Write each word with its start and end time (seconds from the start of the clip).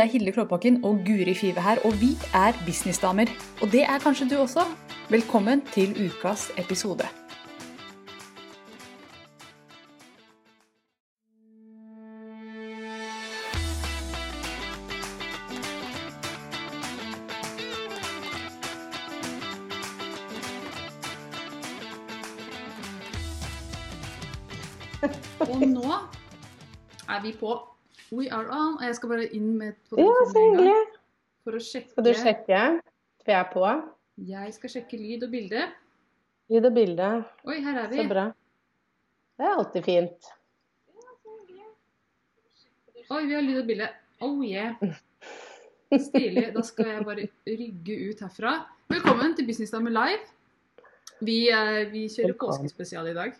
Det 0.00 0.06
er 0.06 0.12
Hilde 0.12 0.32
Klåbakken 0.32 0.84
og 0.84 1.00
Guri 1.06 1.34
Five 1.34 1.60
her, 1.60 1.76
og 1.84 1.92
vi 2.00 2.08
er 2.34 2.52
businessdamer. 2.66 3.26
Og 3.62 3.72
det 3.72 3.82
er 3.82 3.98
kanskje 3.98 4.28
du 4.30 4.36
også. 4.36 4.60
Velkommen 5.10 5.60
til 5.72 5.90
ukas 6.06 6.50
episode. 6.58 7.04
Og 25.40 25.68
nå 25.68 25.92
er 27.08 27.22
vi 27.22 27.36
på 27.40 27.79
We 28.12 28.26
are 28.34 28.46
on. 28.50 28.74
Og 28.78 28.84
jeg 28.86 28.96
skal 28.98 29.12
bare 29.12 29.26
inn 29.36 29.52
med 29.58 29.76
Ja, 29.96 30.08
så 30.32 30.42
hyggelig. 30.42 30.78
for 31.44 31.56
å 31.56 31.62
sjekke. 31.62 31.92
Skal 31.94 32.06
du 32.06 32.12
sjekke? 32.18 32.62
For 33.22 33.32
jeg 33.32 33.38
er 33.40 33.50
på. 33.52 33.64
Jeg 34.30 34.54
skal 34.56 34.72
sjekke 34.74 34.98
lyd 35.00 35.22
og 35.26 35.30
bilde. 35.32 35.62
Lyd 36.50 36.66
og 36.66 36.74
bilde. 36.74 37.10
Oi, 37.46 37.60
her 37.62 37.78
er 37.84 37.88
vi. 37.92 38.00
Så 38.02 38.08
bra. 38.10 38.24
Det 39.38 39.46
er 39.46 39.54
alltid 39.56 39.86
fint. 39.86 40.30
Oi, 43.10 43.22
vi 43.26 43.34
har 43.34 43.42
lyd 43.42 43.60
og 43.62 43.66
bilde. 43.70 43.88
Oh 44.22 44.42
yeah. 44.46 44.74
Stilig. 46.08 46.50
Da 46.54 46.62
skal 46.66 46.90
jeg 46.92 47.06
bare 47.06 47.28
rygge 47.48 47.96
ut 48.10 48.20
herfra. 48.26 48.52
Velkommen 48.90 49.34
til 49.38 49.46
Businessdame 49.48 49.90
live. 49.90 50.26
Vi, 51.20 51.38
vi 51.94 52.04
kjører 52.10 52.36
påskespesial 52.38 53.10
i 53.10 53.14
dag. 53.16 53.34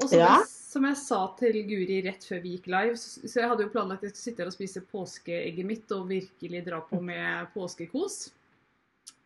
Og 0.00 0.08
som, 0.08 0.18
Ja. 0.18 0.38
jeg, 0.38 0.46
som 0.48 0.84
jeg 0.88 0.96
sa 0.96 1.18
til 1.38 1.58
Guri 1.68 1.98
rett 2.06 2.24
før 2.24 2.40
vi 2.42 2.54
gikk 2.56 2.70
live, 2.72 2.96
så, 2.96 3.20
så 3.28 3.42
jeg 3.42 3.50
hadde 3.50 3.66
jo 3.66 3.72
planlagt 3.74 4.04
at 4.04 4.08
jeg 4.08 4.14
skulle 4.14 4.30
sitte 4.30 4.42
her 4.42 4.50
og 4.52 4.56
spise 4.56 4.84
påskeegget 4.92 5.68
mitt 5.68 5.92
og 5.92 6.08
virkelig 6.08 6.62
dra 6.66 6.80
på 6.88 7.00
med 7.04 7.50
påskekos. 7.52 8.16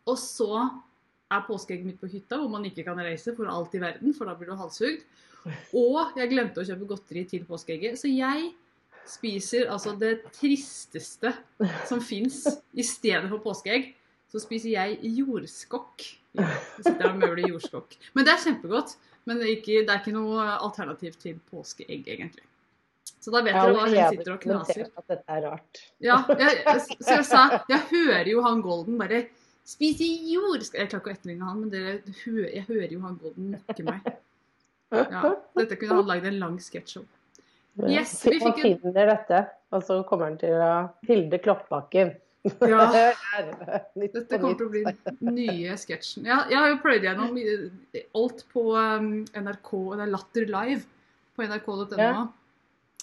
Og 0.07 0.17
så 0.19 0.51
er 1.31 1.47
påskeegget 1.47 1.87
mitt 1.87 1.99
på 2.01 2.09
hytta, 2.11 2.37
hvor 2.39 2.51
man 2.51 2.65
ikke 2.67 2.83
kan 2.87 2.99
reise 2.99 3.33
for 3.35 3.49
alt 3.51 3.73
i 3.75 3.81
verden, 3.83 4.13
for 4.15 4.27
da 4.29 4.35
blir 4.39 4.51
du 4.51 4.59
halshugd. 4.59 5.03
Og 5.75 6.15
jeg 6.19 6.31
glemte 6.33 6.59
å 6.63 6.67
kjøpe 6.67 6.87
godteri 6.89 7.23
til 7.31 7.45
påskeegget, 7.47 7.95
så 7.99 8.11
jeg 8.11 8.49
spiser 9.07 9.69
altså 9.71 9.93
det 9.95 10.17
tristeste 10.35 11.31
som 11.87 12.01
fins. 12.03 12.41
I 12.75 12.83
stedet 12.83 13.29
for 13.31 13.39
påskeegg, 13.43 13.93
så 14.27 14.41
spiser 14.43 14.73
jeg 14.73 14.99
jordskokk. 15.21 16.03
Jeg 16.35 16.57
sitter 16.83 17.05
her 17.05 17.13
og 17.13 17.21
møler 17.21 17.47
jordskokk. 17.53 17.95
Men 18.15 18.27
det 18.27 18.33
er 18.35 18.43
kjempegodt. 18.43 18.97
Men 19.27 19.41
det 19.41 19.47
er 19.47 19.53
ikke, 19.57 19.79
det 19.83 19.91
er 19.93 19.99
ikke 20.01 20.13
noe 20.15 20.43
alternativ 20.63 21.17
til 21.19 21.39
påskeegg, 21.51 22.05
egentlig. 22.07 22.45
Så 23.19 23.33
da 23.33 23.41
vet 23.43 23.57
ja, 23.57 23.63
dere 23.65 23.73
hva 23.75 23.87
hun 23.89 23.95
sitter 24.15 24.33
og 24.33 24.39
knaser. 24.45 24.87
at 25.01 25.09
dette 25.11 25.35
er 25.35 25.41
rart. 25.43 25.81
Ja, 26.03 26.21
jeg, 26.31 26.61
jeg, 26.63 26.83
så 27.01 27.17
jeg 27.17 27.25
sa 27.27 27.41
Jeg 27.67 27.81
hører 27.89 28.29
jo 28.31 28.43
han 28.45 28.61
Golden 28.63 28.95
bare 29.01 29.25
Spise 29.67 30.07
jord! 30.31 30.61
Jeg 30.63 30.87
klarer 30.87 31.01
ikke 31.01 31.11
å 31.11 31.15
etterligne 31.17 31.43
han, 31.49 31.57
men 31.59 31.71
dere, 31.73 31.97
jeg 32.53 32.63
hører 32.69 32.93
jo 32.95 33.01
han 33.03 33.17
Golden 33.19 33.49
nakke 33.57 33.83
meg. 33.83 34.05
Ja, 34.95 35.33
dette 35.59 35.75
kunne 35.81 35.97
han 35.99 36.07
lagd 36.07 36.27
en 36.29 36.37
lang 36.39 36.53
sketsj 36.63 37.01
om. 37.01 37.07
Yes, 37.91 38.13
vi 38.23 38.37
fikk 38.39 38.61
en- 38.63 38.79
finner 38.79 39.11
dette, 39.11 39.41
og 39.75 39.83
så 39.83 39.97
kommer 40.07 40.29
han 40.31 40.37
til 40.39 40.55
å 40.55 40.69
Hilde 41.09 41.41
Kloppbakken. 41.43 42.13
Ja. 42.67 42.87
Dette 43.97 44.39
kommer 44.39 44.57
til 44.57 44.67
å 44.67 44.71
bli 44.71 44.83
den 44.87 45.35
nye 45.35 45.77
sketsjen. 45.79 46.27
Ja, 46.27 46.43
jeg 46.51 46.59
har 46.59 46.73
jo 46.73 46.81
pløyd 46.83 47.05
gjennom 47.07 47.37
alt 48.17 48.43
på 48.53 48.65
um, 48.73 49.13
NRK, 49.35 49.71
det 49.93 50.05
er 50.05 50.11
Latter 50.13 50.51
Live 50.51 50.83
på 51.37 51.47
nrk.no. 51.47 51.97
Ja. 52.01 52.27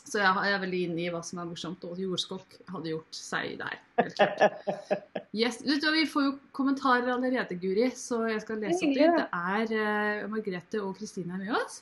Så 0.04 0.20
jeg 0.20 0.52
er 0.52 0.60
veldig 0.60 0.80
inne 0.84 1.00
i 1.00 1.10
hva 1.12 1.22
som 1.24 1.40
er 1.40 1.48
morsomt, 1.48 1.84
og 1.88 2.00
jordskokk 2.00 2.58
hadde 2.68 2.90
gjort 2.92 3.16
seg 3.16 3.54
der. 3.62 3.78
helt 4.02 4.18
klart. 4.20 4.44
Yes. 5.34 5.56
Du, 5.66 5.72
vi 5.90 6.04
får 6.06 6.22
jo 6.28 6.32
kommentarer 6.54 7.08
allerede, 7.10 7.56
Guri, 7.58 7.88
så 7.98 8.20
jeg 8.30 8.44
skal 8.44 8.60
lese 8.62 8.84
opp 8.86 8.92
litt. 8.94 9.16
Det 9.16 9.24
er 9.34 9.72
uh, 9.74 10.28
Margrethe 10.30 10.82
og 10.84 10.92
Kristine 11.00 11.34
er 11.34 11.40
med 11.42 11.56
oss. 11.58 11.80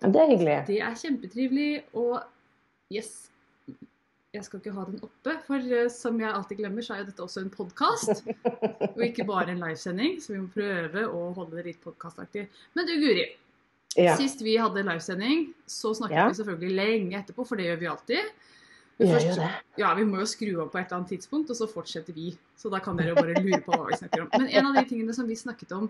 Det 0.00 0.16
er 0.16 0.32
hyggelig. 0.32 0.56
Det 0.66 0.78
er 0.82 0.96
kjempetrivelig, 0.98 1.68
og 2.00 2.16
yes 2.90 3.30
Jeg 4.30 4.44
skal 4.46 4.60
ikke 4.60 4.72
ha 4.76 4.84
den 4.86 5.00
oppe, 5.02 5.32
for 5.42 5.58
eh, 5.74 5.88
som 5.90 6.18
jeg 6.22 6.30
alltid 6.30 6.60
glemmer, 6.60 6.84
så 6.86 6.94
er 6.94 7.00
jo 7.02 7.06
dette 7.08 7.24
også 7.24 7.42
en 7.42 7.48
podkast. 7.50 8.20
Og 8.94 9.00
ikke 9.02 9.24
bare 9.26 9.50
en 9.50 9.62
livesending, 9.64 10.20
så 10.22 10.36
vi 10.36 10.42
må 10.44 10.50
prøve 10.54 11.02
å 11.10 11.22
holde 11.34 11.58
det 11.58 11.64
litt 11.66 11.80
podkastaktig. 11.82 12.44
Men 12.78 12.86
du, 12.86 12.92
Guri. 13.02 13.24
Ja. 13.98 14.12
Sist 14.14 14.44
vi 14.46 14.54
hadde 14.60 14.84
livesending, 14.86 15.48
så 15.66 15.90
snakket 15.98 16.20
Ja. 16.20 16.28
vi 16.30 16.38
selvfølgelig 16.38 16.76
lenge 16.78 17.18
etterpå, 17.18 17.46
for 17.48 17.58
det 17.58 17.66
gjør 17.66 17.80
vi 17.80 17.88
alltid. 17.90 18.30
Men 19.00 19.08
først- 19.16 19.42
ja, 19.82 19.90
vi 19.98 20.04
må 20.06 20.20
jo 20.22 20.28
skru 20.30 20.52
av 20.62 20.70
på 20.70 20.78
et 20.78 20.86
eller 20.86 21.00
annet 21.00 21.10
tidspunkt, 21.16 21.50
og 21.50 21.56
så 21.58 21.66
fortsetter 21.66 22.14
vi. 22.14 22.28
Så 22.56 22.70
da 22.70 22.78
kan 22.84 22.96
dere 23.00 23.08
jo 23.10 23.18
bare 23.18 23.34
lure 23.42 23.58
på 23.66 23.72
hva 23.74 23.88
vi 23.90 23.98
snakker 23.98 24.22
om. 24.22 24.30
Men 24.36 24.46
en 24.46 24.66
av 24.70 24.74
de 24.78 24.84
tingene 24.92 25.14
som 25.16 25.26
vi 25.26 25.34
snakket 25.34 25.72
om 25.74 25.88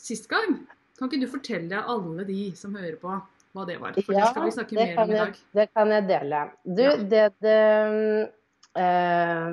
sist 0.00 0.30
gang, 0.32 0.62
kan 0.96 1.10
ikke 1.10 1.20
du 1.20 1.28
fortelle 1.28 1.84
alle 1.84 2.24
de 2.24 2.52
som 2.56 2.72
hører 2.74 2.96
på, 2.96 3.20
hva 3.52 3.66
det 3.68 3.78
var? 3.80 3.92
For 4.00 4.14
det 4.16 4.28
skal 4.30 4.46
vi 4.46 4.54
snakke 4.56 4.76
mer 4.78 4.94
om 5.02 5.10
i 5.10 5.16
jeg- 5.16 5.26
dag. 5.26 5.42
Det 5.58 5.66
kan 5.74 5.90
jeg 5.92 6.06
dele. 6.08 6.40
Du, 6.64 6.82
Ja. 6.82 6.96
det, 6.96 7.24
det 7.44 7.58
eh, 8.76 9.50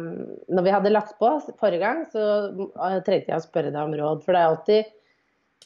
Når 0.56 0.64
vi 0.64 0.72
hadde 0.76 0.94
lagt 0.94 1.18
på 1.20 1.32
forrige 1.60 1.80
gang, 1.84 2.06
så 2.14 2.24
eh, 2.54 3.02
trengte 3.04 3.34
jeg 3.34 3.38
å 3.42 3.44
spørre 3.44 3.74
deg 3.74 3.82
om 3.84 3.94
råd. 4.00 4.24
For 4.24 4.34
det 4.36 4.40
er 4.42 4.54
alltid 4.54 4.86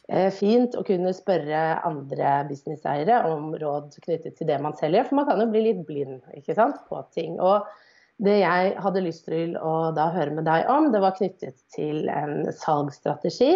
eh, 0.09 0.31
fint 0.33 0.75
å 0.79 0.83
kunne 0.87 1.13
spørre 1.13 1.61
andre 1.85 2.33
businesseiere 2.49 3.21
om 3.29 3.53
råd 3.61 3.93
knyttet 4.03 4.37
til 4.39 4.47
det 4.49 4.59
man 4.61 4.73
selger. 4.79 5.05
For 5.09 5.15
man 5.21 5.29
kan 5.29 5.39
jo 5.43 5.49
bli 5.53 5.61
litt 5.69 5.85
blind 5.87 6.21
ikke 6.33 6.55
sant, 6.57 6.81
på 6.89 7.03
ting. 7.13 7.37
Og 7.39 7.67
det 8.23 8.39
jeg 8.41 8.75
hadde 8.79 9.01
lyst 9.05 9.25
til 9.29 9.55
å 9.57 9.91
da 9.95 10.09
høre 10.13 10.31
med 10.37 10.45
deg 10.45 10.67
om, 10.69 10.91
det 10.93 11.01
var 11.01 11.15
knyttet 11.17 11.57
til 11.73 12.09
en 12.13 12.45
salgsstrategi. 12.53 13.53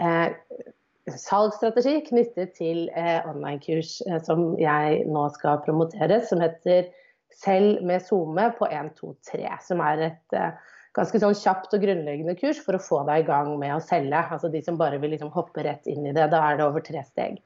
Eh, 0.00 0.28
salgsstrategi 1.18 2.00
knyttet 2.08 2.54
til 2.58 2.88
eh, 2.96 3.18
online-kurs 3.28 4.00
eh, 4.06 4.18
som 4.26 4.54
jeg 4.60 5.04
nå 5.10 5.26
skal 5.36 5.62
promotere, 5.66 6.22
som 6.26 6.42
heter 6.44 6.90
Selv 7.40 7.78
med 7.86 8.02
SoMe 8.04 8.48
på 8.58 8.66
1, 8.66 8.90
2, 8.98 9.12
3. 9.30 9.44
Som 9.64 9.80
er 9.86 10.02
et 10.08 10.34
eh, 10.36 10.56
ganske 10.98 11.20
sånn 11.22 11.36
kjapt 11.38 11.76
og 11.76 11.84
grunnleggende 11.84 12.34
kurs 12.36 12.58
for 12.60 12.76
å 12.76 12.82
få 12.82 12.98
deg 13.08 13.22
i 13.22 13.28
gang 13.28 13.52
med 13.60 13.76
å 13.76 13.84
selge. 13.84 14.18
Altså 14.34 14.50
de 14.52 14.60
som 14.66 14.76
bare 14.80 14.98
vil 15.00 15.14
liksom 15.14 15.30
hoppe 15.32 15.64
rett 15.64 15.86
inn 15.88 16.04
i 16.10 16.12
det. 16.16 16.26
Da 16.34 16.42
er 16.48 16.58
det 16.58 16.66
over 16.66 16.84
tre 16.84 17.04
steg. 17.06 17.38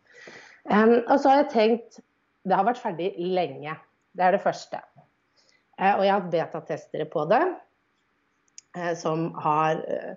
Um, 0.64 0.96
og 1.02 1.18
så 1.20 1.28
har 1.28 1.42
jeg 1.42 1.50
tenkt 1.52 2.00
Det 2.48 2.56
har 2.56 2.64
vært 2.66 2.80
ferdig 2.80 3.12
lenge. 3.20 3.76
Det 4.16 4.24
er 4.24 4.34
det 4.34 4.42
første. 4.42 4.80
Eh, 5.78 5.94
og 5.94 6.04
jeg 6.04 6.12
har 6.12 6.20
hatt 6.20 6.32
betatestere 6.32 7.06
på 7.10 7.24
det 7.30 7.42
eh, 8.78 8.92
som 8.98 9.30
har 9.42 9.80
eh, 9.90 10.12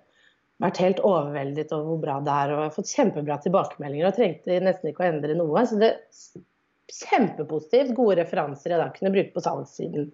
vært 0.62 0.80
helt 0.82 1.00
overveldet 1.06 1.72
over 1.72 1.84
hvor 1.92 2.00
bra 2.02 2.18
det 2.26 2.34
er. 2.34 2.52
Og 2.52 2.58
jeg 2.62 2.68
har 2.70 2.76
fått 2.76 2.92
kjempebra 2.96 3.36
tilbakemeldinger 3.44 4.08
og 4.10 4.16
trengte 4.18 4.60
nesten 4.64 4.90
ikke 4.90 5.04
å 5.04 5.10
endre 5.12 5.36
noe. 5.38 5.64
Så 5.68 5.78
det 5.80 5.92
Kjempepositivt. 6.88 7.90
Gode 7.92 8.14
referanser 8.22 8.72
jeg 8.72 8.80
da 8.80 8.86
kunne 8.94 9.10
bruke 9.12 9.34
på 9.34 9.42
salgssiden. 9.44 10.06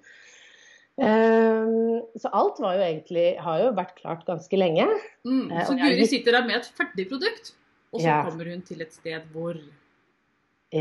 Um, 0.99 2.00
så 2.19 2.31
alt 2.34 2.59
var 2.62 2.77
jo 2.78 2.83
egentlig, 2.87 3.27
har 3.43 3.60
jo 3.62 3.69
vært 3.75 3.97
klart 4.00 4.25
ganske 4.27 4.59
lenge. 4.59 4.87
Mm. 5.27 5.53
Eh, 5.53 5.65
Så 5.66 5.77
Guri 5.78 6.06
sitter 6.10 6.33
der 6.38 6.47
med 6.47 6.56
et 6.60 6.69
ferdig 6.78 7.09
produkt, 7.10 7.53
og 7.93 8.00
så 8.00 8.06
Ja. 8.06 8.19
kommer 8.27 8.50
hun 8.50 8.62
til 8.62 8.83
et 8.83 8.93
sted 8.93 9.22
hvor 9.33 9.54
det 9.54 9.71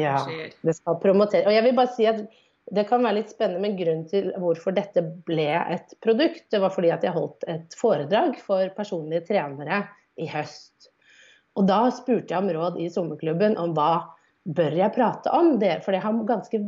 Ja, 0.02 0.18
skjer. 0.26 0.54
det 0.64 0.76
skal 0.76 0.96
promotere. 1.02 1.46
Og 1.46 1.54
jeg 1.54 1.64
vil 1.64 1.76
bare 1.76 1.94
si 1.96 2.06
at 2.06 2.28
det 2.72 2.86
kan 2.88 3.04
være 3.04 3.20
litt 3.20 3.34
spennende, 3.34 3.62
men 3.66 3.76
grunnen 3.78 4.06
til 4.08 4.30
hvorfor 4.40 4.76
dette 4.76 5.04
ble 5.28 5.50
et 5.52 5.96
produkt, 6.04 6.46
det 6.54 6.62
var 6.64 6.72
fordi 6.72 6.94
at 6.96 7.04
jeg 7.04 7.16
holdt 7.16 7.44
et 7.52 7.76
foredrag 7.76 8.38
for 8.40 8.72
personlige 8.78 9.26
trenere 9.28 9.84
i 10.16 10.30
høst. 10.32 10.90
Og 11.60 11.68
da 11.70 11.86
spurte 11.94 12.34
jeg 12.34 12.40
om 12.40 12.50
råd 12.56 12.80
i 12.82 12.90
sommerklubben 12.94 13.60
om 13.62 13.76
hva 13.78 13.92
bør 14.44 14.78
jeg 14.80 14.96
prate 14.96 15.32
om. 15.36 15.58
Det, 15.62 15.76
for 15.84 15.96
jeg 15.96 16.06
har 16.06 16.24
ganske 16.30 16.62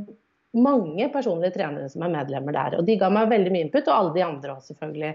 mange 0.56 1.08
personlige 1.14 1.56
trenere 1.58 1.90
som 1.92 2.06
er 2.06 2.14
medlemmer 2.14 2.56
der. 2.56 2.78
Og 2.80 2.88
de 2.88 2.98
ga 3.00 3.10
meg 3.12 3.32
veldig 3.32 3.54
mye 3.54 3.68
input, 3.68 3.88
og 3.88 3.96
alle 3.96 4.14
de 4.18 4.26
andre 4.26 4.56
også, 4.56 4.74
selvfølgelig. 4.74 5.14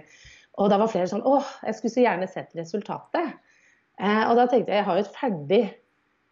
Og 0.61 0.73
da 0.73 0.81
var 0.81 0.91
flere 0.93 1.09
sånn 1.11 1.25
åh, 1.29 1.53
jeg 1.65 1.77
skulle 1.77 1.95
så 1.95 2.05
gjerne 2.05 2.29
sett 2.31 2.57
resultatet. 2.59 3.37
Eh, 4.01 4.25
og 4.27 4.35
da 4.39 4.49
tenkte 4.49 4.73
jeg 4.73 4.81
jeg 4.81 4.89
har 4.89 4.99
jo 4.99 5.05
et 5.05 5.17
ferdig 5.21 5.63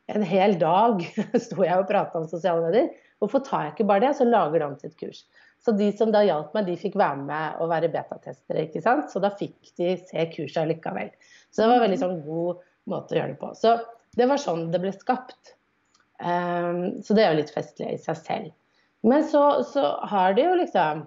en 0.09 0.25
hel 0.25 0.57
dag 0.61 1.05
sto 1.45 1.63
jeg 1.65 1.77
og 1.77 1.89
prata 1.89 2.21
om 2.21 2.29
sosiale 2.31 2.65
medier. 2.65 2.91
Hvorfor 3.19 3.43
tar 3.47 3.67
jeg 3.67 3.75
ikke 3.77 3.89
bare 3.91 4.05
det, 4.07 4.15
så 4.19 4.27
lager 4.29 4.63
de 4.63 4.71
sitt 4.83 4.97
kurs? 5.01 5.25
Så 5.65 5.75
de 5.75 5.89
som 5.99 6.13
da 6.15 6.23
hjalp 6.23 6.53
meg, 6.55 6.69
de 6.69 6.79
fikk 6.79 6.95
være 6.99 7.19
med 7.27 7.59
og 7.63 7.71
være 7.73 7.91
betatestere, 7.91 8.69
ikke 8.69 8.83
sant. 8.85 9.11
Så 9.11 9.23
da 9.23 9.33
fikk 9.35 9.73
de 9.81 9.97
se 10.07 10.27
kurset 10.37 10.71
likevel. 10.71 11.11
Så 11.51 11.63
det 11.63 11.69
var 11.69 11.81
en 11.81 11.87
veldig 11.89 12.01
sånn 12.05 12.21
god 12.27 12.63
måte 12.89 13.15
å 13.17 13.19
gjøre 13.19 13.35
det 13.35 13.41
på. 13.41 13.51
Så 13.59 13.75
det 14.19 14.29
var 14.31 14.43
sånn 14.43 14.69
det 14.73 14.81
ble 14.83 14.95
skapt. 14.95 15.55
Um, 16.19 16.99
så 17.03 17.15
det 17.15 17.25
er 17.25 17.35
jo 17.35 17.41
litt 17.43 17.55
festlig 17.55 17.93
i 17.95 18.01
seg 18.03 18.23
selv. 18.23 18.55
Men 19.07 19.27
så, 19.27 19.43
så 19.67 19.93
har 20.11 20.35
det 20.35 20.43
jo 20.49 20.57
liksom 20.59 21.05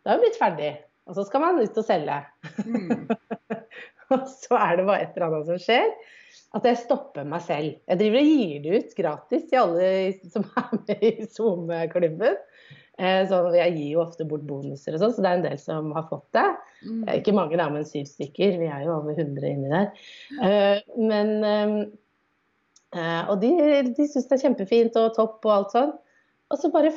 Det 0.00 0.10
har 0.10 0.18
jo 0.18 0.22
blitt 0.22 0.38
ferdig. 0.38 0.70
Og 1.10 1.16
så 1.16 1.24
skal 1.26 1.42
man 1.42 1.58
ut 1.58 1.78
og 1.80 1.86
selge. 1.86 2.20
Mm. 2.66 3.08
Og 4.14 4.26
så 4.26 4.56
er 4.58 4.78
det 4.78 4.86
bare 4.88 5.04
et 5.04 5.14
eller 5.14 5.26
annet 5.28 5.50
som 5.50 5.58
skjer. 5.62 5.90
At 6.56 6.64
jeg 6.66 6.80
stopper 6.80 7.26
meg 7.30 7.44
selv. 7.46 7.76
Jeg 7.86 8.00
driver 8.00 8.20
og 8.20 8.30
gir 8.30 8.62
det 8.64 8.78
ut 8.78 8.94
gratis 8.98 9.44
til 9.50 9.60
alle 9.60 9.90
som 10.32 10.46
er 10.58 10.72
med 10.80 11.04
i 11.06 11.12
Zoom-klubben. 11.30 12.38
Eh, 13.00 13.20
så 13.30 13.38
jeg 13.54 13.76
gir 13.76 13.94
jo 13.94 14.02
ofte 14.02 14.26
bort 14.28 14.42
bonuser 14.48 14.96
og 14.96 15.00
sånn, 15.00 15.14
så 15.16 15.22
det 15.24 15.30
er 15.30 15.38
en 15.38 15.46
del 15.46 15.60
som 15.62 15.92
har 15.96 16.08
fått 16.10 16.26
det. 16.36 16.48
Mm. 16.82 17.04
Ikke 17.14 17.36
mange, 17.36 17.56
da, 17.60 17.70
men 17.72 17.86
syv 17.88 18.08
stykker. 18.10 18.58
Vi 18.60 18.68
er 18.68 18.84
jo 18.84 18.96
over 18.98 19.14
100 19.14 19.46
inni 19.54 19.70
der. 19.72 19.88
Eh, 20.42 20.82
Men 20.98 21.32
eh, 22.90 23.22
Og 23.30 23.38
de, 23.40 23.54
de 23.94 24.08
syns 24.10 24.26
det 24.26 24.36
er 24.36 24.44
kjempefint 24.48 24.98
og 25.00 25.14
topp 25.16 25.46
og 25.46 25.54
alt 25.54 25.76
sånn. 25.76 25.94
Og 26.50 26.58
så 26.58 26.72
bare 26.74 26.90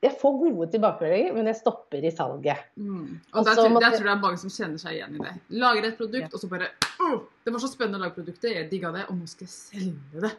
Jeg 0.00 0.14
får 0.16 0.36
gode 0.40 0.66
tilbakemeldinger, 0.72 1.34
men 1.36 1.48
jeg 1.50 1.56
stopper 1.58 2.04
i 2.08 2.10
salget. 2.14 2.60
Mm. 2.80 3.18
Og 3.34 3.44
der, 3.44 3.54
tror- 3.58 3.74
der 3.80 3.90
tror 3.92 3.98
jeg 3.98 4.06
det 4.06 4.12
er 4.14 4.22
mange 4.22 4.38
som 4.40 4.52
kjenner 4.54 4.80
seg 4.80 4.94
igjen 4.96 5.16
i 5.18 5.24
det. 5.26 5.32
Lager 5.60 5.88
et 5.90 5.98
produkt, 5.98 6.22
Ja. 6.24 6.30
og 6.32 6.40
så 6.40 6.48
bare 6.48 6.68
oh, 7.04 7.18
Det 7.44 7.52
var 7.52 7.60
så 7.60 7.68
spennende 7.68 7.98
å 8.00 8.04
lage 8.06 8.14
produktet, 8.16 8.54
jeg 8.56 8.70
digga 8.70 8.92
det, 8.94 9.02
og 9.10 9.18
nå 9.18 9.28
skal 9.28 9.44
jeg 9.44 9.52
selge 9.56 10.22
det. 10.24 10.30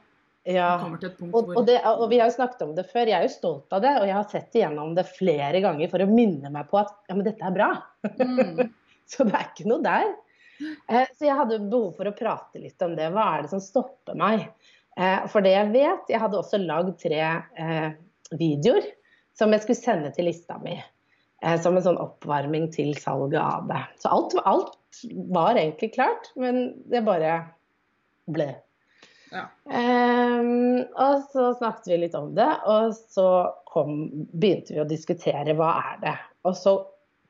Ja. 0.50 0.72
Og, 0.82 1.52
og, 1.54 1.60
det, 1.68 1.76
og 1.86 2.08
vi 2.10 2.18
har 2.18 2.32
jo 2.32 2.34
snakket 2.40 2.64
om 2.66 2.72
det 2.74 2.88
før. 2.90 3.06
Jeg 3.12 3.14
er 3.20 3.28
jo 3.28 3.34
stolt 3.36 3.76
av 3.78 3.84
det, 3.84 3.92
og 4.02 4.08
jeg 4.10 4.16
har 4.18 4.30
sett 4.32 4.58
igjennom 4.58 4.96
det 4.98 5.04
flere 5.14 5.62
ganger 5.62 5.92
for 5.92 6.02
å 6.02 6.08
minne 6.10 6.50
meg 6.50 6.66
på 6.72 6.80
at 6.82 6.96
ja, 7.12 7.14
men 7.20 7.28
dette 7.28 7.46
er 7.46 7.54
bra. 7.54 7.68
mm. 8.10 8.62
Så 9.12 9.26
det 9.28 9.36
er 9.38 9.46
ikke 9.52 9.68
noe 9.70 9.84
der. 9.86 10.10
Eh, 10.90 11.06
Så 11.20 11.28
jeg 11.28 11.36
hadde 11.38 11.60
behov 11.70 11.94
for 12.00 12.10
å 12.10 12.16
prate 12.18 12.58
litt 12.64 12.82
om 12.82 12.96
det. 12.98 13.12
Hva 13.14 13.28
er 13.36 13.46
det 13.46 13.52
som 13.54 13.62
stopper 13.62 14.18
meg? 14.18 14.48
Eh, 14.98 15.28
For 15.30 15.42
det 15.46 15.54
jeg 15.54 15.70
vet 15.74 16.10
Jeg 16.10 16.20
hadde 16.20 16.38
også 16.42 16.58
lagd 16.66 16.98
tre 17.02 17.22
eh, 17.22 17.92
videoer 18.34 18.90
som 19.38 19.54
jeg 19.54 19.64
skulle 19.64 19.80
sende 19.82 20.12
til 20.16 20.28
lista 20.30 20.58
mi. 20.64 20.76
eh, 21.44 21.58
Som 21.62 21.78
en 21.78 21.84
sånn 21.86 22.00
oppvarming 22.02 22.70
til 22.74 22.94
salget 23.00 23.42
av 23.42 23.68
det. 23.72 23.82
Så 24.02 24.12
alt, 24.14 24.36
alt 24.46 24.76
var 25.32 25.56
egentlig 25.56 25.94
klart, 25.96 26.32
men 26.36 26.84
det 26.92 27.04
bare 27.08 27.40
ble. 28.32 28.52
Ja. 29.32 29.46
Um, 29.64 30.84
og 31.00 31.22
så 31.32 31.54
snakket 31.56 31.88
vi 31.88 31.98
litt 32.04 32.16
om 32.20 32.34
det, 32.36 32.50
og 32.68 32.92
så 33.14 33.28
kom, 33.72 34.10
begynte 34.34 34.76
vi 34.76 34.82
å 34.84 34.88
diskutere 34.90 35.56
hva 35.56 35.70
er 35.94 36.02
det. 36.02 36.18
Og 36.44 36.58
så 36.60 36.76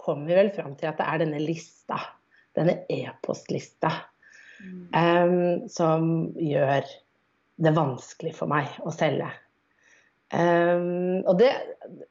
kom 0.02 0.26
vi 0.26 0.34
vel 0.34 0.50
fram 0.56 0.74
til 0.80 0.90
at 0.90 0.98
det 0.98 1.06
er 1.06 1.22
denne 1.22 1.42
lista, 1.44 2.00
denne 2.58 2.82
e-postlista, 2.90 3.92
Mm. 4.62 4.90
um, 4.94 5.70
som 5.74 6.04
gjør 6.38 6.86
det 7.66 7.72
vanskelig 7.74 8.36
for 8.38 8.46
meg 8.52 8.68
å 8.86 8.92
selge. 8.94 9.26
Ehm, 10.32 11.24
og 11.28 11.40
det, 11.40 11.52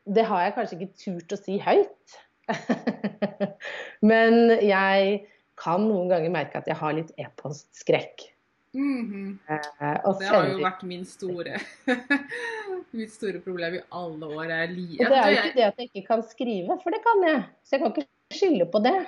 det 0.05 0.27
har 0.29 0.45
jeg 0.45 0.57
kanskje 0.57 0.79
ikke 0.79 1.05
turt 1.05 1.37
å 1.37 1.41
si 1.41 1.61
høyt. 1.63 2.19
Men 4.11 4.57
jeg 4.59 5.23
kan 5.61 5.87
noen 5.87 6.11
ganger 6.11 6.33
merke 6.35 6.61
at 6.61 6.69
jeg 6.69 6.79
har 6.81 6.97
litt 6.97 7.13
e-postskrekk. 7.21 8.29
Mm 8.73 9.01
-hmm. 9.11 10.01
og 10.05 10.19
Det 10.21 10.27
har 10.29 10.47
jo 10.47 10.59
vært 10.63 10.83
min 10.87 11.05
store 11.05 11.59
Mitt 12.99 13.11
store 13.13 13.41
problem 13.41 13.75
i 13.75 13.81
alle 13.91 14.27
år. 14.27 14.45
Er 14.45 14.69
Og 14.71 15.11
det 15.11 15.19
er 15.19 15.31
jo 15.31 15.37
ikke 15.37 15.57
det 15.57 15.65
at 15.65 15.75
jeg 15.79 15.91
ikke 15.95 16.07
kan 16.07 16.23
skrive, 16.23 16.79
for 16.83 16.91
det 16.91 17.01
kan 17.03 17.29
jeg. 17.29 17.43
Så 17.65 17.77
jeg 17.77 17.81
kan 17.81 17.91
ikke 17.91 18.09
skylde 18.31 18.67
på 18.67 18.79
det. 18.79 19.07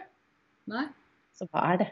Nei, 0.66 0.84
Så 1.34 1.46
hva 1.46 1.72
er 1.72 1.76
det? 1.76 1.88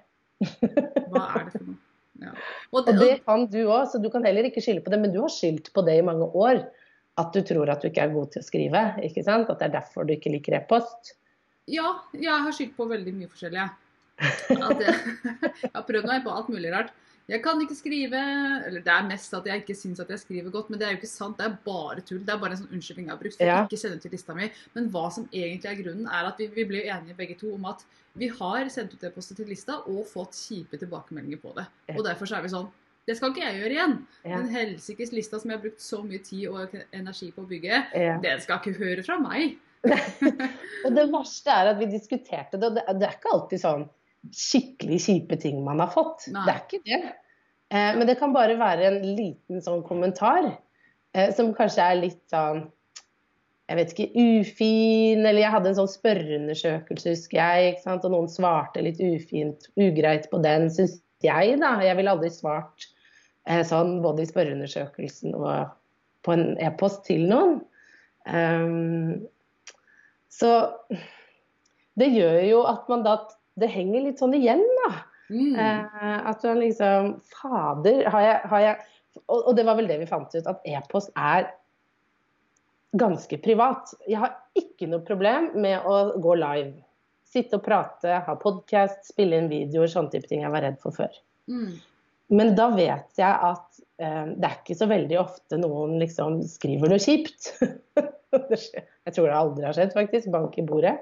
hva 1.10 1.22
er 1.38 1.44
det 1.44 1.52
for 1.52 1.64
noe? 1.64 1.76
Ja. 2.20 2.30
Og 2.72 2.78
Og 2.80 2.86
det, 2.86 3.00
det 3.00 3.24
kan 3.24 3.46
du 3.46 3.60
òg, 3.66 3.86
så 3.86 4.02
du 4.02 4.10
kan 4.10 4.24
heller 4.24 4.42
ikke 4.42 4.60
skylde 4.60 4.80
på 4.80 4.90
det. 4.90 5.00
Men 5.00 5.12
du 5.12 5.20
har 5.20 5.28
skyldt 5.28 5.72
på 5.72 5.82
det 5.82 5.98
i 5.98 6.02
mange 6.02 6.24
år. 6.24 6.64
At 7.20 7.34
du 7.36 7.42
tror 7.46 7.70
at 7.72 7.82
du 7.84 7.90
ikke 7.90 8.06
er 8.06 8.14
god 8.14 8.32
til 8.34 8.42
å 8.42 8.46
skrive. 8.46 8.82
ikke 9.06 9.24
sant? 9.26 9.50
At 9.52 9.60
det 9.60 9.68
er 9.68 9.76
derfor 9.80 10.08
du 10.08 10.14
ikke 10.16 10.32
liker 10.32 10.56
e-post. 10.60 11.14
ja, 11.70 11.92
jeg 12.16 12.42
har 12.46 12.52
skyldt 12.56 12.74
på 12.78 12.88
veldig 12.90 13.12
mye 13.14 13.30
forskjellig. 13.30 13.68
At 14.20 14.82
jeg, 14.82 14.96
jeg 15.62 15.70
har 15.76 15.84
prøvd 15.88 16.08
meg 16.10 16.24
på 16.26 16.32
alt 16.34 16.50
mulig 16.52 16.72
rart. 16.74 16.90
Jeg 17.30 17.44
kan 17.44 17.60
ikke 17.62 17.76
skrive 17.78 18.18
Eller 18.66 18.82
det 18.82 18.90
er 18.90 19.04
mest 19.06 19.34
at 19.38 19.44
jeg 19.46 19.62
ikke 19.62 19.76
syns 19.78 20.00
at 20.02 20.08
jeg 20.10 20.18
skriver 20.18 20.50
godt, 20.50 20.70
men 20.72 20.80
det 20.80 20.86
er 20.88 20.96
jo 20.96 20.98
ikke 20.98 21.10
sant. 21.12 21.38
Det 21.38 21.46
er 21.46 21.54
bare 21.64 22.02
tull. 22.02 22.24
Det 22.26 22.34
er 22.34 22.40
bare 22.42 22.56
en 22.56 22.62
sånn 22.64 22.74
unnskyldning 22.74 23.06
jeg 23.06 23.14
har 23.14 23.20
brukt 23.22 23.38
for 23.38 23.46
Ja. 23.46 23.60
ikke 23.68 23.78
sende 23.78 24.00
til 24.02 24.10
lista 24.16 24.34
mi. 24.34 24.48
Men 24.74 24.88
hva 24.90 25.04
som 25.14 25.28
egentlig 25.30 25.70
er 25.70 25.78
grunnen, 25.82 26.08
er 26.10 26.26
at 26.32 26.42
vi, 26.42 26.48
vi 26.56 26.64
ble 26.72 26.82
enige 26.90 27.14
begge 27.20 27.38
to 27.38 27.54
om 27.54 27.68
at 27.70 27.84
vi 28.18 28.26
har 28.34 28.66
sendt 28.74 28.96
ut 28.96 29.04
e-poster 29.06 29.38
til 29.38 29.46
lista 29.46 29.78
og 29.86 30.02
fått 30.10 30.34
kjipe 30.34 30.80
tilbakemeldinger 30.82 31.38
på 31.44 31.54
det. 31.60 31.68
Og 31.94 32.02
derfor 32.08 32.26
så 32.26 32.40
er 32.40 32.48
vi 32.48 32.50
sånn 32.56 32.66
Det 33.08 33.16
skal 33.16 33.32
ikke 33.32 33.42
jeg 33.46 33.58
gjøre 33.60 33.74
igjen. 33.74 33.94
Ja. 34.24 34.36
Den 34.36 34.50
helsikes 34.54 35.12
lista 35.16 35.40
som 35.40 35.50
jeg 35.50 35.58
har 35.58 35.64
brukt 35.64 35.82
så 35.82 36.02
mye 36.04 36.20
tid 36.24 36.48
og 36.50 36.74
energi 36.96 37.30
på 37.34 37.44
å 37.44 37.48
bygge, 37.50 37.82
Ja. 37.96 38.18
den 38.22 38.42
skal 38.44 38.60
ikke 38.60 38.76
høre 38.78 39.04
fra 39.06 39.16
meg. 39.22 39.56
Og 40.84 40.92
det 40.92 41.06
verste 41.12 41.54
er 41.54 41.70
at 41.72 41.78
vi 41.80 41.88
diskuterte 41.88 42.58
det, 42.60 42.68
og 42.68 42.74
det, 42.76 42.82
det 43.00 43.06
er 43.08 43.14
ikke 43.16 43.32
alltid 43.32 43.62
sånn 43.62 43.86
skikkelig 44.36 44.98
kjipe 45.00 45.38
ting 45.40 45.62
man 45.64 45.80
har 45.80 45.88
fått. 45.94 46.26
Nei. 46.28 46.42
Det 46.44 46.52
er 46.52 46.60
ikke 46.66 46.82
det. 46.84 47.14
Eh, 47.72 47.94
men 47.96 48.04
det 48.10 48.18
kan 48.20 48.34
bare 48.36 48.58
være 48.60 48.90
en 48.90 48.98
liten 49.16 49.62
sånn 49.64 49.80
kommentar 49.86 50.50
eh, 51.14 51.32
som 51.32 51.54
kanskje 51.56 51.86
er 51.86 52.02
litt 52.02 52.22
sånn 52.32 52.66
jeg 53.70 53.78
vet 53.78 53.92
ikke, 53.94 54.08
ufin, 54.18 55.20
eller 55.22 55.44
jeg 55.44 55.52
hadde 55.54 55.68
en 55.70 55.76
sånn 55.78 55.90
spørreundersøkelse, 55.92 57.12
husker 57.14 57.38
jeg, 57.38 57.76
og 57.86 58.08
noen 58.10 58.26
svarte 58.26 58.82
litt 58.82 58.98
ufint, 58.98 59.68
ugreit 59.78 60.26
på 60.32 60.40
den, 60.42 60.66
syns 60.74 60.96
jeg, 61.24 61.58
da. 61.62 61.74
Jeg 61.84 61.98
ville 61.98 62.14
aldri 62.14 62.30
svart 62.32 62.88
eh, 63.48 63.62
sånn 63.66 63.98
både 64.04 64.24
i 64.24 64.30
spørreundersøkelsen 64.30 65.36
og 65.38 65.70
på 66.26 66.34
en 66.36 66.54
e-post 66.60 67.04
til 67.08 67.26
noen. 67.30 67.60
Um, 68.28 69.22
så 70.30 70.50
det 71.98 72.10
gjør 72.12 72.42
jo 72.44 72.58
at 72.68 72.84
man 72.92 73.00
da 73.06 73.14
Det 73.58 73.70
henger 73.72 74.04
litt 74.04 74.20
sånn 74.20 74.36
igjen, 74.36 74.60
da. 74.84 74.90
Mm. 75.30 75.54
Eh, 75.58 76.28
at 76.30 76.44
man 76.46 76.60
liksom 76.62 77.08
Fader, 77.28 78.06
har 78.08 78.22
jeg, 78.24 78.36
har 78.52 78.62
jeg 78.64 78.76
og, 79.26 79.38
og 79.50 79.56
det 79.58 79.64
var 79.66 79.76
vel 79.76 79.88
det 79.90 79.98
vi 80.00 80.08
fant 80.08 80.32
ut, 80.32 80.46
at 80.46 80.62
e-post 80.70 81.10
er 81.18 81.50
ganske 82.98 83.38
privat. 83.42 83.92
Jeg 84.08 84.22
har 84.22 84.36
ikke 84.58 84.88
noe 84.90 85.02
problem 85.06 85.50
med 85.60 85.86
å 85.86 86.16
gå 86.22 86.36
live. 86.38 86.78
Sitte 87.30 87.60
og 87.60 87.62
prate, 87.62 88.16
ha 88.26 88.34
podkast, 88.38 89.04
spille 89.12 89.38
inn 89.38 89.50
videoer, 89.50 89.90
sånne 89.90 90.10
type 90.10 90.26
ting 90.26 90.42
jeg 90.42 90.50
var 90.50 90.64
redd 90.66 90.80
for 90.82 90.96
før. 90.96 91.14
Mm. 91.50 91.78
Men 92.34 92.52
da 92.58 92.68
vet 92.74 93.18
jeg 93.18 93.30
at 93.30 93.80
eh, 94.02 94.26
det 94.34 94.48
er 94.48 94.56
ikke 94.56 94.76
så 94.78 94.86
veldig 94.90 95.18
ofte 95.18 95.58
noen 95.58 95.96
liksom 96.02 96.40
skriver 96.46 96.92
noe 96.92 97.02
kjipt. 97.02 97.52
Jeg 98.30 99.14
tror 99.16 99.26
det 99.26 99.34
aldri 99.34 99.64
har 99.66 99.74
skjedd, 99.74 99.94
faktisk. 99.96 100.28
Bank 100.30 100.54
i 100.60 100.62
bordet. 100.62 100.92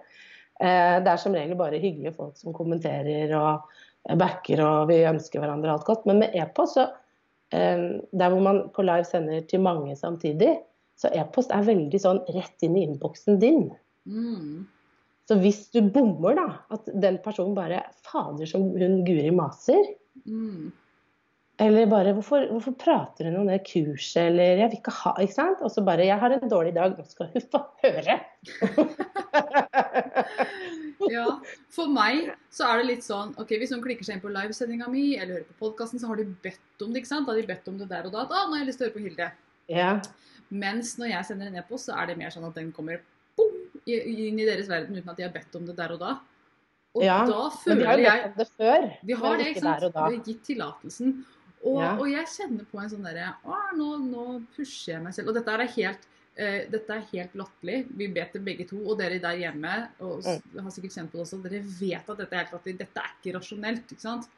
Eh, 0.60 0.94
det 1.04 1.10
er 1.12 1.20
som 1.20 1.34
regel 1.36 1.58
bare 1.58 1.80
hyggelige 1.82 2.14
folk 2.16 2.38
som 2.40 2.56
kommenterer 2.56 3.34
og 3.36 3.68
backer, 4.16 4.62
og 4.64 4.88
vi 4.88 5.02
ønsker 5.08 5.42
hverandre 5.42 5.74
alt 5.74 5.84
godt. 5.88 6.06
Men 6.08 6.22
med 6.22 6.36
e-post, 6.38 6.78
så 6.78 6.86
eh, 7.52 8.00
Der 8.08 8.32
hvor 8.32 8.40
man 8.44 8.62
på 8.72 8.86
live 8.86 9.04
sender 9.04 9.44
til 9.48 9.60
mange 9.64 9.96
samtidig, 9.96 10.56
så 10.98 11.12
e-post 11.14 11.52
er 11.54 11.68
veldig 11.68 12.00
sånn 12.00 12.24
rett 12.32 12.64
inn 12.64 12.76
i 12.78 12.86
innboksen 12.88 13.36
din. 13.42 13.68
Mm. 14.08 14.64
Så 15.28 15.36
hvis 15.42 15.66
du 15.74 15.82
bommer, 15.92 16.38
da, 16.38 16.46
at 16.72 16.86
den 16.88 17.18
personen 17.24 17.56
bare 17.56 17.82
Fader, 18.06 18.48
som 18.48 18.70
hun 18.72 19.02
Guri 19.04 19.32
maser. 19.34 19.90
Mm. 20.24 20.70
Eller 21.60 21.88
bare 21.90 22.12
hvorfor, 22.14 22.46
hvorfor 22.52 22.74
prater 22.78 23.26
hun 23.28 23.40
om 23.40 23.48
det 23.50 23.58
kurset, 23.66 24.28
eller 24.28 24.60
jeg 24.62 24.70
vil 24.70 24.78
ikke 24.78 24.94
ha 25.00 25.12
Ikke 25.24 25.34
sant? 25.34 25.62
Og 25.66 25.72
så 25.74 25.82
bare 25.82 26.06
Jeg 26.06 26.18
har 26.22 26.30
en 26.36 26.50
dårlig 26.50 26.70
dag, 26.76 26.94
nå 26.94 27.06
skal 27.08 27.32
hun 27.34 27.46
få 27.52 27.64
høre! 27.82 28.18
Ja, 31.08 31.24
for 31.72 31.90
meg 31.90 32.32
så 32.52 32.66
er 32.66 32.80
det 32.80 32.86
litt 32.88 33.04
sånn 33.06 33.30
ok, 33.38 33.52
Hvis 33.60 33.70
noen 33.70 33.84
klikker 33.84 34.06
seg 34.06 34.16
inn 34.16 34.22
på 34.24 34.32
livesendinga 34.34 34.88
mi 34.90 35.12
eller 35.14 35.38
hører 35.38 35.46
på 35.46 35.68
podkasten, 35.68 36.00
så 36.02 36.10
har 36.10 36.18
de 36.18 36.26
bedt 36.42 36.82
om 36.84 36.90
det. 36.90 37.02
ikke 37.02 37.10
sant? 37.10 37.26
Da 37.28 37.34
har 37.34 37.38
de 37.38 37.50
bedt 37.50 37.70
om 37.70 37.76
det 37.78 37.86
der 37.90 38.08
og 38.08 38.14
da. 38.14 38.24
at, 38.24 38.34
Å, 38.34 38.48
nå 38.48 38.56
har 38.56 38.64
jeg 38.64 38.70
lyst 38.70 38.82
til 38.82 38.86
å 38.86 38.88
høre 38.88 38.96
på 38.96 39.04
Hilde. 39.06 39.28
ja. 39.72 39.92
Mens 40.48 40.94
når 40.96 41.10
jeg 41.10 41.28
sender 41.28 41.50
en 41.50 41.58
e-post, 41.60 41.90
så 41.90 41.96
er 42.00 42.08
det 42.08 42.14
mer 42.16 42.32
sånn 42.32 42.46
at 42.48 42.54
den 42.56 42.70
kommer 42.72 43.02
inn 43.88 44.38
i 44.40 44.44
deres 44.48 44.68
verden 44.68 44.96
uten 44.96 45.08
at 45.10 45.16
de 45.16 45.22
har 45.26 45.32
bedt 45.34 45.56
om 45.58 45.66
det 45.66 45.76
der 45.78 45.92
og 45.96 46.00
da. 46.02 46.18
Og 46.96 47.02
Ja, 47.04 47.18
da 47.26 47.50
Men 47.66 47.78
vi 47.78 47.84
føler 47.84 47.86
har 47.86 47.98
jo 47.98 48.04
jeg 48.04 48.22
bedt 48.22 48.28
om 48.28 48.38
det 48.38 48.48
før. 48.58 48.86
Vi 49.04 49.12
har 49.12 49.36
det, 49.38 49.46
ikke 49.46 49.60
sant? 49.60 49.82
Vi 49.82 49.98
har 49.98 50.24
gitt 50.24 50.42
tillatelsen. 50.44 51.24
Og, 51.64 51.80
Ja. 51.82 51.96
og 51.98 52.06
jeg 52.08 52.26
kjenner 52.26 52.64
på 52.70 52.78
en 52.80 52.88
sånn 52.88 53.02
derre 53.04 53.34
Å, 53.44 53.56
nå, 53.76 53.88
nå 53.98 54.24
pusher 54.54 54.92
jeg 54.94 55.02
meg 55.02 55.14
selv. 55.14 55.28
Og 55.28 55.34
dette 55.34 55.48
er 55.50 55.66
helt 55.66 56.06
uh, 56.38 56.70
dette 56.70 56.90
er 56.94 57.06
helt 57.12 57.32
latterlig. 57.34 57.78
Vi 57.98 58.06
vet 58.14 58.32
det 58.32 58.44
begge 58.44 58.64
to, 58.68 58.78
og 58.88 58.98
dere 58.98 59.18
der 59.18 59.36
hjemme 59.42 59.88
og 60.00 60.22
Mm. 60.22 60.62
har 60.62 60.70
sikkert 60.70 60.94
kjent 60.94 61.10
på 61.10 61.18
det 61.18 61.26
også. 61.26 61.42
Dere 61.42 61.62
vet 61.62 62.10
at 62.10 62.16
dette 62.18 62.32
er 62.32 62.44
helt 62.44 62.52
latterlig. 62.52 62.78
Dette 62.78 62.98
er 63.02 63.10
ikke 63.18 63.34
rasjonelt. 63.38 63.86
ikke 63.90 64.00
sant? 64.00 64.28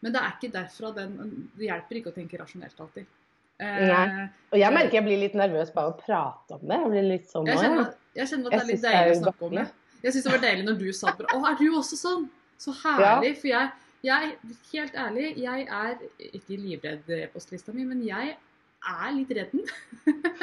Men 0.00 0.12
det 0.12 0.20
er 0.22 0.32
ikke 0.32 0.52
derfra 0.52 0.94
den 0.94 1.50
Det 1.56 1.68
hjelper 1.68 1.94
ikke 2.00 2.10
å 2.10 2.14
tenke 2.14 2.38
rasjonelt 2.40 2.80
alltid. 2.80 3.06
Eh, 3.62 3.82
Nei. 3.88 4.28
Og 4.52 4.60
jeg 4.60 4.74
merker 4.74 4.98
jeg 4.98 5.06
blir 5.06 5.20
litt 5.20 5.36
nervøs 5.38 5.70
bare 5.72 5.90
av 5.90 5.94
å 5.94 6.00
prate 6.00 6.56
om 6.58 6.64
det. 6.66 6.78
Jeg 6.80 6.92
blir 6.94 7.06
litt 7.08 7.30
sånn 7.30 7.48
jeg, 7.48 7.60
kjenner, 7.62 7.92
jeg 8.18 8.30
kjenner 8.32 8.50
at 8.50 8.52
det 8.52 8.62
er 8.62 8.70
litt 8.70 8.84
deilig 8.84 9.14
å 9.14 9.20
snakke 9.22 9.46
om 9.48 9.54
det. 9.58 9.66
Jeg 10.02 10.14
syns 10.14 10.26
det 10.26 10.32
var 10.34 10.42
deilig 10.42 10.66
når 10.66 10.80
du 10.80 10.88
sa 10.98 11.14
det. 11.18 11.28
Å, 11.30 11.38
er 11.48 11.58
du 11.60 11.66
også 11.78 11.98
sånn? 12.00 12.26
Så 12.62 12.74
herlig. 12.82 13.32
For 13.40 13.50
jeg, 13.50 13.70
jeg, 14.06 14.32
helt 14.72 14.98
ærlig, 15.04 15.28
jeg 15.42 15.66
er 15.78 15.94
ikke 16.32 16.58
livredd 16.58 17.14
e-postlista 17.22 17.74
mi, 17.74 17.86
men 17.88 18.02
jeg 18.06 18.34
er 18.34 19.14
litt 19.16 19.32
redd 19.38 19.54
den. 19.54 19.64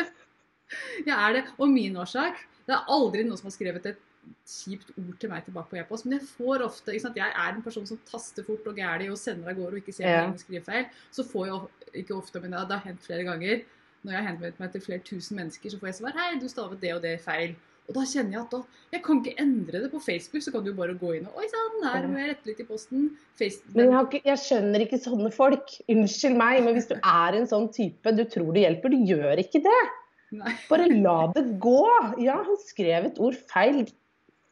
jeg 1.10 1.16
er 1.16 1.36
det. 1.38 1.44
Og 1.58 1.72
min 1.72 1.98
årsak 2.00 2.40
Det 2.70 2.76
er 2.76 2.92
aldri 2.94 3.26
noen 3.26 3.40
som 3.40 3.50
har 3.50 3.56
skrevet 3.56 3.88
et 3.90 4.02
kjipt 4.50 4.92
ord 4.98 5.18
til 5.22 5.30
meg 5.32 5.46
tilbake 5.46 5.70
på 5.72 5.80
e-post, 5.80 6.06
men 6.08 6.18
jeg 6.18 6.28
får 6.34 6.64
ofte 6.66 6.94
ikke 6.94 7.06
sant? 7.08 7.20
Jeg 7.20 7.32
er 7.32 7.56
en 7.56 7.64
person 7.66 7.86
som 7.90 8.00
taster 8.10 8.46
fort 8.48 8.68
og 8.70 8.76
gæli 8.80 9.10
og 9.14 9.18
sender 9.22 9.52
av 9.52 9.60
gårde 9.60 9.78
og 9.78 9.82
ikke 9.84 9.96
ser 9.96 10.10
Ja. 10.10 10.28
mine 10.28 10.42
skrivefeil. 10.42 10.86
Så 11.12 11.26
får 11.26 11.46
jeg 11.48 12.04
ikke 12.04 12.18
ofte, 12.18 12.42
men 12.42 12.52
det 12.52 12.70
har 12.72 12.86
hendt 12.86 13.02
flere 13.06 13.24
ganger. 13.24 13.64
Når 14.04 14.12
jeg 14.14 14.22
har 14.24 14.30
henvendt 14.32 14.60
meg 14.60 14.72
til 14.72 14.82
flere 14.82 15.00
tusen 15.04 15.36
mennesker, 15.38 15.70
så 15.70 15.80
får 15.80 15.88
jeg 15.92 15.96
svar 15.96 16.14
Hei, 16.16 16.40
du 16.40 16.48
stavet 16.48 16.80
det 16.82 16.94
og 16.96 17.02
det 17.04 17.20
feil. 17.22 17.56
Og 17.90 17.96
da 17.98 18.02
kjenner 18.06 18.36
jeg 18.38 18.42
at 18.46 18.52
da, 18.54 18.60
jeg 18.94 19.02
kan 19.04 19.22
ikke 19.24 19.40
endre 19.42 19.80
det 19.82 19.92
på 19.92 20.00
Facebook, 20.00 20.44
så 20.46 20.52
kan 20.54 20.64
du 20.64 20.74
bare 20.78 20.94
gå 20.94 21.16
inn 21.18 21.26
og 21.26 21.40
Oi 21.42 21.48
sann, 21.50 21.80
her 21.90 22.08
må 22.08 22.20
jeg 22.22 22.30
rette 22.30 22.46
litt 22.46 22.60
i 22.62 22.68
posten. 22.70 23.08
Facebook. 23.36 23.76
Men 23.76 23.90
jeg, 23.92 24.04
ikke, 24.06 24.22
jeg 24.30 24.42
skjønner 24.44 24.84
ikke 24.86 25.00
sånne 25.02 25.32
folk. 25.34 25.74
Unnskyld 25.90 26.38
meg, 26.38 26.64
men 26.64 26.78
hvis 26.78 26.88
du 26.92 26.96
er 27.00 27.34
en 27.40 27.50
sånn 27.50 27.66
type, 27.74 28.14
du 28.16 28.24
tror 28.30 28.54
det 28.54 28.62
hjelper, 28.68 28.94
du 28.94 29.10
gjør 29.10 29.42
ikke 29.42 29.64
det. 29.66 29.82
Nei. 30.38 30.54
Bare 30.70 30.86
la 30.94 31.18
det 31.34 31.44
gå. 31.60 31.80
Ja, 32.22 32.38
han 32.46 32.62
skrev 32.62 33.10
et 33.10 33.18
ord 33.18 33.38
feil. 33.50 33.88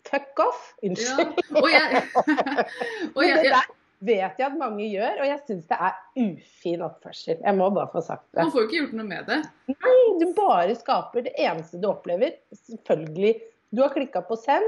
Fuck 0.08 0.40
off. 0.44 0.64
Ja. 0.82 0.90
Unnskyld. 0.90 1.44
Og 1.62 1.70
jeg, 1.72 2.04
og 3.16 3.22
jeg, 3.26 3.44
det 3.44 3.52
der 3.54 3.76
vet 4.06 4.38
jeg 4.38 4.46
at 4.46 4.58
mange 4.58 4.86
gjør, 4.92 5.22
og 5.22 5.28
jeg 5.28 5.40
syns 5.48 5.70
det 5.70 5.78
er 5.88 5.96
ufin 6.22 6.84
oppførsel. 6.86 7.40
Jeg 7.42 7.58
må 7.58 7.70
bare 7.74 7.90
få 7.94 8.04
sagt 8.06 8.28
det. 8.30 8.44
Man 8.44 8.52
får 8.54 8.64
jo 8.64 8.68
ikke 8.68 8.82
gjort 8.82 8.98
noe 9.00 9.08
med 9.08 9.32
det. 9.32 9.40
Nei, 9.74 10.02
du 10.22 10.28
bare 10.38 10.76
skaper 10.78 11.26
det 11.26 11.34
eneste 11.42 11.82
du 11.82 11.88
opplever. 11.90 12.36
Selvfølgelig, 12.68 13.34
du 13.74 13.82
har 13.84 13.96
klikka 13.96 14.22
på 14.28 14.38
send, 14.40 14.68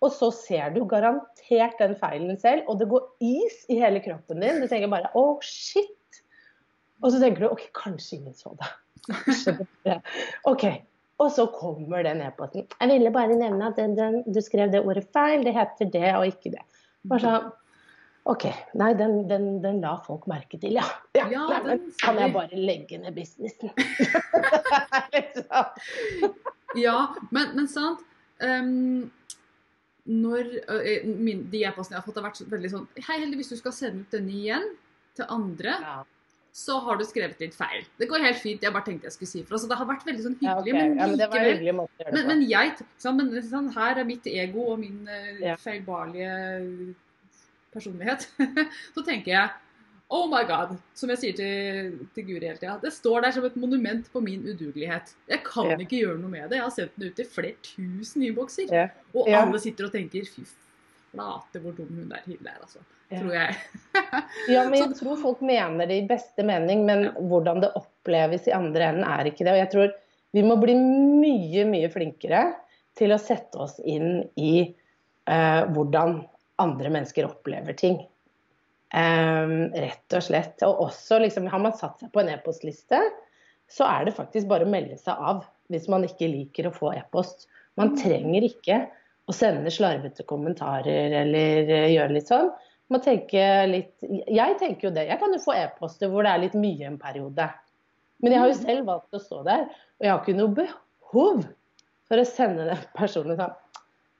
og 0.00 0.12
så 0.16 0.30
ser 0.32 0.74
du 0.76 0.82
garantert 0.88 1.80
den 1.80 1.96
feilen 2.00 2.36
selv, 2.40 2.68
og 2.68 2.80
det 2.80 2.88
går 2.92 3.08
is 3.24 3.64
i 3.72 3.80
hele 3.80 4.00
kroppen 4.04 4.44
din. 4.44 4.60
Du 4.60 4.68
tenker 4.68 4.92
bare 4.92 5.10
å, 5.16 5.24
shit. 5.44 6.20
Og 7.00 7.12
så 7.12 7.20
tenker 7.20 7.46
du 7.46 7.50
OK, 7.50 7.66
kanskje 7.76 8.20
ingen 8.20 8.36
så 8.36 8.52
det. 8.60 8.70
Kanskje 9.10 9.56
det. 9.88 9.96
OK. 10.48 10.66
Og 11.20 11.30
så 11.34 11.46
kommer 11.52 12.04
den 12.06 12.22
e-posten. 12.24 12.66
Jeg 12.80 12.88
ville 12.88 13.12
bare 13.12 13.36
nevne 13.36 13.68
at 13.68 13.76
den, 13.76 13.96
den, 13.98 14.22
du 14.24 14.40
skrev 14.44 14.72
det 14.72 14.80
ordet 14.80 15.04
feil. 15.12 15.44
Det 15.44 15.52
heter 15.56 15.90
det 15.92 16.12
og 16.16 16.26
ikke 16.30 16.54
det. 16.56 16.62
Bare 17.08 17.24
sånn 17.24 17.50
OK. 18.30 18.44
Nei, 18.76 18.90
den, 18.98 19.14
den, 19.30 19.46
den 19.62 19.80
la 19.80 19.94
folk 20.04 20.26
merke 20.30 20.58
til, 20.60 20.74
ja. 20.76 20.84
ja, 21.16 21.24
Ja, 21.32 21.46
nei, 21.48 21.60
men 21.64 21.70
den 21.70 21.94
kan 22.02 22.18
jeg 22.20 22.34
bare 22.34 22.58
legge 22.60 22.98
ned 23.00 23.16
businessen? 23.16 23.72
liksom. 25.16 26.36
Ja, 26.78 27.16
men, 27.34 27.56
men 27.56 27.66
sant 27.70 28.06
Um, 28.40 29.10
Når 30.08 30.46
min, 31.04 31.42
de 31.52 31.58
e-postene 31.68 31.98
jeg 31.98 32.00
har 32.00 32.06
fått, 32.06 32.16
har 32.16 32.24
vært 32.24 32.38
veldig 32.48 32.70
sånn 32.72 32.86
Hei, 33.04 33.18
heldigvis 33.20 33.50
du 33.52 33.58
skal 33.58 33.74
sende 33.76 34.06
ut 34.06 34.14
denne 34.14 34.32
igjen 34.32 34.64
til 35.18 35.28
andre, 35.28 35.74
Ja. 35.76 35.98
Så 36.52 36.80
har 36.82 36.96
du 36.98 37.04
skrevet 37.04 37.38
litt 37.40 37.54
feil. 37.54 37.84
Det 37.98 38.08
går 38.10 38.24
helt 38.26 38.38
fint. 38.42 38.62
Jeg 38.62 38.72
bare 38.74 38.84
tenkte 38.84 39.06
jeg 39.06 39.12
skulle 39.12 39.28
si 39.30 39.42
fra. 39.46 39.56
Så 39.58 39.68
det 39.70 39.76
har 39.78 39.86
vært 39.86 40.04
veldig 40.06 40.22
sånn 40.24 40.36
Ja, 40.42 40.56
hyggelig, 40.58 40.72
men 40.74 40.96
ja, 40.98 41.06
men 41.06 41.18
det 41.18 41.28
var 41.30 41.36
en 41.38 41.44
likevel 41.44 41.56
hyggelig 41.58 41.74
måte 41.78 42.12
Men, 42.12 42.26
men 42.26 42.42
jeg 42.50 42.72
sånn, 42.98 43.16
men, 43.20 43.42
sånn, 43.46 43.68
her 43.76 44.00
er 44.02 44.04
mitt 44.08 44.26
ego 44.26 44.64
og 44.72 44.78
min 44.82 45.06
eh, 45.08 45.38
Ja. 45.46 45.56
feilbarlige 45.56 46.94
personlighet. 47.72 48.26
Så 48.94 49.04
tenker 49.06 49.32
jeg 49.36 49.50
Oh 50.10 50.24
my 50.26 50.40
god, 50.42 50.72
som 50.98 51.06
jeg 51.12 51.20
sier 51.22 51.34
til, 51.38 51.90
til 52.16 52.24
Guri 52.26 52.48
hele 52.48 52.58
tida. 52.58 52.72
Det 52.82 52.90
står 52.90 53.20
der 53.22 53.30
som 53.36 53.44
et 53.46 53.54
monument 53.62 54.08
på 54.10 54.18
min 54.24 54.40
udugelighet. 54.42 55.12
Jeg 55.30 55.44
kan 55.46 55.68
Ja. 55.70 55.76
ikke 55.78 56.00
gjøre 56.02 56.18
noe 56.18 56.32
med 56.32 56.48
det. 56.50 56.56
Jeg 56.58 56.64
har 56.64 56.72
sendt 56.74 56.96
den 56.98 57.12
ut 57.12 57.14
til 57.14 57.28
flere 57.30 57.54
tusen 57.62 58.24
innbokser. 58.26 58.66
Ja. 58.74 58.88
Og 59.14 59.28
Ja. 59.30 59.44
alle 59.44 59.60
sitter 59.62 59.86
og 59.86 59.92
tenker 59.94 60.26
fy 60.26 60.42
flate 61.10 61.62
hvor 61.62 61.74
dum 61.76 61.90
hun 61.92 62.10
der 62.10 62.24
Hilde 62.26 62.48
er, 62.48 62.58
altså. 62.62 62.82
Ja. 63.10 63.20
Tror 63.20 63.34
jeg. 63.34 63.56
Ja, 64.54 64.64
men 64.68 64.78
jeg 64.78 64.94
tror 65.00 65.18
folk 65.20 65.40
mener 65.44 65.88
det 65.90 65.96
i 66.00 66.06
beste 66.08 66.44
mening, 66.46 66.84
men 66.86 67.08
Ja. 67.08 67.12
hvordan 67.18 67.62
det 67.64 67.72
oppleves 67.78 68.46
i 68.48 68.54
andre 68.54 68.92
enden 68.92 69.06
er 69.06 69.30
ikke 69.30 69.44
det. 69.44 69.54
Og 69.54 69.62
jeg 69.64 69.70
tror 69.74 69.94
vi 70.36 70.44
må 70.46 70.56
bli 70.62 70.76
mye, 70.78 71.64
mye 71.66 71.90
flinkere 71.90 72.44
til 72.98 73.14
å 73.14 73.18
sette 73.18 73.58
oss 73.58 73.78
inn 73.82 74.22
i 74.38 74.52
uh, 75.26 75.62
hvordan 75.74 76.20
andre 76.62 76.92
mennesker 76.92 77.26
opplever 77.26 77.74
ting. 77.78 77.98
Um, 78.94 79.70
rett 79.74 80.16
og 80.16 80.22
slett. 80.26 80.62
Og 80.66 80.86
også 80.86 81.20
liksom, 81.22 81.48
har 81.50 81.62
man 81.62 81.74
satt 81.78 82.02
seg 82.02 82.12
på 82.14 82.22
en 82.22 82.30
e-postliste, 82.32 83.00
så 83.70 83.86
er 83.86 84.06
det 84.06 84.16
faktisk 84.16 84.48
bare 84.50 84.66
å 84.66 84.70
melde 84.70 84.98
seg 84.98 85.18
av 85.18 85.44
hvis 85.70 85.86
man 85.90 86.06
ikke 86.06 86.30
liker 86.30 86.68
å 86.68 86.74
få 86.74 86.94
e-post. 86.94 87.46
Man 87.78 87.94
trenger 87.98 88.46
ikke 88.46 88.80
å 89.30 89.36
sende 89.36 89.70
slarvete 89.72 90.26
kommentarer 90.28 91.14
eller 91.22 91.70
gjør 91.70 91.94
gjøre 91.94 92.16
litt 92.16 92.30
sånn. 92.30 92.50
Man 92.90 93.02
tenker 93.04 93.68
litt, 93.70 93.94
jeg 94.02 94.56
tenker 94.58 94.88
jo 94.88 94.94
det. 94.94 95.06
Jeg 95.06 95.20
kan 95.20 95.34
jo 95.34 95.42
få 95.42 95.54
e-poster 95.54 96.10
hvor 96.10 96.26
det 96.26 96.32
er 96.32 96.42
litt 96.42 96.56
mye 96.58 96.88
en 96.88 96.98
periode. 96.98 97.46
Men 98.20 98.34
jeg 98.34 98.42
har 98.42 98.50
jo 98.50 98.58
selv 98.58 98.88
valgt 98.90 99.16
å 99.16 99.22
stå 99.22 99.42
der, 99.46 99.68
og 99.70 100.06
jeg 100.06 100.12
har 100.12 100.22
ikke 100.24 100.36
noe 100.36 100.56
behov 100.56 101.44
for 102.10 102.20
å 102.20 102.26
sende 102.26 102.66
den 102.68 102.82
personen 102.98 103.38
sånn 103.38 103.54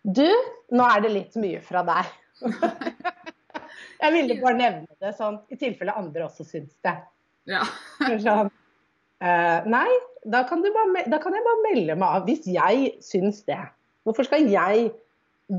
Du, 0.01 0.29
nå 0.73 0.87
er 0.87 1.03
det 1.05 1.11
litt 1.13 1.35
mye 1.41 1.59
fra 1.65 1.83
deg. 1.85 2.13
jeg 4.05 4.15
ville 4.15 4.39
bare 4.41 4.57
nevne 4.57 5.03
det 5.03 5.13
sånn, 5.19 5.43
i 5.51 5.59
tilfelle 5.61 5.97
andre 5.99 6.29
også 6.29 6.47
syns 6.47 6.73
det. 6.87 6.95
Ja. 7.51 7.65
Sånn, 8.25 8.49
uh, 9.25 9.59
nei, 9.69 9.91
da 10.31 10.45
kan, 10.49 10.63
du 10.63 10.71
bare, 10.73 11.05
da 11.11 11.19
kan 11.21 11.35
jeg 11.35 11.45
bare 11.45 11.63
melde 11.67 11.99
meg 11.99 12.21
av 12.21 12.27
hvis 12.29 12.47
jeg 12.49 12.95
syns 13.05 13.43
det. 13.51 13.59
Hvorfor 14.05 14.27
skal 14.27 14.49
jeg 14.51 14.91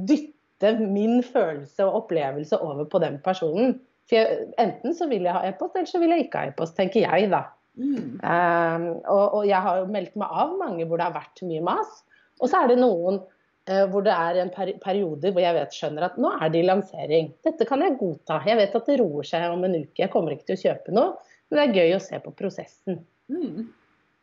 dytte 0.09 0.75
min 0.79 1.21
følelse 1.23 1.85
og 1.85 2.03
opplevelse 2.03 2.59
over 2.61 2.85
på 2.89 3.01
den 3.03 3.19
personen? 3.23 3.79
For 4.09 4.19
jeg, 4.19 4.47
enten 4.61 4.95
så 4.97 5.07
vil 5.11 5.27
jeg 5.27 5.35
ha 5.35 5.43
e-post, 5.47 5.75
eller 5.77 5.89
så 5.89 6.01
vil 6.01 6.13
jeg 6.15 6.25
ikke 6.25 6.41
ha 6.41 6.51
e-post, 6.51 6.77
tenker 6.77 7.05
jeg 7.05 7.29
da. 7.31 7.45
Mm. 7.79 8.17
Um, 8.19 8.87
og, 9.07 9.25
og 9.39 9.43
jeg 9.47 9.63
har 9.63 9.77
jo 9.79 9.91
meldt 9.91 10.17
meg 10.19 10.39
av 10.43 10.57
mange 10.59 10.85
hvor 10.87 10.99
det 10.99 11.07
har 11.07 11.15
vært 11.15 11.43
mye 11.47 11.63
mas. 11.63 12.01
Og 12.41 12.49
så 12.51 12.63
er 12.63 12.73
det 12.73 12.81
noen 12.81 13.21
uh, 13.21 13.85
hvor 13.91 14.03
det 14.05 14.15
er 14.15 14.41
en 14.41 14.51
peri 14.53 14.75
periode 14.81 15.31
hvor 15.31 15.43
jeg 15.43 15.55
vet, 15.55 15.77
skjønner 15.77 16.09
at 16.09 16.17
nå 16.21 16.33
er 16.37 16.51
det 16.51 16.63
i 16.63 16.67
lansering. 16.67 17.31
Dette 17.47 17.67
kan 17.69 17.83
jeg 17.85 17.99
godta. 18.01 18.41
Jeg 18.49 18.59
vet 18.59 18.79
at 18.81 18.89
det 18.89 18.97
roer 19.01 19.27
seg 19.27 19.47
om 19.51 19.67
en 19.67 19.77
uke. 19.79 20.01
Jeg 20.03 20.11
kommer 20.13 20.35
ikke 20.35 20.49
til 20.51 20.59
å 20.59 20.63
kjøpe 20.65 20.97
noe. 20.97 21.37
Men 21.51 21.59
det 21.59 21.63
er 21.67 21.77
gøy 21.79 21.95
å 21.97 22.03
se 22.03 22.19
på 22.23 22.33
prosessen. 22.35 23.01
Mm. 23.31 23.69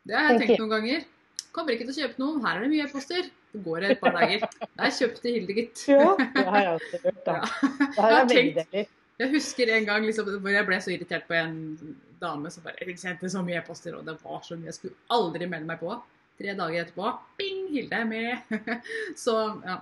Det 0.09 0.17
har 0.17 0.31
jeg 0.33 0.45
tenkt 0.45 0.63
noen 0.63 0.75
ganger. 0.77 1.09
Kommer 1.57 1.75
ikke 1.75 1.88
til 1.88 1.95
å 1.95 1.99
kjøpe 2.02 2.23
noe. 2.23 2.43
Her 2.45 2.59
er 2.59 2.67
det 2.67 2.71
mye 2.73 2.85
e-poster. 2.87 3.31
Det 3.55 3.62
går 3.64 3.87
et 3.88 4.00
par 4.02 4.14
dager. 4.17 4.45
Er 4.69 4.93
kjøpt 4.99 5.23
til 5.25 5.38
Hilde, 5.38 5.57
gitt. 5.57 5.85
Ja, 5.88 6.12
det 6.19 6.45
har 6.45 6.61
jeg 6.61 6.75
også 6.76 7.00
gjort. 7.07 7.23
da. 7.25 7.37
Ja. 7.38 7.71
Det 7.81 8.02
har 8.02 8.14
Jeg 8.14 8.28
veldig 8.33 8.55
deler. 8.59 8.93
Jeg 9.19 9.33
husker 9.33 9.73
en 9.75 9.88
gang 9.88 10.05
liksom, 10.07 10.28
hvor 10.38 10.52
jeg 10.55 10.67
ble 10.69 10.78
så 10.85 10.93
irritert 10.95 11.25
på 11.26 11.35
en 11.35 11.57
dame 12.23 12.50
som 12.55 12.62
bare 12.67 12.95
sendte 13.00 13.31
så 13.33 13.43
mye 13.43 13.59
e-poster, 13.59 13.97
og 13.99 14.07
det 14.07 14.14
var 14.23 14.43
så 14.47 14.59
mye. 14.59 14.69
Jeg 14.71 14.78
skulle 14.78 15.00
aldri 15.14 15.49
melde 15.50 15.71
meg 15.71 15.81
på. 15.83 15.97
Tre 16.38 16.55
dager 16.55 16.85
etterpå 16.85 17.12
Bing! 17.40 17.64
Hilde 17.73 17.99
er 17.99 18.07
med. 18.07 18.59
så 19.25 19.38
ja. 19.64 19.81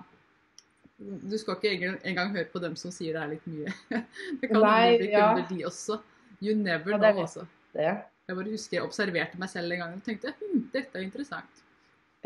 Du 0.96 1.36
skal 1.36 1.58
ikke 1.60 1.98
engang, 2.08 2.30
høre 2.32 2.48
på 2.48 2.60
dem 2.62 2.76
som 2.80 2.92
sier 2.94 3.12
det 3.12 3.20
er 3.20 3.32
litt 3.34 3.48
mye. 3.52 3.72
Det 4.40 4.48
kan 4.48 4.62
Nei, 4.64 4.96
bli 4.96 5.10
kunder, 5.10 5.42
ja. 5.42 5.48
de 5.50 5.66
også. 5.68 5.98
You 6.40 6.54
never 6.56 6.94
Ja, 6.94 7.00
det 7.02 7.10
er 7.10 7.12
know, 7.18 7.26
altså. 7.26 7.44
Det. 7.76 7.92
Jeg 8.26 8.34
bare 8.34 8.50
husker 8.50 8.80
jeg 8.80 8.86
observerte 8.86 9.38
meg 9.38 9.50
selv 9.52 9.70
en 9.74 9.82
gang 9.84 9.98
og 9.98 10.06
tenkte 10.06 10.32
hm, 10.34 10.62
dette 10.74 10.98
er 10.98 11.04
interessant. 11.04 11.60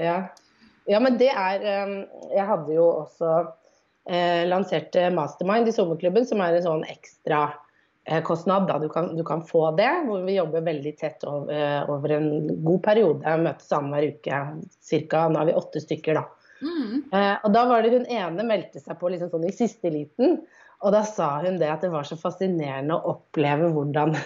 Ja. 0.00 0.30
ja, 0.88 1.00
men 1.02 1.18
det 1.20 1.28
er 1.28 1.64
eh, 1.66 1.90
Jeg 2.32 2.46
hadde 2.48 2.72
jo 2.72 2.86
også 3.02 3.32
eh, 4.08 4.46
lansert 4.48 4.96
eh, 4.96 5.10
Mastermind 5.12 5.68
i 5.68 5.74
sommerklubben, 5.76 6.24
som 6.24 6.40
er 6.40 6.56
en 6.56 6.64
sånn 6.64 6.86
ekstra 6.88 7.42
eh, 8.08 8.22
kostnad. 8.24 8.64
Da. 8.70 8.78
Du, 8.80 8.88
kan, 8.92 9.12
du 9.18 9.20
kan 9.28 9.44
få 9.44 9.66
det, 9.76 9.90
hvor 10.08 10.24
vi 10.24 10.38
jobber 10.38 10.64
veldig 10.70 10.94
tett 11.02 11.28
over, 11.28 11.52
eh, 11.52 11.92
over 11.92 12.16
en 12.16 12.30
god 12.64 12.80
periode. 12.88 13.36
Møtes 13.44 13.68
annenhver 13.76 14.14
uke 14.14 14.42
cirka. 14.80 15.26
Nå 15.28 15.42
er 15.42 15.52
vi 15.52 15.58
åtte 15.60 15.84
stykker, 15.84 16.22
da. 16.22 16.24
Mm. 16.64 16.96
Eh, 17.12 17.36
og 17.44 17.52
da 17.52 17.68
var 17.68 17.84
det 17.84 17.92
hun 17.98 18.08
ene 18.08 18.48
meldte 18.48 18.80
seg 18.80 18.96
på 19.00 19.12
liksom 19.12 19.34
sånn 19.36 19.48
i 19.52 19.52
siste 19.52 19.92
liten. 19.92 20.40
Og 20.80 20.96
da 20.96 21.04
sa 21.04 21.34
hun 21.44 21.60
det 21.60 21.68
at 21.68 21.84
det 21.84 21.92
var 21.92 22.08
så 22.08 22.16
fascinerende 22.16 22.96
å 22.96 23.18
oppleve 23.18 23.68
hvordan 23.74 24.16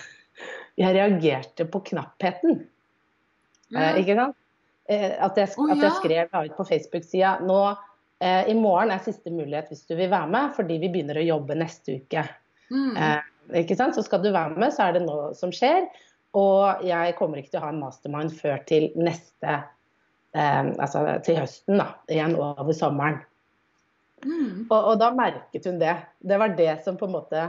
jeg 0.80 0.94
reagerte 0.96 1.66
på 1.70 1.82
knappheten. 1.90 2.62
Ja. 3.72 3.90
Eh, 3.90 4.00
ikke 4.02 4.16
sant? 4.18 4.38
Eh, 4.90 5.10
at, 5.16 5.38
jeg, 5.40 5.52
Å, 5.56 5.68
at 5.72 5.82
jeg 5.82 5.98
skrev 6.00 6.32
ut 6.34 6.56
på 6.58 6.66
Facebook-sida 6.68 7.38
nå 7.48 7.60
eh, 8.20 8.50
I 8.52 8.54
morgen 8.58 8.92
er 8.92 9.00
siste 9.00 9.32
mulighet 9.32 9.70
hvis 9.72 9.86
du 9.88 9.94
vil 9.96 10.10
være 10.12 10.28
med, 10.28 10.50
fordi 10.56 10.76
vi 10.82 10.90
begynner 10.92 11.20
å 11.20 11.28
jobbe 11.28 11.56
neste 11.56 12.00
uke. 12.02 12.26
Mm. 12.68 12.90
Eh, 12.98 13.22
ikke 13.62 13.78
sant? 13.78 13.96
Så 13.96 14.04
skal 14.04 14.24
du 14.24 14.32
være 14.34 14.58
med, 14.58 14.74
så 14.74 14.88
er 14.88 14.98
det 14.98 15.06
noe 15.06 15.30
som 15.38 15.52
skjer. 15.54 15.86
Og 16.36 16.82
jeg 16.84 17.14
kommer 17.18 17.40
ikke 17.40 17.54
til 17.54 17.62
å 17.62 17.68
ha 17.68 17.72
en 17.72 17.80
mastermind 17.80 18.34
før 18.34 18.58
til 18.68 18.90
neste 18.98 19.60
eh, 20.34 20.64
Altså 20.74 21.06
til 21.24 21.38
høsten, 21.38 21.78
da. 21.78 21.92
Igjen 22.10 22.36
over 22.40 22.74
sommeren. 22.76 23.22
Mm. 24.24 24.64
Og, 24.70 24.78
og 24.78 24.96
da 25.00 25.10
merket 25.14 25.68
hun 25.68 25.78
det. 25.80 25.94
Det 26.24 26.40
var 26.40 26.56
det 26.58 26.72
som 26.84 26.98
på 27.00 27.08
en 27.08 27.14
måte 27.14 27.44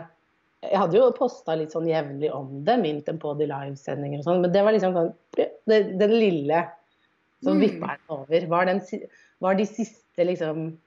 Jeg 0.72 0.79
hadde 0.81 0.98
jo 0.98 1.12
posta 1.17 1.55
litt 1.57 1.74
sånn 1.75 1.88
jevnlig 1.89 2.31
om 2.34 2.63
det, 2.65 2.79
mint 2.81 3.05
dem 3.10 3.19
på 3.22 3.34
de 3.39 3.48
livesendinger 3.50 4.22
og 4.22 4.27
sånn, 4.27 4.41
men 4.43 4.53
det 4.53 4.63
var 4.65 4.75
liksom 4.75 4.95
sånn 4.98 5.13
Den 5.65 6.13
lille 6.13 6.63
som 7.43 7.57
Mm. 7.57 7.62
vippa 7.62 7.93
en 7.93 8.00
over, 8.07 8.48
var, 8.48 8.65
den, 8.65 8.81
var 9.39 9.55
de 9.55 9.65
siste 9.65 10.24
liksom 10.24 10.79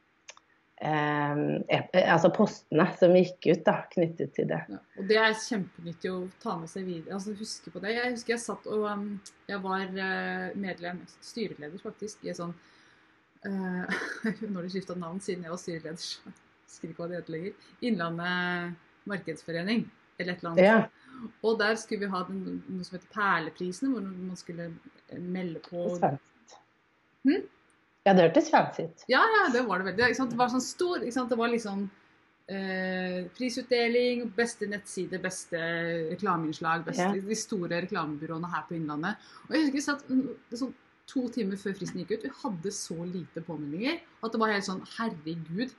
eh, 0.76 1.38
eh, 1.68 2.12
Altså 2.12 2.30
postene 2.34 2.86
som 2.98 3.14
gikk 3.16 3.46
ut 3.52 3.64
da, 3.66 3.76
knyttet 3.92 4.34
til 4.34 4.48
det. 4.50 4.60
Ja, 4.70 4.80
og 4.98 5.10
det 5.10 5.20
er 5.22 5.36
kjempenyttig 5.36 6.10
å 6.14 6.24
ta 6.42 6.56
med 6.58 6.70
seg 6.72 6.88
videre. 6.88 7.14
altså 7.18 7.36
Huske 7.38 7.70
på 7.74 7.82
det. 7.84 7.94
Jeg 7.98 8.16
husker 8.16 8.34
jeg 8.34 8.44
satt 8.44 8.66
og 8.66 8.88
um, 8.88 9.06
Jeg 9.50 9.62
var 9.62 9.86
eh, 9.86 10.48
medlem, 10.58 11.04
styreleder 11.20 11.78
faktisk, 11.82 12.24
i 12.24 12.34
en 12.34 12.40
sånn 12.42 12.56
uh, 13.46 13.86
Når 14.50 14.66
de 14.66 14.74
skifta 14.74 14.98
navn 14.98 15.20
siden 15.22 15.46
jeg 15.46 15.54
var 15.54 15.62
styreleder, 15.62 16.02
så 16.02 16.34
husker 16.66 16.90
ikke 16.90 17.04
hva 17.04 17.10
det 17.12 17.20
heter 17.20 17.36
lenger. 17.36 17.66
Innlandet 17.86 18.84
markedsforening, 19.10 19.84
eller 20.18 20.32
et 20.34 20.42
eller 20.42 20.50
annet. 20.52 20.64
Ja, 20.64 21.28
Og 21.42 21.58
der 21.58 21.74
skulle 21.80 22.06
vi 22.06 22.12
ha 22.12 22.22
den, 22.28 22.62
noe 22.68 22.86
som 22.86 22.94
heter 22.98 23.10
Perleprisene, 23.14 23.90
hvor 23.90 24.04
man 24.06 24.36
skulle 24.38 24.68
melde 25.18 25.62
på. 25.64 25.86
Hm? 27.26 27.46
Ja, 28.06 28.14
det 28.14 28.28
hørtes 28.28 28.50
fancy 28.52 28.86
ut. 28.86 29.02
Ja, 29.10 29.20
ja, 29.34 29.48
det 29.52 29.64
var 29.66 29.82
det 29.82 29.90
veldig. 29.90 30.14
Det 30.30 30.38
var 30.38 30.52
sånn 30.52 30.64
stor? 30.64 31.02
Det 31.02 31.38
var 31.38 31.50
liksom 31.52 31.88
eh, 32.48 33.26
prisutdeling, 33.36 34.28
beste 34.36 34.68
nettside, 34.70 35.18
beste 35.22 35.58
reklameinnslag, 36.14 36.84
beste, 36.86 37.02
Ja. 37.02 37.12
de 37.12 37.36
store 37.36 37.82
reklamebyråene 37.84 38.52
her 38.54 38.64
på 38.68 38.78
Innlandet. 38.78 39.16
Og 39.48 39.54
jeg 39.56 39.66
husker 39.66 39.78
vi 39.78 39.84
satt 39.84 40.62
sånn 40.62 40.74
to 41.08 41.28
timer 41.32 41.56
før 41.56 41.76
fristen 41.76 42.00
gikk 42.02 42.18
ut, 42.18 42.24
vi 42.28 42.32
hadde 42.42 42.72
så 42.72 42.96
lite 43.08 43.40
påmeldinger 43.44 44.00
at 44.22 44.32
det 44.32 44.40
var 44.40 44.52
helt 44.52 44.66
sånn 44.66 44.82
Herregud, 44.98 45.70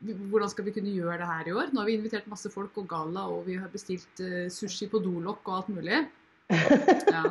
hvordan 0.00 0.50
skal 0.52 0.66
vi 0.68 0.74
kunne 0.76 0.92
gjøre 0.94 1.18
det 1.18 1.26
her 1.26 1.48
i 1.50 1.54
år? 1.56 1.72
Nå 1.72 1.82
har 1.82 1.88
vi 1.88 1.96
invitert 1.98 2.28
masse 2.30 2.50
folk 2.52 2.76
og 2.78 2.86
galla, 2.90 3.26
og 3.32 3.46
vi 3.48 3.56
har 3.58 3.70
bestilt 3.72 4.22
eh, 4.22 4.46
sushi 4.52 4.86
på 4.90 5.00
dolokk 5.02 5.48
og 5.48 5.60
alt 5.60 5.74
mulig. 5.74 6.04
Ja, 7.08 7.24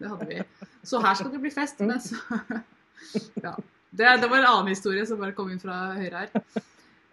det 0.00 0.08
hadde 0.08 0.26
vi. 0.26 0.40
Så 0.86 0.98
her 1.02 1.14
skal 1.14 1.30
det 1.34 1.42
bli 1.42 1.52
fest. 1.52 1.82
Men 1.84 2.00
så 2.02 2.16
Ja. 3.44 3.54
Det, 3.90 4.06
det 4.22 4.28
var 4.30 4.38
en 4.38 4.48
annen 4.48 4.70
historie 4.70 5.04
som 5.06 5.18
bare 5.20 5.34
kom 5.34 5.50
inn 5.50 5.60
fra 5.60 5.92
høyre 5.96 6.24
her. 6.24 6.62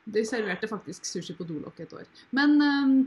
De 0.08 0.24
serverte 0.26 0.70
faktisk 0.70 1.08
sushi 1.10 1.36
på 1.36 1.46
dolokk 1.48 1.80
et 1.84 1.94
år. 1.98 2.06
Men 2.38 2.54
ehm, 2.64 2.98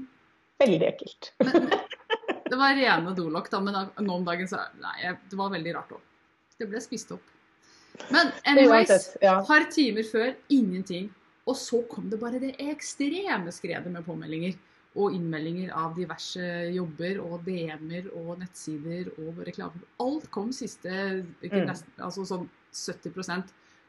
Veldig 0.61 0.89
ekkelt. 0.91 1.31
det 1.41 2.59
var 2.59 2.75
rene 2.77 3.15
dolokk, 3.17 3.49
da. 3.53 3.61
Men 3.65 3.79
nå 4.05 4.17
om 4.19 4.27
dagen 4.27 4.51
så 4.51 4.61
Nei, 4.83 5.15
det 5.31 5.39
var 5.39 5.55
veldig 5.55 5.77
rart 5.79 5.95
òg. 5.97 6.03
Det 6.61 6.69
ble 6.69 6.83
spist 6.85 7.15
opp. 7.15 7.25
Men 8.13 8.35
anyways, 8.49 8.91
et 9.21 9.47
par 9.49 9.65
timer 9.73 10.05
før 10.09 10.35
ingenting. 10.53 11.09
Og 11.49 11.57
så 11.57 11.81
kom 11.89 12.11
det 12.11 12.21
bare 12.21 12.39
det 12.41 12.57
ekstreme 12.59 13.51
skredet 13.53 13.91
med 13.91 14.05
påmeldinger 14.05 14.55
og 14.97 15.13
innmeldinger 15.15 15.71
av 15.73 15.95
diverse 15.97 16.41
jobber 16.75 17.21
og 17.23 17.45
DM-er 17.47 18.09
og 18.19 18.39
nettsider 18.41 19.09
og 19.23 19.39
reklamer. 19.47 19.81
Alt 20.03 20.27
kom 20.35 20.51
siste 20.53 20.91
ikke 21.43 21.63
Mm. 21.65 21.71
altså 21.99 22.25
sånn 22.27 22.49
70% 22.73 23.45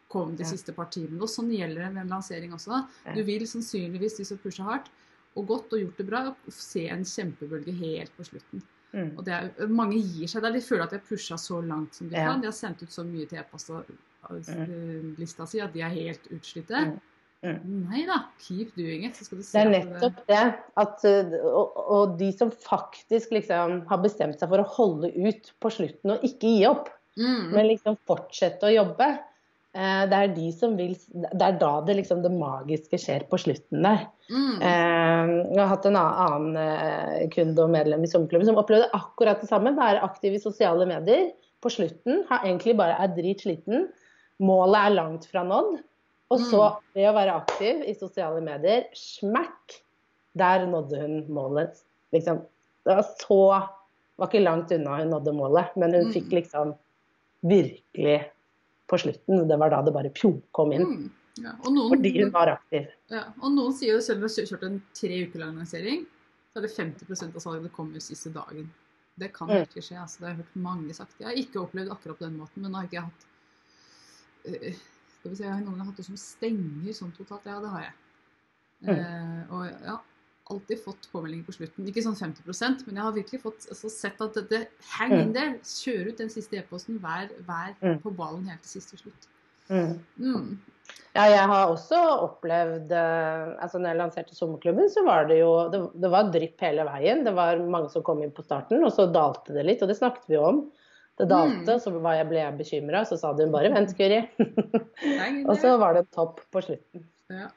kom 0.10 0.36
de 0.36 0.44
Ja. 0.44 0.50
siste 0.50 0.74
par 0.76 0.86
timene. 0.92 1.22
Og 1.22 1.28
sånn 1.30 1.50
gjelder 1.52 1.86
det 1.86 1.94
med 1.94 2.02
en 2.04 2.10
lansering 2.10 2.52
også. 2.54 2.88
Ja. 3.06 3.14
Du 3.16 3.24
vil 3.24 3.42
sannsynligvis, 3.48 4.18
de 4.18 4.24
som 4.26 4.38
pusher 4.38 4.64
hardt 4.64 4.90
og 5.36 5.48
godt 5.48 5.74
og 5.74 5.80
gjort 5.80 5.98
det 5.98 6.08
bra, 6.08 6.36
se 6.50 6.88
en 6.90 7.04
kjempebølge 7.04 7.74
helt 7.74 8.12
på 8.18 8.24
slutten. 8.26 8.62
Mm. 8.94 9.18
Og 9.18 9.24
det 9.26 9.34
er, 9.34 9.68
mange 9.68 9.94
gir 10.04 10.28
seg 10.28 10.42
der. 10.42 10.52
De 10.52 10.60
føler 10.60 10.84
at 10.84 10.90
de 10.92 10.98
har 10.98 11.06
pusha 11.08 11.36
så 11.38 11.62
langt 11.66 11.96
som 11.96 12.10
de 12.10 12.16
Ja. 12.16 12.26
kan. 12.32 12.42
De 12.42 12.48
har 12.48 12.52
sendt 12.54 12.84
ut 12.84 12.90
så 12.90 13.04
mye 13.06 13.26
til 13.28 13.40
e-postlista 13.40 15.48
si 15.48 15.60
at 15.62 15.74
de 15.74 15.82
er 15.82 15.90
helt 15.90 16.28
utslitte. 16.30 16.92
Mm. 16.92 17.00
Mm. 17.42 17.88
Nei 17.90 18.04
da, 18.06 18.20
keep 18.38 18.76
doing 18.78 19.08
it. 19.08 19.18
Det 19.18 19.58
er 19.58 19.72
nettopp 19.74 20.20
det. 20.30 20.44
At, 20.78 21.02
uh, 21.02 21.34
og, 21.50 21.82
og 21.82 22.14
de 22.20 22.30
som 22.38 22.54
faktisk 22.54 23.34
liksom 23.34 23.82
har 23.90 24.04
bestemt 24.04 24.38
seg 24.38 24.52
for 24.52 24.62
å 24.62 24.70
holde 24.78 25.10
ut 25.16 25.52
på 25.64 25.74
slutten 25.74 26.14
og 26.16 26.26
ikke 26.28 26.54
gi 26.54 26.64
opp, 26.70 26.92
mm. 27.18 27.50
men 27.56 27.70
liksom 27.72 27.98
fortsette 28.10 28.70
å 28.70 28.74
jobbe, 28.76 29.10
eh, 29.74 30.04
det 30.12 30.22
er 30.22 30.34
de 30.36 30.48
som 30.54 30.78
vil 30.78 30.94
Det 31.10 31.48
er 31.48 31.58
da 31.60 31.74
det 31.88 31.98
liksom 31.98 32.22
det 32.22 32.34
magiske 32.36 33.02
skjer 33.02 33.26
på 33.32 33.42
slutten 33.42 33.90
der. 33.90 34.06
Mm. 34.30 34.56
Eh, 34.62 35.36
Jeg 35.50 35.62
har 35.64 35.74
hatt 35.74 35.90
en 35.90 36.02
annen 36.04 36.62
eh, 36.62 37.30
kunde 37.34 37.66
og 37.66 37.74
medlem 37.74 38.06
i 38.06 38.12
sommerklubben 38.12 38.52
som 38.52 38.62
opplevde 38.62 38.92
akkurat 38.98 39.42
det 39.42 39.50
samme. 39.50 39.74
Være 39.80 40.06
aktiv 40.06 40.38
i 40.38 40.46
sosiale 40.46 40.86
medier 40.90 41.32
på 41.62 41.74
slutten. 41.74 42.22
Har 42.30 42.46
egentlig 42.46 42.78
bare 42.78 43.02
er 43.02 43.16
dritsliten. 43.18 43.90
Målet 44.42 44.86
er 44.86 45.00
langt 45.02 45.26
fra 45.30 45.42
nådd. 45.46 45.82
Og 46.32 46.40
så 46.48 46.62
ved 46.96 47.10
å 47.10 47.14
være 47.16 47.34
aktiv 47.42 47.82
i 47.92 47.94
sosiale 47.98 48.42
medier, 48.46 48.86
smack! 48.96 49.82
Der 50.40 50.64
nådde 50.66 51.02
hun 51.02 51.16
målet. 51.36 51.82
Liksom, 52.16 52.38
det 52.88 52.96
var 52.96 53.08
så 53.20 53.40
var 54.18 54.30
ikke 54.30 54.44
langt 54.46 54.72
unna 54.72 54.98
hun 55.02 55.10
nådde 55.12 55.34
målet, 55.36 55.74
men 55.76 55.92
hun 55.98 56.06
Mm. 56.08 56.14
fikk 56.14 56.30
liksom 56.32 56.72
virkelig 57.44 58.30
på 58.88 58.98
slutten. 59.02 59.48
Det 59.48 59.58
var 59.60 59.70
da 59.74 59.82
det 59.82 59.94
bare 59.96 60.10
pjo, 60.14 60.42
kom 60.56 60.72
inn. 60.76 60.86
Mm. 60.86 61.10
Ja. 61.42 61.52
Og, 61.66 61.72
noen, 61.74 61.90
Fordi 61.96 62.12
hun 62.22 62.32
var 62.32 62.48
aktiv. 62.58 62.88
ja. 63.10 63.24
og 63.42 63.52
noen 63.56 63.74
sier 63.74 63.96
jo 63.96 64.02
selv 64.04 64.22
om 64.22 64.28
du 64.28 64.28
har 64.28 64.48
kjørt 64.52 64.64
en 64.68 64.82
tre 64.94 65.22
uker 65.26 65.40
lang 65.40 65.56
lansering, 65.58 66.06
så 66.52 66.60
er 66.60 66.62
det 66.68 66.72
50% 66.76 67.36
av 67.36 67.42
salget 67.42 67.64
det 67.64 67.72
kommer 67.74 68.00
siste 68.04 68.30
dagen. 68.36 68.70
Det 69.18 69.34
kan 69.34 69.48
Mm. 69.48 69.66
virkelig 69.66 69.84
skje. 69.84 69.98
altså 70.02 70.20
Det 70.20 70.28
har 70.28 70.36
jeg 70.36 70.44
hørt 70.46 70.56
mange 70.56 70.94
sagt. 70.94 71.16
Jeg 71.20 71.28
har 71.28 71.34
ikke 71.36 71.60
opplevd 71.62 71.92
akkurat 71.92 72.18
på 72.20 72.26
den 72.26 72.38
måten, 72.38 72.62
men 72.62 72.72
nå 72.72 72.78
har 72.78 72.88
ikke 72.88 73.02
hatt 73.02 73.26
øh, 74.48 74.74
skal 75.22 75.32
vi 75.32 75.38
se, 75.38 75.44
Jeg 75.46 75.54
har 75.54 75.62
noen 75.64 75.80
har 75.82 75.92
hatt 75.92 76.00
det 76.02 76.08
som 76.10 76.18
stenger 76.18 76.96
sånn 76.98 77.14
totalt. 77.16 77.46
Ja, 77.46 77.60
det 77.62 77.70
har 77.72 77.84
jeg. 77.86 77.94
Mm. 78.82 78.96
Eh, 78.98 79.54
og 79.54 79.86
ja, 79.86 80.00
alltid 80.52 80.82
fått 80.84 81.06
påmeldinger 81.14 81.46
på 81.48 81.54
slutten. 81.56 81.86
Ikke 81.88 82.02
sånn 82.04 82.18
50% 82.18 82.88
men 82.88 82.98
jeg 82.98 83.06
har 83.06 83.14
virkelig 83.16 83.42
fått, 83.44 83.68
altså, 83.72 83.92
sett 83.94 84.20
at 84.26 84.40
det, 84.50 84.64
hang 84.98 85.14
in 85.14 85.28
Mm. 85.30 85.34
there. 85.38 85.54
Kjør 85.64 86.10
ut 86.10 86.18
den 86.18 86.30
siste 86.34 86.58
e-posten. 86.58 86.98
Vær, 87.00 87.30
vær 87.48 87.76
Mm. 87.82 88.02
på 88.02 88.12
ballen 88.18 88.48
helt 88.50 88.62
til 88.66 88.82
siste 88.82 88.98
slutt. 88.98 89.28
Mm. 89.70 90.00
Mm. 90.20 90.58
Ja, 91.16 91.24
jeg 91.30 91.48
har 91.48 91.68
også 91.70 91.96
opplevd 92.26 92.92
eh, 92.92 93.56
altså 93.64 93.80
når 93.80 93.88
jeg 93.94 93.98
lanserte 94.02 94.36
sommerklubben, 94.36 94.90
så 94.90 95.06
var 95.06 95.28
det 95.30 95.38
jo 95.40 95.70
det, 95.70 96.02
det 96.02 96.10
var 96.12 96.32
drypp 96.34 96.60
hele 96.60 96.84
veien. 96.84 97.24
Det 97.24 97.34
var 97.34 97.56
mange 97.62 97.90
som 97.92 98.04
kom 98.04 98.22
inn 98.24 98.32
på 98.32 98.44
starten, 98.44 98.84
og 98.84 98.92
så 98.92 99.06
dalte 99.14 99.54
det 99.54 99.64
litt. 99.66 99.82
Og 99.82 99.88
det 99.88 99.98
snakket 100.02 100.28
vi 100.28 100.36
om. 100.42 100.72
Det 101.20 101.28
dalte, 101.30 101.74
Mm. 101.76 101.80
så 101.80 101.92
jeg, 102.16 102.28
ble 102.30 102.38
jeg 102.40 102.58
bekymra. 102.58 103.02
Så 103.06 103.18
sa 103.20 103.34
hun 103.34 103.52
bare 103.52 103.70
'vent, 103.70 103.96
Guri'. 103.98 104.28
Og 105.50 105.58
så 105.58 105.78
var 105.78 105.94
det 105.94 106.12
topp 106.12 106.40
på 106.52 106.62
slutten. 106.62 107.06
Ja. 107.30 107.48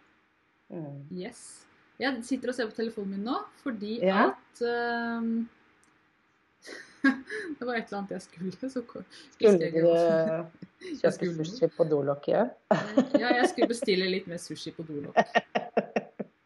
Mm. 0.71 1.07
Yes. 1.13 1.65
Jeg 1.99 2.25
sitter 2.25 2.49
og 2.49 2.55
ser 2.55 2.67
på 2.67 2.75
telefonen 2.75 3.11
min 3.11 3.25
nå 3.25 3.37
fordi 3.63 4.01
Ja. 4.03 4.33
at 4.33 4.63
um, 5.19 5.49
Det 7.59 7.67
var 7.67 7.75
et 7.77 7.87
eller 7.87 7.99
annet 7.99 8.11
jeg 8.11 8.23
skulle, 8.23 8.53
så 8.71 8.83
Skulle 9.35 9.59
du 9.71 9.89
eh, 9.93 10.45
kjøpe 11.01 11.45
sushi 11.45 11.69
på 11.77 11.85
dolokket? 11.89 12.51
Ja, 13.21 13.29
jeg 13.37 13.49
skulle 13.49 13.69
bestille 13.69 14.09
litt 14.11 14.27
mer 14.27 14.41
sushi 14.43 14.73
på 14.73 14.83
dolokk. 14.89 15.17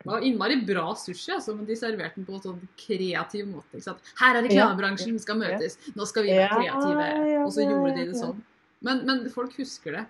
Det 0.09 0.15
var 0.17 0.25
innmari 0.25 0.55
bra 0.65 0.87
sushi, 0.97 1.35
altså, 1.37 1.53
men 1.57 1.67
de 1.69 1.77
serverte 1.77 2.17
den 2.17 2.25
på 2.25 2.39
en 2.39 2.45
sånn 2.47 2.63
kreativ 2.81 3.49
måte. 3.51 3.83
Her 4.23 4.39
er 4.39 4.47
reklamebransjen, 4.47 5.19
vi 5.19 5.21
skal 5.21 5.37
møtes, 5.41 5.77
nå 5.93 6.07
skal 6.09 6.25
vi 6.25 6.37
være 6.39 6.63
kreative. 6.63 7.11
Og 7.43 7.53
så 7.53 7.67
gjorde 7.67 7.93
de 7.99 8.07
det 8.09 8.17
sånn. 8.23 8.41
Men, 8.87 9.05
men 9.05 9.27
folk 9.35 9.53
husker 9.59 9.99
det. 9.99 10.07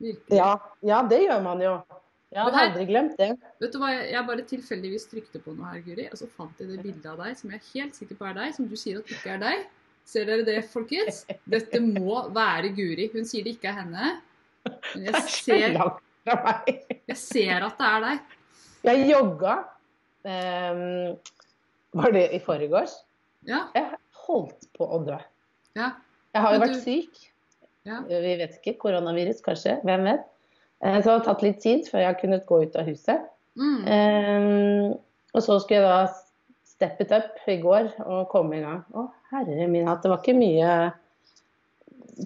Virkelig. 0.00 0.36
Ja, 0.36 0.52
ja, 0.84 1.00
det 1.08 1.22
gjør 1.24 1.42
man 1.44 1.64
jo. 1.64 1.74
Jeg 2.30 2.46
har 2.46 2.56
aldri 2.62 2.84
glemt 2.86 3.16
det. 3.18 3.32
Vet 3.58 3.72
du 3.74 3.80
hva, 3.82 3.90
jeg 4.06 4.22
bare 4.28 4.44
tilfeldigvis 4.46 5.08
trykte 5.10 5.40
på 5.42 5.56
noe 5.56 5.72
her, 5.72 5.80
Guri, 5.82 6.06
og 6.12 6.20
så 6.20 6.28
fant 6.36 6.60
jeg 6.62 6.70
det 6.70 6.78
bildet 6.84 7.08
av 7.10 7.18
deg 7.18 7.34
som 7.40 7.50
jeg 7.50 7.58
er 7.58 7.70
helt 7.72 7.98
sikker 7.98 8.20
på 8.20 8.28
er 8.28 8.36
deg, 8.36 8.52
som 8.54 8.68
du 8.70 8.76
sier 8.78 9.00
at 9.00 9.14
ikke 9.16 9.32
er 9.34 9.40
deg. 9.42 9.64
Ser 10.10 10.28
dere 10.28 10.44
det, 10.46 10.60
folkens? 10.70 11.24
Dette 11.50 11.80
må 11.82 12.22
være 12.34 12.70
Guri. 12.76 13.08
Hun 13.12 13.26
sier 13.28 13.46
det 13.46 13.56
ikke 13.56 13.72
er 13.72 13.80
henne. 13.82 14.12
Men 14.66 15.08
jeg 15.08 15.16
er 15.16 15.26
ser, 15.34 15.76
jeg 17.10 17.18
ser 17.18 17.66
at 17.66 17.82
det 17.82 17.90
er 17.90 18.06
deg. 18.06 18.38
Jeg 18.86 19.06
jogga. 19.10 19.56
Um, 20.24 21.16
var 21.96 22.12
det 22.14 22.26
i 22.36 22.38
forgårs? 22.44 22.92
Ja. 23.48 23.64
Jeg 23.74 23.96
holdt 24.26 24.68
på 24.76 24.86
å 24.86 25.02
dø. 25.04 25.18
ja. 25.78 25.90
Jeg 26.30 26.42
har 26.44 26.54
jo 26.54 26.60
vært 26.62 26.82
syk. 26.84 27.16
Ja. 27.88 27.96
Vi 28.06 28.34
vet 28.38 28.52
ikke. 28.60 28.76
Koronavirus, 28.78 29.40
kanskje. 29.42 29.80
Hvem 29.82 30.04
vet. 30.06 30.20
Eh, 30.84 31.00
Så 31.00 31.08
det 31.08 31.14
har 31.16 31.24
tatt 31.26 31.42
litt 31.42 31.58
tid 31.64 31.88
før 31.90 32.04
jeg 32.04 32.06
har 32.12 32.20
kunnet 32.20 32.44
gå 32.46 32.60
ut 32.62 32.76
av 32.78 32.86
huset. 32.86 33.24
Mm. 33.58 33.80
Um, 33.90 34.92
og 35.34 35.42
så 35.42 35.56
skulle 35.58 35.80
jeg 35.80 35.88
da 35.88 36.04
steppet 36.70 37.10
up 37.16 37.40
i 37.50 37.56
går 37.58 37.90
og 38.06 38.28
komme 38.30 38.60
i 38.60 38.62
gang. 38.62 38.84
Å, 38.94 39.08
herre 39.32 39.66
min 39.66 39.88
hatt. 39.90 40.04
Det 40.04 40.12
var 40.12 40.22
ikke 40.22 40.36
mye 40.38 40.70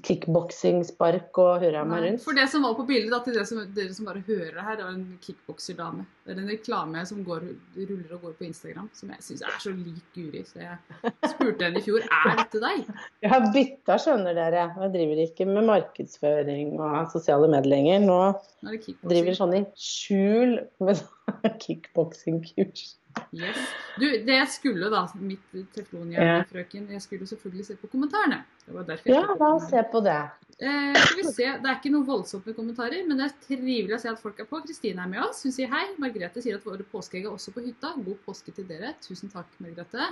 kickboksing, 0.02 0.80
spark 0.86 1.38
og 1.38 1.62
hurra 1.62 1.84
meg 1.86 2.00
Nei, 2.00 2.08
rundt. 2.08 2.22
For 2.24 2.36
det 2.36 2.46
som 2.52 2.64
var 2.66 2.74
på 2.78 2.86
bildet, 2.88 3.12
da, 3.12 3.20
til 3.24 3.36
dere 3.36 3.46
som, 3.48 3.60
dere 3.76 3.94
som 3.94 4.08
bare 4.08 4.22
hører 4.26 4.58
her, 4.58 4.78
det 4.78 4.86
var 4.86 4.94
en 4.96 5.18
kickbokserdame. 5.22 6.06
Det 6.24 6.32
er 6.32 6.40
en 6.40 6.50
reklame 6.50 7.04
som 7.06 7.20
går, 7.26 7.44
ruller 7.76 8.16
og 8.16 8.26
går 8.26 8.34
på 8.38 8.46
Instagram, 8.48 8.88
som 8.96 9.12
jeg 9.12 9.26
syns 9.26 9.44
er 9.44 9.60
så 9.62 9.74
lik 9.76 10.02
Guri. 10.16 10.42
Så 10.48 10.62
jeg 10.62 11.12
spurte 11.34 11.68
henne 11.68 11.82
i 11.82 11.84
fjor 11.84 12.06
er 12.08 12.34
dette 12.40 12.62
deg. 12.64 12.90
Jeg 13.24 13.32
har 13.34 13.48
bytta, 13.54 13.98
skjønner 14.00 14.38
dere. 14.40 14.66
Jeg 14.80 14.94
driver 14.96 15.22
ikke 15.28 15.48
med 15.50 15.68
markedsføring 15.70 16.74
og 16.80 17.12
sosiale 17.12 17.50
medier 17.52 17.70
lenger. 17.76 18.04
Nå 18.08 18.20
Nå 18.64 18.74
er 18.74 18.92
driver 19.04 19.36
sånn 19.36 19.56
i 19.60 19.64
skjul 19.78 20.58
med 20.84 21.02
kickboksingkurs. 21.64 22.94
Yes. 23.34 23.58
Du, 23.98 24.06
det 24.26 24.36
jeg 24.36 24.46
skulle 24.50 24.88
da, 24.90 25.04
mitt 25.18 25.58
teflonhjerne-frøken, 25.74 26.88
jeg 26.94 27.02
skulle 27.02 27.26
selvfølgelig 27.30 27.66
se 27.66 27.76
på 27.78 27.90
kommentarene. 27.92 28.40
Det 28.64 28.74
var 28.74 28.86
derfor 28.88 29.10
jeg 29.10 29.20
Ja, 29.20 29.36
la 29.38 29.50
oss 29.54 29.68
se 29.70 29.82
på 29.92 30.02
det. 30.04 30.16
Eh, 30.58 30.94
skal 30.94 31.16
vi 31.18 31.24
se, 31.26 31.46
Det 31.58 31.66
er 31.70 31.78
ikke 31.80 31.90
noe 31.90 32.06
voldsomt 32.06 32.46
med 32.46 32.54
kommentarer, 32.54 33.02
men 33.08 33.18
det 33.18 33.26
er 33.26 33.34
trivelig 33.46 33.96
å 33.96 34.00
se 34.02 34.10
at 34.12 34.22
folk 34.22 34.38
er 34.38 34.48
på. 34.50 34.60
Kristine 34.66 35.02
er 35.02 35.10
med 35.10 35.22
oss. 35.26 35.42
Hun 35.46 35.54
sier 35.54 35.70
hei. 35.70 35.84
Margrethe 35.98 36.42
sier 36.42 36.58
at 36.58 36.66
våre 36.66 36.86
påskeegg 36.86 37.26
er 37.26 37.34
også 37.34 37.54
på 37.54 37.64
hytta. 37.66 37.92
God 38.06 38.22
påske 38.26 38.54
til 38.54 38.66
dere. 38.70 38.94
Tusen 39.02 39.32
takk, 39.32 39.50
Margrethe. 39.62 40.08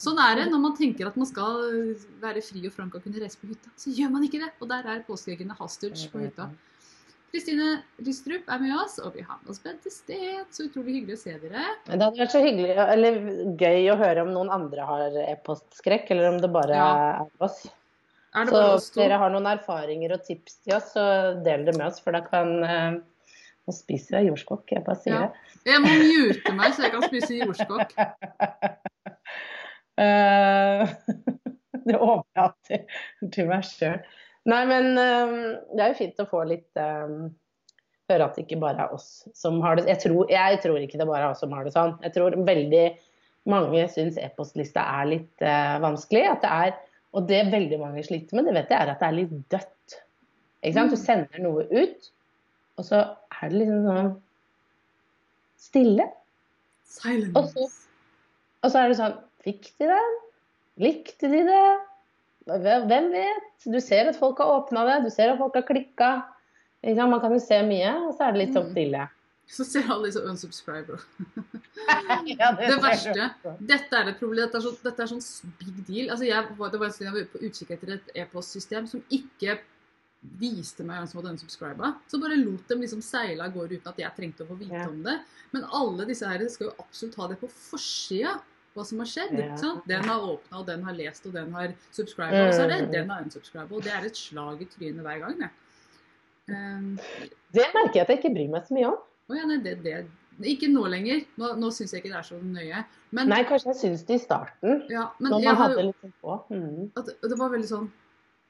Sånn 0.00 0.18
er 0.18 0.40
det 0.40 0.50
når 0.50 0.62
man 0.66 0.76
tenker 0.78 1.06
at 1.10 1.18
man 1.18 1.30
skal 1.30 1.94
være 2.22 2.42
fri 2.42 2.64
og 2.66 2.74
frank 2.74 2.94
og 2.98 3.06
kunne 3.06 3.22
reise 3.22 3.38
på 3.38 3.50
hytta. 3.52 3.70
Så 3.78 3.94
gjør 3.94 4.10
man 4.14 4.26
ikke 4.26 4.42
det. 4.42 4.50
Og 4.60 4.70
der 4.70 4.90
er 4.94 5.06
påskeeggene 5.06 5.58
Hastage 5.58 6.10
på 6.10 6.22
hytta. 6.26 6.50
Kristine 7.34 7.80
Lystrup 8.06 8.46
er 8.46 8.60
med 8.62 8.74
oss, 8.78 9.00
og 9.02 9.16
vi 9.16 9.24
har 9.26 9.40
med 9.42 9.50
oss 9.50 9.58
Bente 9.64 9.90
Steen. 9.90 10.44
Så 10.54 10.68
utrolig 10.68 11.00
hyggelig 11.00 11.16
å 11.16 11.22
se 11.24 11.32
dere. 11.42 11.64
Det 11.88 11.96
hadde 11.96 12.20
vært 12.20 12.34
så 12.34 12.42
hyggelig, 12.44 12.74
eller 12.78 13.16
gøy 13.58 13.88
å 13.90 13.96
høre 13.98 14.22
om 14.22 14.30
noen 14.36 14.52
andre 14.54 14.84
har 14.86 15.16
e-postskrekk, 15.24 16.12
eller 16.14 16.28
om 16.30 16.38
det 16.44 16.52
bare 16.54 16.76
Ja. 16.78 16.90
er 17.24 17.42
oss. 17.42 17.64
Er 18.34 18.46
Så 18.46 18.60
hvis 18.76 18.86
dere 18.94 19.18
har 19.18 19.30
noen 19.30 19.46
erfaringer 19.50 20.14
og 20.14 20.22
tips 20.26 20.60
til 20.62 20.76
oss, 20.76 20.92
så 20.94 21.42
del 21.42 21.64
det 21.66 21.76
med 21.76 21.86
oss, 21.88 21.98
for 22.00 22.12
da 22.14 22.20
kan 22.20 22.54
eh, 22.64 23.00
Nå 23.64 23.72
spiser 23.72 24.18
jeg 24.20 24.26
jordskokk, 24.28 24.66
jeg 24.76 24.84
bare 24.84 25.00
sier 25.00 25.14
Ja. 25.14 25.28
det. 25.64 25.72
Jeg 25.72 25.80
må 25.80 25.88
mute 25.96 26.52
meg, 26.52 26.74
så 26.76 26.82
jeg 26.84 26.92
kan 26.92 27.02
spise 27.08 27.38
jordskokk. 27.40 27.94
Eh, 29.96 30.88
det 31.86 31.94
overlater 31.94 32.80
til 33.30 33.46
meg 33.46 33.62
sjøl. 33.62 34.00
Nei, 34.50 34.60
men 34.68 34.90
eh, 35.00 35.34
det 35.72 35.80
er 35.84 35.92
jo 35.92 35.98
fint 36.02 36.18
å 36.20 36.26
få 36.28 36.42
litt 36.48 36.76
eh, 36.80 37.14
Høre 38.12 38.26
at 38.26 38.34
det 38.36 38.42
ikke 38.44 38.58
bare 38.60 38.84
er 38.84 38.90
oss 38.92 39.24
som 39.32 39.62
har 39.64 39.78
det 39.78 39.86
jeg 39.88 40.02
tror, 40.02 40.26
jeg 40.28 40.58
tror 40.60 40.76
ikke 40.82 40.98
det 41.00 41.06
bare 41.08 41.22
er 41.24 41.30
oss 41.32 41.40
som 41.40 41.54
har 41.56 41.64
det 41.64 41.72
sånn. 41.72 41.94
Jeg 42.04 42.12
tror 42.12 42.34
veldig 42.44 42.82
mange 43.48 43.86
syns 43.92 44.18
e-postlista 44.20 44.82
er 45.00 45.08
litt 45.08 45.44
eh, 45.44 45.78
vanskelig. 45.80 46.26
At 46.34 46.44
det 46.44 46.50
er, 46.52 46.74
og 47.16 47.24
det 47.30 47.38
veldig 47.52 47.78
mange 47.80 48.04
sliter 48.04 48.36
med, 48.36 48.44
det 48.50 48.54
vet 48.58 48.74
jeg, 48.74 48.80
er 48.84 48.92
at 48.92 49.00
det 49.00 49.08
er 49.08 49.16
litt 49.16 49.32
dødt. 49.54 49.96
Ikke 50.60 50.74
sant? 50.76 50.92
Du 50.92 51.00
sender 51.00 51.40
noe 51.44 51.64
ut, 51.72 52.10
og 52.76 52.84
så 52.90 53.00
er 53.40 53.48
det 53.54 53.62
liksom 53.62 53.88
sånn 53.88 54.12
stille. 55.64 56.06
Og 56.84 56.92
Silence. 57.00 57.52
så- 57.56 57.70
Og 58.64 58.70
så 58.70 58.78
er 58.84 58.88
det 58.92 58.96
sånn 59.00 59.16
Fikk 59.44 59.72
de 59.80 59.88
det? 59.90 60.02
Likte 60.80 61.28
de 61.32 61.40
det? 61.48 61.64
Hvem 62.46 63.10
vet? 63.12 63.50
Du 63.64 63.80
ser 63.80 64.08
at 64.10 64.16
folk 64.20 64.38
har 64.38 64.50
åpna 64.60 64.84
det, 64.88 65.04
du 65.06 65.10
ser 65.10 65.32
at 65.32 65.38
folk 65.40 65.54
har 65.56 65.64
klikka. 65.68 66.10
Man 66.84 67.20
kan 67.20 67.32
jo 67.32 67.38
se 67.40 67.62
mye, 67.64 67.92
og 68.08 68.16
så 68.18 68.26
er 68.28 68.32
det 68.34 68.40
litt 68.42 68.56
sånn 68.56 68.66
Mm. 68.68 68.72
stille. 68.74 69.04
Så 69.48 69.64
ser 69.64 69.88
alle 69.92 70.08
disse 70.08 70.20
unsubscriber. 70.24 71.00
Ja, 72.38 72.52
Det 72.56 72.78
verste. 72.80 73.24
Dette 73.60 73.92
er 73.98 74.08
et 74.08 74.18
problem. 74.18 74.38
Dette 74.46 74.56
er, 74.56 74.60
så, 74.64 74.70
dette 74.82 75.02
er 75.02 75.06
sånn 75.10 75.52
big 75.60 75.80
deal. 75.86 76.10
Altså 76.10 76.24
jeg, 76.24 76.46
det 76.48 76.80
var 76.80 76.86
en 76.86 76.92
stund 76.94 77.08
jeg 77.10 77.14
var 77.16 77.26
på 77.32 77.40
utkikk 77.44 77.70
etter 77.74 77.92
et 77.96 78.12
e-postsystem 78.22 78.86
som 78.88 79.02
ikke 79.12 79.58
viste 80.40 80.84
meg 80.88 80.96
hvem 81.02 81.08
som 81.10 81.20
hadde 81.20 81.34
unsubscriba. 81.34 81.90
Så 82.08 82.20
bare 82.22 82.38
lot 82.40 82.64
dem 82.68 82.80
liksom 82.80 83.02
seile 83.04 83.44
av 83.44 83.52
gårde 83.52 83.76
uten 83.76 83.90
at 83.92 84.00
jeg 84.00 84.16
trengte 84.16 84.44
å 84.46 84.48
få 84.48 84.56
vite 84.62 84.72
Ja. 84.80 84.88
om 84.88 85.02
det. 85.04 85.18
Men 85.52 85.64
alle 85.76 86.06
disse 86.08 86.24
her 86.26 86.40
skal 86.48 86.68
jo 86.70 86.74
absolutt 86.80 87.14
ha 87.20 87.28
det 87.28 87.40
på 87.42 87.50
forsida. 87.52 88.38
Hva 88.74 88.84
som 88.84 88.98
har 88.98 89.06
skjedd. 89.06 89.34
Ja. 89.38 89.72
Den 89.86 90.04
har 90.08 90.20
åpna, 90.20 90.58
og 90.58 90.66
den 90.66 90.82
har 90.82 90.92
lest, 90.98 91.26
og 91.26 91.32
den 91.36 91.52
har 91.54 91.74
subscriba. 91.94 92.46
Og 92.48 92.54
så 92.56 92.64
er 92.64 92.68
det 92.72 92.80
Mm. 92.88 92.92
den 92.92 93.08
har 93.10 93.22
unsubscriba. 93.22 93.68
Og 93.70 93.82
det 93.82 93.92
er 93.92 94.04
et 94.08 94.16
slag 94.16 94.60
i 94.62 94.64
trynet 94.66 95.02
hver 95.06 95.18
gang. 95.20 95.38
Det. 95.38 95.50
Um, 96.48 96.98
Det 97.54 97.66
merker 97.74 97.94
jeg 97.94 98.02
at 98.02 98.08
jeg 98.08 98.18
ikke 98.18 98.34
bryr 98.34 98.50
meg 98.50 98.66
så 98.66 98.74
mye 98.74 98.86
om. 98.90 98.98
Oh, 99.30 99.36
ja, 99.36 99.44
nei, 99.46 99.56
det, 99.62 99.82
det, 99.84 100.06
ikke 100.42 100.68
nå 100.72 100.82
lenger. 100.90 101.22
Nå, 101.38 101.54
nå 101.56 101.70
syns 101.72 101.92
jeg 101.94 102.02
ikke 102.02 102.10
det 102.12 102.18
er 102.18 102.26
så 102.26 102.40
nøye. 102.42 102.84
Men, 103.12 103.28
Nei, 103.28 103.44
kanskje 103.44 103.70
jeg 103.72 103.76
syns 103.80 104.02
det 104.06 104.16
i 104.18 104.24
starten, 104.24 104.82
ja, 104.90 105.06
men 105.20 105.30
når 105.32 105.44
man 105.44 105.56
hadde 105.56 105.82
litt 105.86 106.20
på. 106.20 106.34
Mm. 106.50 106.90
at 106.96 107.06
det, 107.06 107.14
det 107.30 107.38
var 107.38 107.48
veldig 107.54 107.68
sånn 107.70 107.90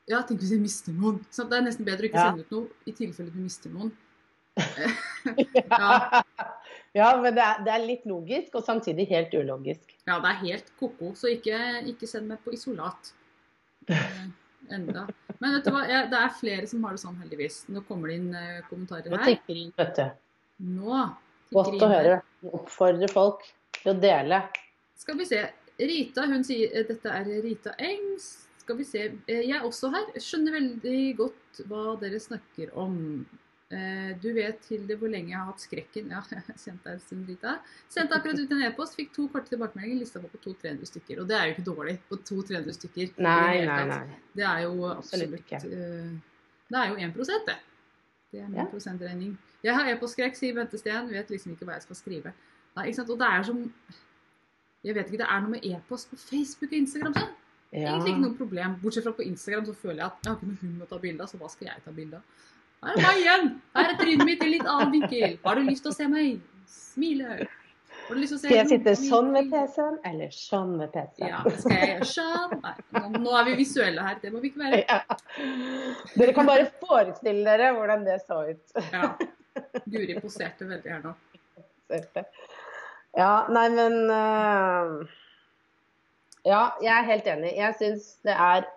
Ja, 0.08 0.22
tenk 0.22 0.40
hvis 0.40 0.50
jeg 0.52 0.60
mister 0.60 0.92
noen. 0.92 1.20
Så 1.30 1.44
det 1.48 1.56
er 1.58 1.62
nesten 1.64 1.84
bedre 1.84 2.04
å 2.04 2.08
ikke 2.10 2.14
Ja. 2.20 2.30
sende 2.32 2.40
ut 2.44 2.50
noe 2.50 2.66
i 2.86 2.92
tilfelle 2.92 3.30
du 3.32 3.38
mister 3.38 3.70
noen. 3.70 3.92
Ja. 5.70 6.22
Ja, 6.94 7.08
men 7.18 7.34
det 7.34 7.42
er, 7.42 7.60
det 7.66 7.72
er 7.74 7.84
litt 7.88 8.06
logisk, 8.06 8.54
og 8.54 8.64
samtidig 8.66 9.08
helt 9.10 9.34
ulogisk. 9.34 9.96
Ja, 10.06 10.20
det 10.22 10.30
er 10.30 10.40
helt 10.44 10.72
ko-ko, 10.78 11.10
så 11.18 11.32
ikke, 11.32 11.58
ikke 11.90 12.06
send 12.06 12.30
meg 12.30 12.42
på 12.44 12.54
isolat. 12.54 13.10
Eh, 13.90 14.20
enda. 14.72 15.08
Men 15.40 15.56
vet 15.56 15.66
du 15.66 15.72
hva, 15.74 15.82
det 15.88 16.20
er 16.20 16.36
flere 16.38 16.68
som 16.70 16.86
har 16.86 16.94
det 16.94 17.02
sånn, 17.02 17.18
heldigvis. 17.24 17.64
Nå 17.74 17.82
kommer 17.88 18.12
det 18.12 18.20
inn 18.20 18.30
eh, 18.38 18.62
kommentarer 18.70 19.10
Nå 19.10 19.18
her. 19.20 19.34
tikker 19.34 19.58
inn, 19.58 19.74
vet 19.80 19.98
du. 19.98 20.06
Nå 20.78 21.02
Godt 21.54 21.82
å 21.82 21.90
høre. 21.90 22.16
Oppfordre 22.54 23.10
folk 23.10 23.44
til 23.80 23.92
å 23.92 23.98
dele. 24.00 24.40
Skal 24.98 25.18
vi 25.18 25.26
se. 25.28 25.42
Rita, 25.74 26.24
hun 26.30 26.46
sier 26.46 26.70
eh, 26.70 26.86
Dette 26.88 27.10
er 27.10 27.28
Rita 27.44 27.74
Engs. 27.82 28.30
Skal 28.62 28.78
vi 28.78 28.86
se. 28.88 29.08
Jeg 29.28 29.50
er 29.52 29.66
også 29.66 29.90
her. 29.92 30.06
Skjønner 30.22 30.56
veldig 30.56 31.00
godt 31.18 31.64
hva 31.68 31.98
dere 32.00 32.22
snakker 32.22 32.70
om. 32.80 32.96
Eh, 33.70 34.12
Du 34.20 34.32
vet, 34.36 34.64
Hilde, 34.68 34.96
hvor 34.96 35.08
lenge 35.08 35.30
jeg 35.32 35.38
har 35.38 35.46
hatt 35.48 35.60
skrekken. 35.60 36.10
Ja, 36.12 36.20
jeg 36.30 36.42
har 36.46 36.58
kjent 36.60 36.84
deg 36.84 36.92
en 36.92 37.00
stund, 37.00 37.28
Rita. 37.28 37.54
Sendte 37.88 38.14
akkurat 38.18 38.38
ut 38.38 38.50
en 38.52 38.62
e-post. 38.68 38.94
Fikk 38.98 39.12
to 39.16 39.26
korte 39.32 39.48
tilbakemeldinger. 39.54 39.98
Lista 40.04 40.20
var 40.20 40.28
på 40.34 40.38
200-300 40.44 40.86
stykker. 40.92 41.20
Og 41.22 41.28
det 41.28 41.36
er 41.38 41.46
jo 41.48 41.54
ikke 41.56 41.66
dårlig. 41.70 41.96
På 42.10 42.16
200-300 42.20 42.76
stykker. 42.78 43.14
Nei, 43.24 43.64
nei, 43.66 43.84
nei. 43.90 44.18
Det 44.36 44.44
er 44.44 44.64
jo 44.66 44.74
Absolutt 44.90 45.34
absolutt 45.34 45.40
ikke. 45.40 45.62
eh, 45.64 46.12
Det 46.70 46.80
er 46.80 46.88
jo 46.88 46.96
1 46.96 47.46
det. 47.48 47.56
Det 48.34 48.40
er 48.42 48.48
min 48.48 48.56
Ja. 48.60 48.64
prosentregning. 48.66 49.36
Jeg 49.62 49.74
har 49.74 49.86
e-postskrekk, 49.92 50.34
sier 50.36 50.54
Bente 50.54 50.78
Steen. 50.78 51.08
Vet 51.08 51.28
liksom 51.30 51.52
ikke 51.54 51.64
hva 51.64 51.72
jeg 51.78 51.82
skal 51.82 51.96
skrive. 51.96 52.32
Nei, 52.76 52.86
ikke 52.88 52.96
sant? 52.96 53.10
Og 53.10 53.18
det 53.18 53.26
er 53.30 53.42
som 53.42 53.72
Jeg 54.84 54.94
vet 54.94 55.06
ikke, 55.06 55.18
det 55.22 55.26
er 55.30 55.40
noe 55.40 55.50
med 55.50 55.64
e-post 55.64 56.10
på 56.10 56.16
Facebook 56.18 56.70
og 56.72 56.76
Instagram 56.76 57.14
sånn. 57.14 57.30
Ja. 57.72 57.94
Egentlig 57.94 58.10
ikke 58.12 58.20
noe 58.20 58.36
problem. 58.36 58.74
Bortsett 58.82 59.02
fra 59.06 59.12
på 59.12 59.24
Instagram 59.24 59.64
så 59.64 59.74
føler 59.74 59.96
jeg 60.02 60.04
at 60.04 60.18
jeg 60.24 60.30
har 60.32 60.36
ikke 60.36 60.46
noe 60.50 60.58
hund 60.60 60.82
å 60.82 60.88
ta 60.90 60.98
bilde 60.98 61.22
av, 61.24 61.28
så 61.30 61.38
hva 61.40 61.48
skal 61.50 61.68
jeg 61.70 61.84
ta 61.84 61.90
bilde 61.90 62.16
av? 62.20 62.22
Her 62.84 62.94
er 62.94 63.02
meg 63.02 63.20
igjen! 63.22 63.52
Her 63.74 63.90
er 63.90 64.00
trynet 64.00 64.28
mitt 64.28 64.42
i 64.44 64.48
litt 64.54 64.66
annen 64.68 64.90
vinkel. 64.92 65.36
Har 65.44 65.56
du 65.56 65.68
lyst 65.68 65.86
til 65.86 65.92
å 65.92 65.96
se 65.96 66.08
meg? 66.10 66.40
Smile. 66.68 67.46
Har 68.04 68.18
du 68.18 68.20
lyst 68.20 68.34
til 68.34 68.36
å 68.36 68.40
se 68.42 68.48
Skal 68.50 68.58
jeg 68.58 68.70
sitte 68.74 68.94
sånn 69.00 69.30
med 69.32 69.48
PC-en, 69.52 69.96
eller 70.10 70.34
sånn 70.36 70.74
med 70.80 70.92
PC-en? 70.92 71.30
Ja, 71.30 71.40
skal 71.56 71.76
jeg 71.78 71.88
gjøre 71.94 72.08
sånn? 72.10 72.52
Nei, 72.66 73.04
nå 73.24 73.38
er 73.38 73.48
vi 73.48 73.56
visuelle 73.62 74.04
her. 74.04 74.18
Det 74.20 74.32
må 74.34 74.42
vi 74.42 74.52
ikke 74.52 74.64
være. 74.66 74.82
Ja. 74.84 75.00
Dere 76.12 76.36
kan 76.36 76.50
bare 76.50 76.68
forestille 76.82 77.46
dere 77.48 77.72
hvordan 77.78 78.04
det 78.04 78.18
så 78.26 78.42
ut. 78.50 78.76
Ja. 78.92 79.14
Guri 79.86 80.18
poserte 80.20 80.68
veldig 80.68 80.92
her 80.92 81.02
nå. 81.06 81.14
Ja, 83.14 83.32
nei, 83.54 83.68
men 83.70 83.98
uh, 84.10 85.04
Ja, 86.44 86.62
jeg 86.82 86.92
er 86.92 87.08
helt 87.08 87.28
enig. 87.30 87.52
Jeg 87.56 87.78
syns 87.80 88.08
det 88.26 88.36
er 88.36 88.68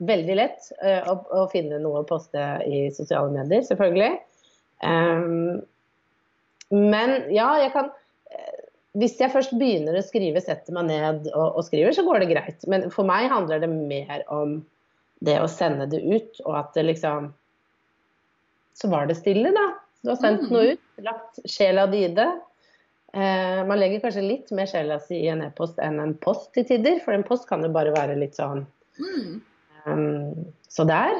veldig 0.00 0.36
lett 0.38 0.70
øh, 0.80 1.08
å, 1.12 1.14
å 1.42 1.46
finne 1.52 1.78
noe 1.82 2.00
å 2.02 2.06
poste 2.08 2.40
i 2.66 2.86
sosiale 2.94 3.30
medier, 3.34 3.62
selvfølgelig. 3.66 4.14
Um, 4.80 5.60
men 6.72 7.16
ja, 7.34 7.50
jeg 7.60 7.72
kan 7.74 7.90
eh, 8.32 8.60
Hvis 8.96 9.18
jeg 9.20 9.28
først 9.34 9.52
begynner 9.60 9.98
å 9.98 10.04
skrive, 10.06 10.40
setter 10.40 10.72
meg 10.72 10.86
ned 10.88 11.26
og, 11.34 11.58
og 11.58 11.66
skriver, 11.66 11.92
så 11.92 12.04
går 12.06 12.22
det 12.22 12.30
greit. 12.30 12.64
Men 12.70 12.86
for 12.94 13.04
meg 13.08 13.28
handler 13.28 13.60
det 13.60 13.68
mer 13.68 14.22
om 14.32 14.60
det 15.20 15.36
å 15.42 15.50
sende 15.52 15.84
det 15.92 16.00
ut, 16.00 16.40
og 16.46 16.54
at 16.62 16.72
det 16.78 16.86
liksom 16.88 17.28
Så 18.80 18.88
var 18.88 19.10
det 19.10 19.18
stille, 19.18 19.50
da. 19.52 19.66
Du 20.00 20.14
har 20.14 20.16
sendt 20.22 20.46
Mm. 20.48 20.52
noe 20.54 20.72
ut, 20.72 20.86
lagt 21.04 21.42
sjela 21.44 21.84
di 21.92 22.06
i 22.06 22.14
det. 22.16 22.30
Eh, 23.12 23.60
man 23.68 23.76
legger 23.76 24.00
kanskje 24.00 24.22
litt 24.24 24.50
mer 24.56 24.70
sjela 24.70 24.96
si 25.02 25.18
i 25.26 25.28
en 25.28 25.42
e-post 25.44 25.76
enn 25.82 25.98
en 26.00 26.14
post 26.16 26.54
til 26.54 26.64
tider, 26.64 27.02
for 27.04 27.12
en 27.12 27.26
post 27.26 27.44
kan 27.50 27.60
jo 27.60 27.68
bare 27.74 27.92
være 27.92 28.16
litt 28.16 28.38
sånn 28.38 28.64
Mm. 29.00 29.40
Um, 29.86 30.52
så 30.68 30.86
der. 30.88 31.16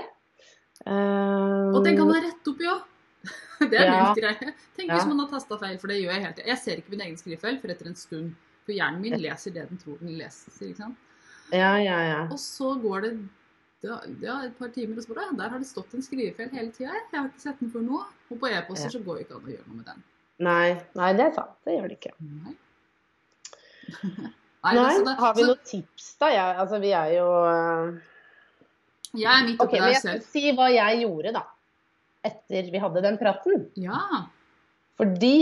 Um, 0.87 1.75
Og 1.77 1.85
den 1.85 1.97
kan 1.97 2.07
man 2.09 2.23
rette 2.25 2.53
opp 2.53 2.61
i 2.61 2.69
òg. 2.71 2.87
Det 3.71 3.77
er 3.77 3.85
Ja. 3.85 3.97
lurt 4.09 4.17
greie. 4.17 4.55
Tenk 4.77 4.89
Ja. 4.89 4.95
hvis 4.97 5.07
man 5.11 5.19
har 5.19 5.29
tasta 5.29 5.59
feil, 5.61 5.79
for 5.79 5.89
det 5.93 5.99
gjør 6.01 6.13
jeg 6.15 6.23
hele 6.25 6.33
tida. 6.35 6.47
Jeg 6.49 6.59
ser 6.59 6.77
ikke 6.81 6.91
min 6.95 7.01
egen 7.05 7.17
skrivefeil 7.21 7.61
for 7.61 7.69
etter 7.69 7.87
en 7.91 7.95
stund. 7.95 8.31
For 8.65 8.73
hjernen 8.73 9.01
min 9.03 9.19
leser 9.21 9.53
det 9.53 9.69
den 9.69 9.79
tror 9.79 9.99
den 10.01 10.17
leser. 10.19 10.53
Ja, 11.53 11.77
ja, 11.77 11.99
ja. 12.07 12.23
Og 12.31 12.39
så 12.39 12.75
går 12.81 13.01
det 13.03 13.13
ja, 13.83 13.97
ja, 14.21 14.35
et 14.45 14.57
par 14.59 14.69
timer, 14.69 14.97
og 14.97 15.03
så 15.05 15.15
bare, 15.15 15.37
der 15.37 15.49
har 15.49 15.59
det 15.59 15.67
stått 15.67 15.95
en 15.97 16.03
skrivefeil 16.05 16.51
hele 16.53 16.71
tida. 16.71 16.93
Jeg 17.13 17.21
har 17.21 17.29
ikke 17.29 17.41
sett 17.41 17.61
den 17.61 17.71
før 17.73 17.81
nå. 17.85 18.01
Og 18.31 18.39
på 18.41 18.47
e-poster 18.49 18.89
Ja. 18.89 18.91
så 18.97 19.05
går 19.05 19.17
det 19.19 19.27
ikke 19.27 19.37
an 19.37 19.47
å 19.47 19.53
gjøre 19.55 19.67
noe 19.69 19.77
med 19.77 19.87
den. 19.87 20.03
Nei, 20.41 20.83
nei, 20.95 21.13
det 21.13 21.25
er 21.27 21.33
sant. 21.37 21.57
Det 21.65 21.73
gjør 21.77 21.89
det 21.89 21.97
ikke. 22.01 22.13
Nei. 22.21 22.55
Nei, 24.65 24.75
det- 24.75 24.97
så 24.97 25.05
det- 25.05 25.19
Har 25.19 25.35
vi 25.35 25.43
så 25.43 25.47
noen 25.47 25.65
tips, 25.65 26.15
da? 26.21 26.29
Ja, 26.33 26.47
altså, 26.61 26.79
vi 26.81 26.93
er 26.93 27.09
jo 27.17 27.27
uh, 27.29 27.99
Jeg 29.19 29.31
er 29.31 29.47
midt 29.47 29.63
oppi 29.63 29.79
okay, 29.79 29.89
der 29.91 29.99
selv. 29.99 30.27
si 30.31 30.53
hva 30.55 30.69
jeg 30.71 31.03
gjorde, 31.03 31.33
da. 31.35 31.45
Etter 32.27 32.69
vi 32.71 32.83
hadde 32.83 33.03
den 33.03 33.17
praten. 33.21 33.65
Ja. 33.81 34.27
Fordi 35.01 35.37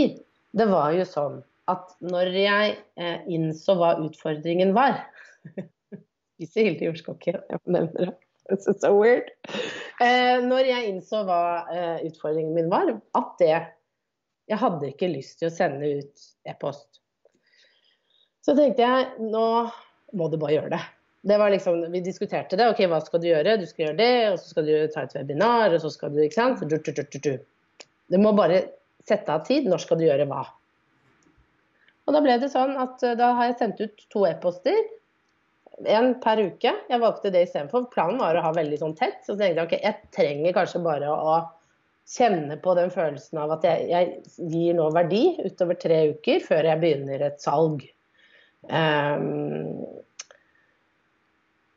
det 0.57 0.67
var 0.69 0.93
jo 0.95 1.05
sånn 1.05 1.41
at 1.69 1.91
når 2.01 2.31
jeg 2.33 2.77
eh, 2.97 3.19
innså 3.29 3.75
hva 3.77 3.91
utfordringen 4.01 4.71
var 4.73 5.03
Ikke 6.39 6.63
Hilde 6.63 6.87
jordskokk 6.87 7.27
igjen, 7.27 7.41
jeg 7.51 7.59
nevner 7.67 8.09
det. 8.09 8.15
Is 8.49 8.65
so 8.81 8.93
weird. 8.95 9.27
Eh, 10.01 10.39
når 10.41 10.69
jeg 10.71 10.87
innså 10.89 11.25
hva 11.27 11.41
eh, 11.69 12.05
utfordringen 12.07 12.55
min 12.55 12.71
var, 12.71 12.89
at 13.19 13.35
det 13.41 13.57
Jeg 14.49 14.57
hadde 14.63 14.87
ikke 14.89 15.11
lyst 15.11 15.37
til 15.41 15.49
å 15.49 15.53
sende 15.53 15.91
ut 15.99 16.23
e-post. 16.49 17.03
Så 18.41 18.55
tenkte 18.57 18.87
jeg 18.87 19.27
nå 19.29 19.43
må 20.17 20.29
du 20.31 20.39
bare 20.41 20.55
gjøre 20.55 20.71
det. 20.73 20.81
Det 21.21 21.37
var 21.37 21.49
liksom, 21.49 21.91
Vi 21.91 21.99
diskuterte 21.99 22.55
det. 22.55 22.69
ok, 22.69 22.85
Hva 22.87 23.01
skal 23.03 23.21
du 23.21 23.27
gjøre? 23.27 23.57
Du 23.59 23.65
skal 23.67 23.85
gjøre 23.85 23.97
det, 23.99 24.13
og 24.31 24.37
så 24.39 24.53
skal 24.53 24.69
du 24.69 24.75
ta 24.93 25.03
et 25.03 25.15
webinar, 25.17 25.73
og 25.75 25.81
så 25.83 25.91
skal 25.91 26.13
du 26.13 26.21
ikke 26.23 26.39
sant? 26.39 26.63
Du, 26.63 26.77
du, 26.77 27.03
du, 27.03 27.31
du, 28.07 28.17
må 28.21 28.31
bare 28.37 28.63
sette 29.07 29.33
av 29.33 29.43
tid. 29.47 29.67
Når 29.67 29.83
skal 29.83 29.99
du 29.99 30.07
gjøre 30.07 30.29
hva? 30.29 30.45
Og 32.07 32.15
da 32.15 32.23
ble 32.25 32.39
det 32.41 32.49
sånn 32.53 32.73
at 32.81 33.03
eh, 33.05 33.17
da 33.19 33.33
har 33.37 33.51
jeg 33.51 33.59
sendt 33.59 33.83
ut 33.83 34.07
to 34.13 34.23
e-poster. 34.29 34.79
En 35.87 36.13
per 36.23 36.41
uke. 36.41 36.73
Jeg 36.89 37.03
valgte 37.03 37.31
det 37.35 37.45
istedenfor. 37.47 37.89
Planen 37.93 38.19
var 38.19 38.39
å 38.39 38.43
ha 38.47 38.55
veldig 38.55 38.79
sånn 38.79 38.97
tett. 38.97 39.19
Så 39.27 39.35
tenkte 39.35 39.61
jeg 39.61 39.67
ok, 39.67 39.77
jeg 39.83 40.11
trenger 40.15 40.55
kanskje 40.55 40.83
bare 40.87 41.11
å 41.13 41.37
kjenne 42.09 42.57
på 42.63 42.73
den 42.77 42.89
følelsen 42.93 43.37
av 43.43 43.53
at 43.59 43.65
jeg, 43.67 43.85
jeg 43.91 44.49
gir 44.49 44.77
nå 44.77 44.87
verdi 44.95 45.23
utover 45.45 45.77
tre 45.77 45.99
uker 46.15 46.41
før 46.41 46.71
jeg 46.71 46.81
begynner 46.81 47.27
et 47.27 47.43
salg. 47.43 47.83
Ehm, 48.73 49.75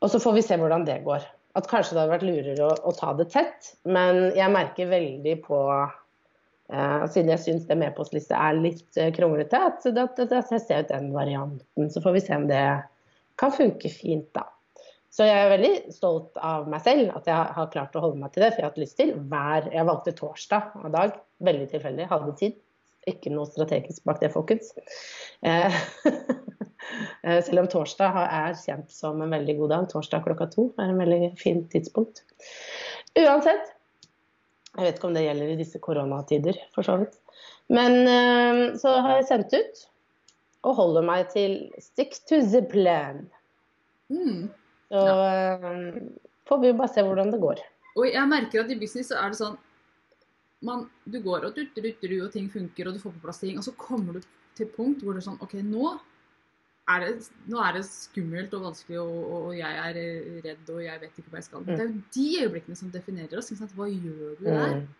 og 0.03 0.11
så 0.11 0.21
får 0.23 0.37
vi 0.37 0.45
se 0.45 0.59
hvordan 0.59 0.87
det 0.89 1.03
går. 1.07 1.25
at 1.55 1.67
kanskje 1.69 1.95
det 1.95 2.01
hadde 2.01 2.13
vært 2.15 2.25
lurere 2.25 2.65
å, 2.65 2.77
å 2.89 2.93
ta 2.97 3.13
det 3.17 3.29
tett. 3.33 3.75
Men 3.85 4.31
jeg 4.33 4.53
merker 4.55 4.89
veldig 4.89 5.35
på 5.45 5.59
eh, 6.73 7.03
Siden 7.13 7.29
jeg 7.35 7.43
syns 7.45 7.67
det 7.69 7.77
med 7.77 7.93
postliste 7.97 8.39
er 8.39 8.57
litt 8.57 8.97
eh, 8.97 9.13
kronglete, 9.13 9.61
at 9.61 9.85
da 9.93 10.07
tester 10.17 10.73
jeg 10.73 10.87
ut 10.87 10.95
den 10.95 11.13
varianten. 11.13 11.93
Så 11.93 12.01
får 12.01 12.17
vi 12.17 12.25
se 12.25 12.39
om 12.41 12.49
det 12.49 12.65
kan 13.41 13.53
funke 13.53 13.93
fint, 13.93 14.31
da. 14.33 14.47
Så 15.13 15.27
jeg 15.29 15.37
er 15.37 15.51
veldig 15.53 15.93
stolt 15.93 16.39
av 16.41 16.69
meg 16.73 16.81
selv, 16.87 17.11
at 17.19 17.27
jeg 17.29 17.57
har 17.57 17.73
klart 17.75 17.97
å 17.99 18.03
holde 18.07 18.23
meg 18.23 18.33
til 18.33 18.47
det. 18.47 18.55
For 18.55 18.63
jeg 18.63 18.65
har 18.65 18.73
hatt 18.73 18.81
lyst 18.81 18.97
til 18.97 19.13
hver 19.29 19.69
Jeg 19.75 19.89
valgte 19.91 20.15
torsdag 20.17 20.79
av 20.81 20.93
dag. 20.95 21.19
Veldig 21.45 21.67
tilfeldig. 21.75 22.07
Hadde 22.09 22.37
tid. 22.41 22.57
Ikke 23.11 23.33
noe 23.35 23.51
strategisk 23.51 24.07
bak 24.09 24.23
det, 24.23 24.31
folkens. 24.33 24.73
Eh, 25.45 25.77
selv 27.23 27.63
om 27.63 27.69
torsdag 27.71 28.17
er 28.23 28.57
kjent 28.59 28.91
som 28.93 29.21
en 29.23 29.33
veldig 29.33 29.57
god 29.61 29.73
dag. 29.75 29.87
Torsdag 29.93 30.25
klokka 30.27 30.49
to 30.53 30.69
er 30.77 30.91
en 30.91 31.01
veldig 31.01 31.33
fint 31.41 31.69
tidspunkt. 31.73 32.25
Uansett. 33.19 33.73
Jeg 34.73 34.87
vet 34.87 34.99
ikke 34.99 35.09
om 35.11 35.17
det 35.17 35.27
gjelder 35.27 35.53
i 35.53 35.59
disse 35.59 35.81
koronatider, 35.85 36.59
for 36.73 36.87
så 36.87 36.97
vidt. 37.03 37.19
Men 37.73 37.99
eh, 38.09 38.61
så 38.81 38.95
har 39.05 39.19
jeg 39.19 39.29
sendt 39.29 39.57
ut 39.57 39.83
og 40.63 40.77
holder 40.79 41.05
meg 41.07 41.29
til 41.33 41.57
stick 41.83 42.17
to 42.29 42.41
the 42.53 42.63
plan. 42.71 43.27
Mm. 44.13 44.49
Så 44.93 45.03
ja. 45.03 45.57
um, 45.59 46.13
får 46.49 46.63
vi 46.63 46.71
jo 46.71 46.79
bare 46.79 46.93
se 46.95 47.05
hvordan 47.05 47.33
det 47.33 47.41
går. 47.43 47.63
Og 47.97 48.09
jeg 48.09 48.29
merker 48.29 48.63
at 48.63 48.73
i 48.73 48.79
business 48.81 49.11
så 49.13 49.19
er 49.21 49.33
det 49.33 49.41
sånn 49.41 49.59
man, 50.63 50.87
Du 51.11 51.19
går 51.25 51.49
og 51.49 51.57
dutter, 51.57 51.83
dutter, 51.83 52.13
og 52.23 52.31
ting 52.33 52.47
funker, 52.53 52.89
og 52.89 52.97
du 52.97 53.03
får 53.03 53.17
på 53.17 53.25
plass 53.25 53.43
ting, 53.43 53.59
og 53.59 53.67
så 53.67 53.75
kommer 53.77 54.17
du 54.17 54.29
til 54.57 54.69
et 54.69 54.77
punkt 54.77 55.03
hvor 55.03 55.17
det 55.17 55.25
er 55.25 55.29
sånn 55.31 55.41
OK, 55.43 55.57
nå 55.67 55.97
er 56.91 57.05
det, 57.05 57.11
nå 57.47 57.61
er 57.63 57.77
det 57.77 57.85
skummelt 57.87 58.55
og 58.59 58.65
vanskelig, 58.67 58.99
og, 59.01 59.21
og, 59.37 59.53
jeg 59.55 59.79
er 59.85 60.01
redd, 60.43 60.73
og 60.73 60.81
jeg 60.83 61.03
vet 61.05 61.21
ikke 61.21 61.31
hva 61.31 61.39
jeg 61.39 61.47
skal. 61.47 61.63
Men 61.67 61.79
det 61.79 61.85
er 61.85 61.93
jo 61.93 62.03
de 62.17 62.27
øyeblikkene 62.43 62.79
som 62.79 62.91
definerer 62.91 63.39
oss. 63.39 63.53
Hva 63.77 63.87
gjør 63.87 64.35
du 64.41 64.45
der? 64.49 64.75
Mm. 64.81 64.91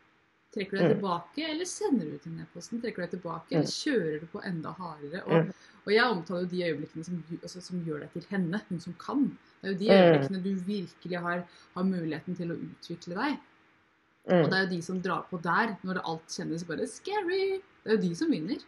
Trekker 0.53 0.77
du 0.77 0.83
deg 0.83 0.91
mm. 0.91 0.95
tilbake, 0.99 1.45
eller 1.49 1.69
sender 1.69 2.09
du 2.13 2.17
til 2.21 2.35
nedposten? 2.37 2.81
Trekker 2.83 3.03
du 3.03 3.07
deg 3.07 3.15
tilbake, 3.15 3.55
eller 3.57 3.73
kjører 3.73 4.19
du 4.21 4.27
på 4.35 4.43
enda 4.47 4.75
hardere? 4.77 5.23
Og, 5.25 5.63
og 5.83 5.95
jeg 5.95 6.05
omtaler 6.05 6.45
jo 6.45 6.51
de 6.51 6.65
øyeblikkene 6.69 7.07
som, 7.09 7.23
altså, 7.39 7.63
som, 7.65 7.81
gjør 7.87 8.05
deg 8.05 8.13
til 8.19 8.27
henne, 8.31 8.61
hun 8.69 8.83
som 8.85 8.97
kan. 9.01 9.25
Det 9.63 9.71
er 9.71 9.73
jo 9.73 9.81
de 9.81 9.89
øyeblikkene 9.97 10.43
du 10.45 10.53
virkelig 10.67 11.25
har, 11.27 11.47
har 11.73 11.89
muligheten 11.89 12.37
til 12.37 12.53
å 12.53 12.59
utvikle 12.69 13.17
deg. 13.17 13.41
Og 14.31 14.53
det 14.53 14.59
er 14.59 14.67
jo 14.67 14.75
de 14.77 14.83
som 14.87 15.01
drar 15.03 15.25
på 15.31 15.41
der, 15.43 15.75
når 15.83 16.05
alt 16.07 16.37
kjennes 16.37 16.63
bare 16.69 16.87
scary. 16.87 17.59
Det 17.83 17.91
er 17.91 17.97
jo 17.97 18.05
de 18.05 18.13
som 18.21 18.31
vinner. 18.31 18.61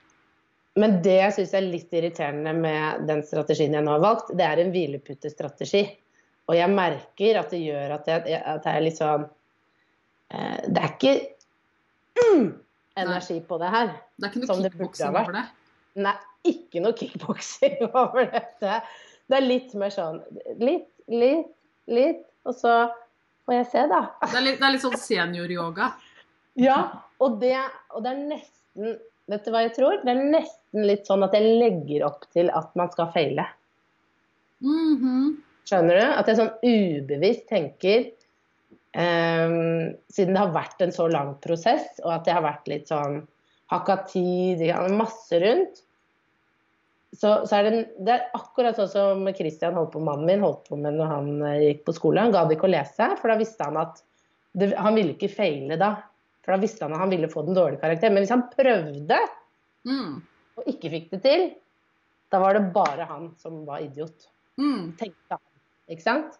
Men 0.80 0.96
det 1.04 1.14
jeg 1.20 1.34
syns 1.36 1.52
er 1.54 1.66
litt 1.68 1.92
irriterende 1.94 2.54
med 2.56 3.04
den 3.06 3.22
strategien 3.26 3.76
jeg 3.76 3.86
nå 3.86 3.92
har 3.94 4.02
valgt, 4.02 4.32
det 4.34 4.46
er 4.46 4.62
en 4.62 4.72
hvileputestrategi. 4.74 5.84
Og 6.50 6.58
jeg 6.58 6.72
merker 6.72 7.38
at 7.40 7.54
det 7.54 7.60
gjør 7.62 7.94
at 7.94 8.10
jeg, 8.10 8.40
at 8.40 8.66
jeg 8.66 8.80
er 8.80 8.84
litt 8.84 8.98
sånn 8.98 9.24
eh, 10.34 10.58
Det 10.66 10.82
er 10.82 10.90
ikke 10.90 11.14
mm, 12.18 12.48
energi 13.04 13.38
på 13.46 13.58
det 13.62 13.70
her. 13.76 13.94
Det 14.18 14.28
er 14.28 14.34
ikke 14.34 14.42
noe 14.42 14.58
kickboksing 14.64 15.14
over 15.14 15.38
det? 15.38 15.44
Nei, 16.04 16.16
ikke 16.50 16.82
noe 16.82 16.98
kickboksing 16.98 17.78
over 18.02 18.28
dette. 18.34 18.80
Det 19.30 19.38
er 19.38 19.46
litt 19.46 19.72
mer 19.78 19.94
sånn 19.94 20.20
litt, 20.60 20.90
litt, 21.08 21.54
litt, 21.86 22.26
og 22.44 22.58
så 22.58 22.74
får 23.46 23.58
jeg 23.60 23.70
se, 23.72 23.86
da. 23.94 24.02
Det 24.26 24.36
er 24.40 24.46
litt, 24.48 24.60
det 24.60 24.68
er 24.68 24.74
litt 24.76 24.84
sånn 24.84 25.00
senioryoga? 25.00 25.94
ja, 26.60 26.76
og 27.22 27.40
det, 27.40 27.56
og 27.94 28.04
det 28.04 28.12
er 28.12 28.20
nesten 28.28 28.98
Vet 29.32 29.46
du 29.46 29.52
hva 29.54 29.62
jeg 29.64 29.74
tror? 29.78 30.00
Det 30.04 30.12
er 30.12 30.26
nesten 30.34 30.84
litt 30.88 31.08
sånn 31.08 31.24
at 31.24 31.34
jeg 31.36 31.56
legger 31.62 32.04
opp 32.10 32.26
til 32.34 32.50
at 32.52 32.74
man 32.76 32.90
skal 32.92 33.12
feile. 33.14 33.46
Mm 34.60 34.96
-hmm. 35.00 35.30
Skjønner 35.64 36.00
du? 36.00 36.06
At 36.18 36.28
jeg 36.28 36.36
sånn 36.36 36.52
ubevisst 36.62 37.48
tenker 37.48 38.12
Um, 38.94 39.96
siden 40.06 40.36
det 40.36 40.38
har 40.38 40.52
vært 40.54 40.82
en 40.84 40.92
så 40.94 41.08
lang 41.10 41.32
prosess, 41.42 41.96
og 42.04 42.12
at 42.14 42.28
det 42.28 42.34
har 42.36 42.44
vært 42.44 42.68
litt 42.70 42.86
sånn 42.86 43.24
hakka 43.72 43.96
tid, 44.06 44.62
masse 44.94 45.40
rundt, 45.42 45.80
så, 47.14 47.40
så 47.46 47.58
er 47.58 47.66
det, 47.66 47.80
det, 47.98 48.14
er 48.14 48.38
akkurat 48.38 48.78
sånn 48.78 48.90
som 48.90 49.26
Christian 49.34 49.74
holdt 49.74 49.92
på, 49.94 50.02
mannen 50.02 50.28
min 50.28 50.44
holdt 50.46 50.62
på 50.68 50.78
med 50.78 50.94
når 50.98 51.10
han 51.10 51.28
eh, 51.46 51.60
gikk 51.68 51.84
på 51.86 51.94
skole. 51.94 52.22
Han 52.22 52.34
gadd 52.34 52.54
ikke 52.54 52.68
å 52.68 52.72
lese, 52.74 53.10
for 53.18 53.30
da 53.30 53.38
visste 53.38 53.66
han 53.66 53.78
at 53.82 54.02
det, 54.54 54.72
Han 54.78 54.94
ville 54.94 55.14
ikke 55.16 55.30
feile 55.30 55.78
da. 55.78 55.92
For 56.44 56.54
da 56.54 56.60
visste 56.60 56.84
han 56.84 56.94
at 56.96 57.02
han 57.02 57.12
ville 57.12 57.30
få 57.32 57.42
den 57.46 57.56
dårlige 57.56 57.80
karakteren. 57.82 58.14
Men 58.16 58.24
hvis 58.24 58.34
han 58.34 58.46
prøvde 58.52 59.20
mm. 59.88 60.14
og 60.60 60.70
ikke 60.70 60.92
fikk 60.92 61.10
det 61.14 61.20
til, 61.24 61.46
da 62.32 62.40
var 62.42 62.58
det 62.58 62.66
bare 62.74 63.08
han 63.08 63.30
som 63.40 63.62
var 63.68 63.84
idiot. 63.84 64.28
Mm. 64.60 64.92
Tenkte 65.00 65.38
han. 65.38 65.44
Ikke 65.92 66.04
sant? 66.04 66.38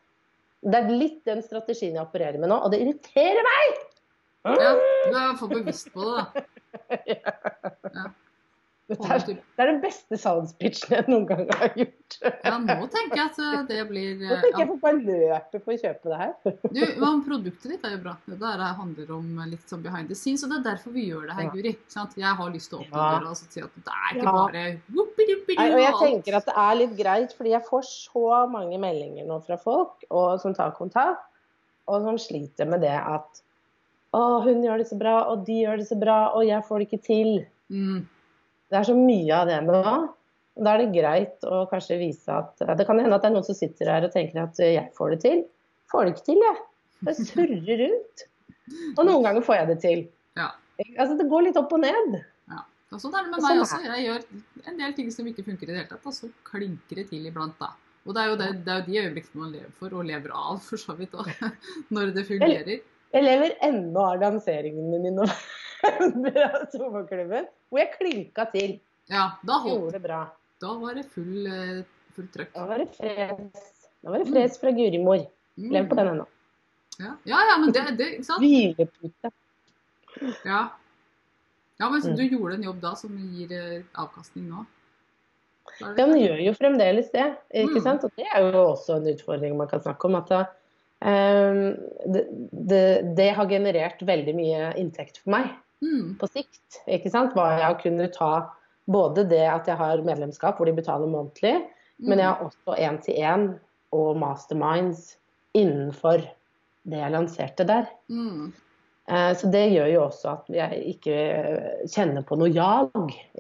Det 0.65 0.81
er 0.81 0.93
litt 0.93 1.21
den 1.29 1.43
strategien 1.45 1.97
jeg 1.97 2.05
opererer 2.05 2.41
med 2.41 2.49
nå, 2.49 2.57
og 2.57 2.73
det 2.73 2.81
irriterer 2.81 3.45
meg! 3.45 3.81
Ja, 4.45 4.73
du 4.77 5.09
er 5.09 5.19
iallfall 5.23 5.51
bevisst 5.53 5.91
på 5.93 6.05
det, 6.05 6.25
da. 6.25 6.45
Ja. 7.09 8.11
Det 8.85 8.99
er, 9.01 9.23
det 9.25 9.63
er, 9.63 9.69
den 9.71 9.79
beste 9.81 10.17
salgspitchen 10.21 10.91
jeg 10.93 11.05
noen 11.09 11.23
gang 11.25 11.47
har 11.57 11.71
gjort. 11.73 12.17
Ja, 12.21 12.59
nå 12.61 12.89
tenker 12.93 13.17
jeg 13.17 13.31
at 13.31 13.39
eh, 13.41 13.63
det 13.71 13.79
blir 13.89 14.19
Nå 14.21 14.37
tenker 14.43 14.61
jeg 14.61 14.69
får 14.69 14.81
bare 14.83 14.99
løpe 15.07 15.61
for 15.63 15.73
å 15.73 15.77
kjøpe 15.81 16.13
det 16.13 16.19
her. 16.21 16.35
Du, 16.69 16.83
men 17.01 17.23
Produktet 17.25 17.73
ditt 17.73 17.87
er 17.89 17.95
jo 17.95 18.03
bra. 18.03 18.13
Det 18.29 18.37
der 18.43 18.65
handler 18.77 19.15
om 19.17 19.41
litt 19.49 19.73
sånn 19.73 19.81
behind 19.87 20.13
the 20.13 20.19
scenes, 20.19 20.45
og 20.45 20.53
det 20.53 20.59
er 20.61 20.67
derfor 20.69 20.93
vi 20.93 21.07
gjør 21.09 21.31
det 21.31 21.39
her, 21.39 21.49
Guri. 21.55 21.73
Sant? 21.95 22.19
Jeg 22.21 22.37
har 22.43 22.53
lyst 22.53 22.73
til 22.75 22.83
å 22.83 22.85
åpne 22.85 23.01
ja. 23.01 23.09
døra 23.17 23.33
og 23.33 23.41
si 23.41 23.65
at 23.65 23.81
det 23.81 23.97
er 23.97 24.19
ikke 24.19 24.29
ja. 24.29 24.37
bare 24.37 24.67
Nei, 25.55 25.71
Og 25.71 25.81
jeg 25.81 25.97
tenker 26.03 26.39
at 26.43 26.51
det 26.51 26.57
er 26.67 26.79
litt 26.83 26.95
greit, 27.01 27.35
fordi 27.39 27.55
jeg 27.55 27.69
får 27.71 27.89
så 27.89 28.29
mange 28.53 28.81
meldinger 28.83 29.25
nå 29.31 29.41
fra 29.49 29.57
folk 29.61 30.05
og, 30.11 30.37
som 30.45 30.53
tar 30.57 30.77
kontakt, 30.77 31.25
og 31.89 32.05
som 32.05 32.21
sliter 32.21 32.69
med 32.69 32.85
det 32.85 32.97
at 33.01 33.45
å, 34.15 34.21
hun 34.45 34.61
gjør 34.63 34.81
det 34.81 34.91
så 34.93 34.99
bra, 34.99 35.15
og 35.33 35.47
de 35.49 35.63
gjør 35.65 35.81
det 35.81 35.89
så 35.89 35.97
bra, 35.99 36.19
og 36.37 36.45
jeg 36.47 36.65
får 36.69 36.81
det 36.81 36.87
ikke 36.91 37.07
til. 37.09 37.33
Mm. 37.73 38.05
Det 38.75 38.81
er 38.81 38.87
så 38.89 38.95
mye 38.99 39.37
av 39.39 39.47
det 39.47 39.61
nå. 39.63 39.81
Da 40.67 40.73
er 40.73 40.81
det 40.83 40.95
greit 40.95 41.45
å 41.47 41.65
kanskje 41.71 41.99
vise 42.01 42.35
at 42.35 42.63
Det 42.79 42.87
kan 42.87 42.99
hende 42.99 43.15
at 43.15 43.23
det 43.23 43.31
er 43.31 43.35
noen 43.37 43.47
som 43.47 43.55
sitter 43.55 43.91
her 43.91 44.07
og 44.07 44.15
tenker 44.15 44.41
at 44.43 44.59
jeg 44.59 44.89
får 44.99 45.15
det 45.15 45.19
til. 45.23 45.43
Får 45.93 46.07
det 46.07 46.15
ikke 46.15 46.27
til, 46.27 46.43
jeg. 46.43 46.63
Det 47.07 47.15
surrer 47.21 47.83
rundt. 47.85 48.25
Og 48.97 49.03
noen 49.07 49.27
ganger 49.27 49.47
får 49.47 49.61
jeg 49.61 49.71
det 49.71 49.79
til. 49.85 50.05
Ja. 50.41 50.49
Altså, 50.97 51.15
det 51.21 51.29
går 51.31 51.47
litt 51.49 51.59
opp 51.61 51.75
og 51.77 51.85
ned. 51.85 52.19
Ja. 52.51 52.65
Og 52.91 53.03
sånn 53.03 53.15
er 53.15 53.27
det 53.27 53.35
med 53.35 53.47
meg 53.47 53.63
også. 53.63 53.81
Jeg 53.87 54.07
gjør 54.09 54.27
en 54.73 54.83
del 54.83 54.97
ting 54.99 55.11
som 55.15 55.31
ikke 55.31 55.47
funker 55.47 55.69
i 55.69 55.73
det 55.73 55.81
hele 55.83 55.91
tatt, 55.93 56.07
og 56.11 56.17
så 56.17 56.31
klinker 56.51 57.03
det 57.03 57.09
til 57.13 57.29
iblant, 57.31 57.55
da. 57.63 57.71
Og 58.05 58.17
det 58.17 58.25
er 58.25 58.33
jo, 58.33 58.39
det, 58.41 58.49
det 58.67 58.73
er 58.73 58.81
jo 58.81 58.87
de 58.89 58.99
øyeblikkene 59.05 59.45
man 59.45 59.55
lever 59.55 59.71
for, 59.79 59.95
og 59.95 60.09
lever 60.09 60.35
av, 60.35 60.59
for 60.65 60.83
så 60.83 60.97
vidt 60.99 61.15
òg. 61.15 61.31
Når 61.95 62.17
det 62.17 62.27
fungerer. 62.29 62.75
Jeg, 62.75 62.83
jeg 63.15 63.27
lever 63.27 63.55
ennå 63.71 64.09
av 64.11 64.19
lanseringen 64.23 64.91
min 64.91 65.23
i 66.33 66.45
av 66.45 66.67
sommerklubben, 66.73 67.49
hvor 67.71 67.83
jeg 67.83 67.93
klinka 67.99 68.47
til. 68.55 68.77
Ja, 69.13 69.29
da 69.45 69.61
holdt 69.61 69.75
Gjorde 69.75 69.99
det 69.99 70.05
bra. 70.07 70.21
Da 70.65 70.75
var 70.81 70.95
det 70.97 71.05
full, 71.13 71.47
eh, 71.47 71.81
full 72.17 72.29
trøkk. 72.33 72.53
Da 72.55 72.69
var 72.69 72.81
det 72.81 72.89
fres. 72.97 73.73
Da 74.05 74.13
var 74.13 74.23
det 74.23 74.31
fres 74.33 74.61
fra 74.61 74.73
Gurimor. 74.77 75.27
Mm. 75.59 75.71
Lev 75.75 75.91
på 75.91 75.99
den 75.99 76.13
ennå. 76.15 76.27
Ja. 76.99 77.17
ja, 77.27 77.41
ja, 77.51 77.59
men 77.59 77.75
det, 77.75 77.83
det 77.99 78.09
ikke 78.17 78.29
sant? 78.29 78.43
Hvilepute. 78.45 79.33
Ja. 80.47 80.61
ja, 81.81 81.89
men 81.91 82.01
mm. 82.01 82.17
du 82.17 82.23
gjorde 82.23 82.55
en 82.55 82.67
jobb 82.69 82.81
da 82.83 82.95
som 82.99 83.17
gir 83.19 83.53
eh, 83.55 83.83
avkastning 83.99 84.47
nå? 84.51 84.65
Ja, 85.81 86.07
men 86.07 86.21
gjør 86.21 86.43
jo 86.45 86.53
fremdeles 86.55 87.09
det. 87.15 87.27
ikke 87.51 87.81
mm. 87.81 87.87
sant? 87.87 88.05
Og 88.07 88.13
det 88.19 88.29
er 88.31 88.45
jo 88.45 88.63
også 88.69 88.99
en 89.01 89.09
utfordring 89.11 89.57
man 89.59 89.71
kan 89.71 89.83
snakke 89.83 90.07
om. 90.07 90.19
at 90.21 90.31
da, 90.31 90.41
um, 91.01 91.63
det, 92.15 92.25
det, 92.53 92.85
det, 93.19 93.31
har 93.37 93.51
generert 93.51 94.05
veldig 94.07 94.35
mye 94.39 94.71
inntekt 94.81 95.19
for 95.23 95.35
meg 95.35 95.51
mm. 95.85 96.15
på 96.21 96.29
sikt. 96.33 96.81
ikke 96.89 97.13
sant? 97.13 97.37
Hva 97.37 97.53
jeg 97.61 97.81
kunne 97.85 98.11
ta 98.15 98.33
både 98.91 99.25
det 99.29 99.45
at 99.49 99.69
jeg 99.71 99.81
har 99.81 100.05
medlemskap 100.05 100.59
hvor 100.59 100.69
de 100.69 100.77
betaler 100.77 101.11
månedlig, 101.11 101.57
mm. 101.63 102.09
men 102.09 102.21
jeg 102.21 102.31
har 102.31 102.43
også 102.49 102.77
én-til-én 102.89 103.47
og 103.95 104.19
masterminds 104.21 105.15
innenfor 105.57 106.25
det 106.85 107.01
jeg 107.01 107.15
lanserte 107.15 107.67
der. 107.69 107.89
Mm. 108.13 108.53
Eh, 109.09 109.31
så 109.37 109.51
det 109.53 109.67
gjør 109.73 109.93
jo 109.93 110.03
også 110.07 110.33
at 110.33 110.51
jeg 110.53 110.83
ikke 110.95 111.19
kjenner 111.93 112.25
på 112.27 112.39
noe 112.41 112.51
jag, 112.53 112.91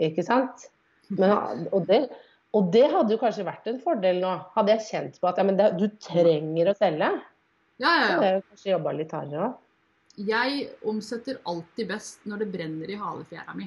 ikke 0.08 0.24
sant. 0.26 0.68
Men, 1.12 1.34
og, 1.70 1.84
det, 1.88 2.06
og, 2.56 2.70
det, 2.72 2.86
hadde 2.92 3.12
jo 3.12 3.20
kanskje 3.20 3.46
vært 3.46 3.68
en 3.70 3.80
fordel 3.82 4.22
nå. 4.22 4.32
Hadde 4.56 4.76
jeg 4.76 4.86
kjent 4.88 5.20
på 5.20 5.28
at 5.28 5.40
ja, 5.40 5.46
det, 5.60 5.68
du 5.80 5.86
trenger 6.00 6.72
å 6.72 6.76
selge, 6.78 7.10
ja, 7.82 7.90
ja, 7.90 7.92
ja. 7.92 8.06
så 8.06 8.14
hadde 8.14 8.30
jeg 8.30 8.46
kanskje 8.48 8.72
jobba 8.72 8.96
litt 8.96 9.14
hardere 9.16 9.48
òg. 9.48 9.60
Jeg 10.14 10.68
omsetter 10.86 11.40
alltid 11.48 11.88
best 11.90 12.26
når 12.28 12.44
det 12.44 12.50
brenner 12.52 12.90
i 12.90 12.98
halefjæra 12.98 13.56
mi. 13.58 13.66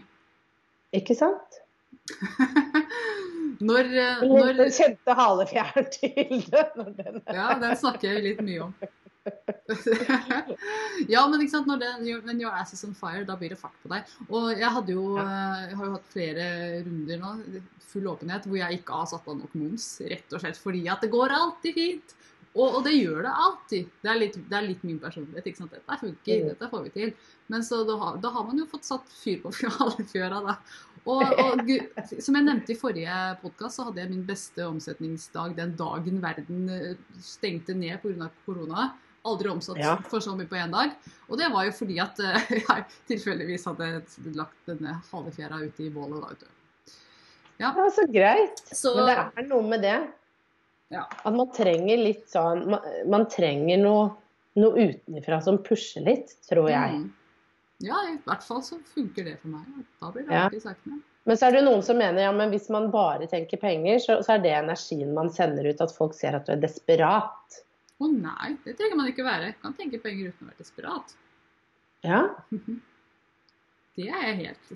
Ikke 0.95 1.15
sant? 1.17 1.59
når, 3.69 3.89
eh, 3.91 4.21
når 4.23 4.53
Den 4.61 4.71
kjente 4.71 5.15
halefjæren 5.17 5.89
til 5.91 6.45
det. 6.53 7.09
ja, 7.35 7.49
den 7.59 7.75
snakker 7.75 8.13
jeg 8.13 8.23
litt 8.29 8.45
mye 8.45 8.69
om. 8.69 8.77
ja, 11.13 11.25
men 11.27 11.41
ikke 11.41 11.51
sant, 11.51 11.67
når 11.67 11.81
det, 11.81 11.89
when 12.23 12.39
your 12.39 12.55
ass 12.55 12.71
is 12.77 12.85
on 12.87 12.95
fire, 12.95 13.25
da 13.27 13.35
blir 13.39 13.51
det 13.51 13.59
fart 13.59 13.75
på 13.83 13.91
deg. 13.91 14.07
Og 14.29 14.53
jeg, 14.53 14.69
hadde 14.77 14.95
jo, 14.95 15.17
eh, 15.19 15.65
jeg 15.67 15.79
har 15.79 15.89
jo 15.89 15.97
hatt 15.97 16.13
flere 16.13 16.45
runder 16.85 17.19
nå, 17.23 17.33
full 17.89 18.07
åpenhet, 18.13 18.47
hvor 18.47 18.61
jeg 18.61 18.79
ikke 18.79 19.01
har 19.01 19.11
satt 19.11 19.27
av 19.27 19.39
nok 19.41 19.59
moms. 19.59 19.89
Rett 20.07 20.31
og 20.31 20.43
slett 20.43 20.61
fordi 20.61 20.85
at 20.91 21.03
det 21.03 21.11
går 21.11 21.35
alltid 21.35 21.75
fint 21.75 22.15
Og, 22.55 22.75
og 22.79 22.83
det 22.87 22.93
gjør 22.97 23.21
det 23.27 23.31
alltid. 23.45 23.89
Det 24.01 24.09
er, 24.09 24.19
litt, 24.19 24.37
det 24.49 24.57
er 24.57 24.65
litt 24.67 24.83
min 24.87 24.99
personlighet. 24.99 25.45
ikke 25.45 25.57
sant? 25.57 25.71
Dette 25.75 25.97
funker, 26.01 26.39
Mm. 26.43 26.47
dette 26.53 26.69
får 26.71 26.83
vi 26.83 26.89
til. 26.95 27.13
Men 27.49 27.61
så 27.61 27.83
da, 27.87 27.97
har- 27.97 28.17
da 28.23 28.29
har 28.33 28.43
man 28.47 28.57
jo 28.57 28.65
fått 28.65 28.85
satt 28.87 29.05
fyr 29.13 29.41
på 29.43 29.51
fjøra, 30.13 30.39
da. 30.47 30.55
Og, 31.05 31.21
og 31.45 31.69
som 32.19 32.35
jeg 32.35 32.43
nevnte 32.47 32.73
i 32.73 32.79
forrige 32.79 33.17
podkast, 33.43 33.77
så 33.77 33.85
hadde 33.87 34.01
jeg 34.01 34.09
min 34.09 34.25
beste 34.25 34.65
omsetningsdag 34.65 35.53
den 35.55 35.75
dagen 35.79 36.17
verden 36.23 36.69
eh, 36.69 36.95
stengte 37.21 37.75
ned 37.77 38.01
pga. 38.01 38.29
korona. 38.45 38.89
Aldri 39.27 39.49
omsatt 39.51 39.77
Ja. 39.77 39.95
for 40.07 40.19
så 40.23 40.33
mye 40.35 40.47
på 40.47 40.55
én 40.55 40.71
dag. 40.71 40.91
Og 41.29 41.37
det 41.37 41.51
var 41.51 41.65
jo 41.67 41.71
fordi 41.71 41.99
at 41.99 42.19
eh, 42.19 42.51
jeg 42.63 42.85
tilfeldigvis 43.07 43.65
hadde 43.69 44.03
lagt 44.35 44.65
denne 44.65 44.97
halve 45.11 45.31
fjæra 45.35 45.61
ute 45.67 45.83
i 45.85 45.89
bålet. 45.93 46.21
da, 46.21 46.27
vet 46.33 46.39
du. 46.39 46.47
Ja, 47.59 47.71
så 47.89 48.05
greit. 48.11 48.59
Så 48.73 48.95
Men 48.95 49.05
det 49.07 49.17
er 49.43 49.47
noe 49.49 49.67
med 49.67 49.81
det. 49.81 49.97
Ja. 50.93 51.03
At 51.23 51.35
man 51.35 51.49
trenger 51.51 51.99
litt 51.99 52.29
sånn 52.31 52.61
Man, 52.71 52.85
man 53.11 53.25
trenger 53.29 53.81
noe, 53.81 54.05
noe 54.55 54.85
utenfra 54.87 55.41
som 55.43 55.57
pusher 55.65 56.05
litt, 56.05 56.31
tror 56.47 56.69
jeg. 56.71 57.01
Mm. 57.01 57.09
Ja, 57.85 57.97
i 58.09 58.15
hvert 58.25 58.45
fall 58.47 58.63
så 58.65 58.79
funker 58.93 59.27
det 59.27 59.35
for 59.41 59.51
meg. 59.53 59.65
Da 60.01 60.11
blir 60.11 60.23
det 60.25 60.33
Ja. 60.33 60.45
alltid 60.47 60.63
sakene. 60.63 61.01
Men 61.27 61.37
så 61.37 61.49
er 61.49 61.57
det 61.57 61.65
noen 61.67 61.83
som 61.83 61.97
mener 61.99 62.23
ja, 62.23 62.31
men 62.31 62.49
hvis 62.53 62.69
man 62.71 62.87
bare 62.89 63.27
tenker 63.27 63.59
penger, 63.59 63.99
så, 63.99 64.15
så 64.23 64.37
er 64.37 64.43
det 64.45 64.53
energien 64.55 65.11
man 65.13 65.29
sender 65.29 65.67
ut, 65.67 65.81
at 65.83 65.91
folk 65.91 66.15
ser 66.15 66.37
at 66.39 66.47
du 66.47 66.53
er 66.55 66.61
desperat. 66.63 67.57
Å 67.99 68.07
nei, 68.07 68.53
det 68.63 68.77
trenger 68.79 68.95
man 68.95 69.09
ikke 69.11 69.25
være. 69.27 69.51
Man 69.51 69.59
Kan 69.61 69.73
tenke 69.81 69.99
penger 69.99 70.29
uten 70.31 70.47
å 70.47 70.51
være 70.53 70.61
desperat. 70.63 71.15
Ja, 72.07 72.21
Det 73.97 74.05
er 74.13 74.27
jeg 74.27 74.35
helt, 74.43 74.67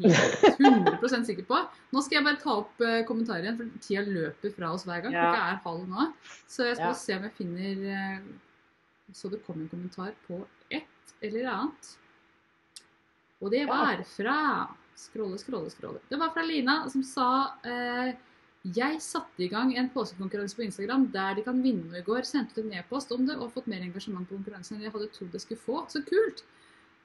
helt 0.00 0.44
100 0.56 1.26
sikker 1.28 1.44
på. 1.44 1.58
Nå 1.92 2.00
skal 2.04 2.16
jeg 2.18 2.26
bare 2.26 2.40
ta 2.40 2.54
opp 2.62 2.80
uh, 2.80 3.02
kommentarer 3.08 3.44
igjen, 3.44 3.58
for 3.58 3.82
tida 3.84 4.04
løper 4.06 4.54
fra 4.56 4.70
oss 4.72 4.86
hver 4.88 5.02
gang. 5.04 5.12
Ja. 5.12 5.26
Klokka 5.28 5.48
er 5.50 5.58
halv 5.66 5.82
nå. 5.90 6.06
Så 6.48 6.64
jeg 6.70 6.78
skal 6.78 6.94
Ja. 6.94 7.00
se 7.02 7.18
om 7.18 7.26
jeg 7.28 7.34
finner 7.36 7.84
eh, 7.92 8.22
Så 9.12 9.28
det 9.28 9.42
kom 9.44 9.60
en 9.60 9.68
kommentar 9.68 10.14
på 10.26 10.38
et 10.70 11.14
eller 11.20 11.50
annet. 11.52 11.90
Og 13.40 13.50
det 13.52 13.66
var 13.68 14.00
fra 14.16 14.38
Skrolle, 15.00 15.38
skrolle, 15.40 15.70
skrolle. 15.72 16.00
Det 16.10 16.18
var 16.20 16.32
fra 16.34 16.42
Lina 16.44 16.82
som 16.92 17.02
sa 17.06 17.28
eh, 17.64 18.10
jeg 18.68 18.98
satte 19.00 19.40
i 19.40 19.48
gang 19.48 19.70
en 19.80 19.88
påskekonkurranse 19.88 20.56
på 20.58 20.66
Instagram 20.66 21.06
der 21.14 21.38
de 21.38 21.44
kan 21.46 21.62
vinne 21.64 21.86
noe 21.88 22.02
i 22.02 22.04
går. 22.04 22.26
Sendte 22.28 22.60
ut 22.60 22.66
en 22.66 22.74
e-post 22.76 23.12
om 23.16 23.24
det 23.24 23.38
og 23.40 23.52
fått 23.54 23.70
mer 23.72 23.80
engasjement 23.80 24.28
på 24.28 24.36
konkurransen 24.36 24.76
enn 24.76 24.84
jeg 24.84 24.92
hadde 24.92 25.08
trodd 25.14 25.36
jeg 25.38 25.44
skulle 25.46 25.64
få. 25.64 25.78
Så 25.88 26.02
kult! 26.04 26.44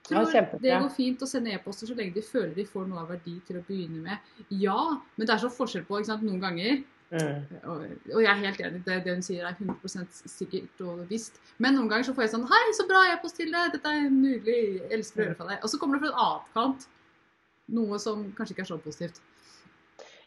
Tror 0.06 0.36
ja, 0.36 0.41
det 0.62 0.74
går 0.84 0.91
fint 0.94 1.24
å 1.26 1.28
sende 1.30 1.54
e-poster 1.56 1.89
så 1.89 1.96
lenge 1.98 2.13
de 2.13 2.22
føler 2.22 2.52
de 2.54 2.65
får 2.70 2.84
noe 2.86 3.02
av 3.02 3.13
verdi 3.15 3.39
til 3.48 3.58
å 3.58 3.63
begynne 3.65 4.04
med. 4.04 4.34
Ja, 4.54 4.78
men 5.15 5.26
det 5.26 5.34
er 5.34 5.41
så 5.41 5.50
forskjell 5.50 5.86
på 5.88 5.98
ikke 5.98 6.12
sant? 6.12 6.26
noen 6.28 6.44
ganger 6.44 6.76
mm. 7.10 7.39
og, 7.72 7.86
og 8.12 8.20
jeg 8.22 8.30
er 8.30 8.44
helt 8.44 8.62
enig, 8.68 8.84
det, 8.86 9.00
det 9.08 9.15
hun 9.15 9.26
sier 9.26 9.48
er 9.50 9.56
100% 9.58 10.22
sikkert 10.30 10.84
og 10.86 11.02
visst. 11.10 11.41
Men 11.58 11.78
noen 11.80 11.89
ganger 11.89 12.10
så 12.10 12.13
får 12.18 12.28
jeg 12.28 12.36
sånn 12.36 12.46
Hei, 12.52 12.62
så 12.78 12.86
bra 12.89 13.02
e-post 13.15 13.39
til 13.41 13.50
deg! 13.50 13.74
Dette 13.74 13.96
er 13.98 14.06
nydelig! 14.12 14.60
Jeg 14.78 14.91
elsker 15.00 15.24
å 15.24 15.28
høre 15.30 15.39
fra 15.41 15.50
deg. 15.54 15.65
Og 15.65 15.74
så 15.74 15.82
kommer 15.82 15.98
det 15.98 16.06
fra 16.06 16.13
en 16.13 16.24
annen 16.28 16.54
kant 16.54 16.89
noe 17.74 18.02
som 18.02 18.28
kanskje 18.38 18.54
ikke 18.54 18.65
er 18.68 18.72
så 18.76 18.82
positivt. 18.82 19.22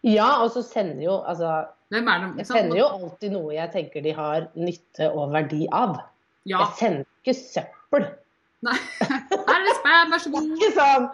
ja 0.03 0.31
og 0.43 0.51
så 0.55 0.63
sender 0.67 1.05
jo 1.07 1.21
altså 1.23 1.69
det? 1.95 2.03
Jeg 2.03 2.47
sender 2.51 2.81
jo 2.83 2.87
alltid 2.99 3.33
noe 3.33 3.55
jeg 3.55 3.71
tenker 3.73 4.03
de 4.05 4.13
har 4.17 4.51
nytte 4.59 5.07
og 5.15 5.31
verdi 5.33 5.69
av. 5.71 6.01
Ja. 6.49 6.67
Jeg 6.67 6.81
sender 6.81 7.07
ikke 7.23 7.39
søppel. 7.39 8.11
Nei. 8.67 8.75
Her 9.49 9.59
er 9.63 9.67
det 9.67 9.75
spam, 9.79 10.13
vær 10.13 10.23
så 10.25 10.31
god. 10.35 10.53
Ikke 10.59 10.71
sånn 10.77 11.09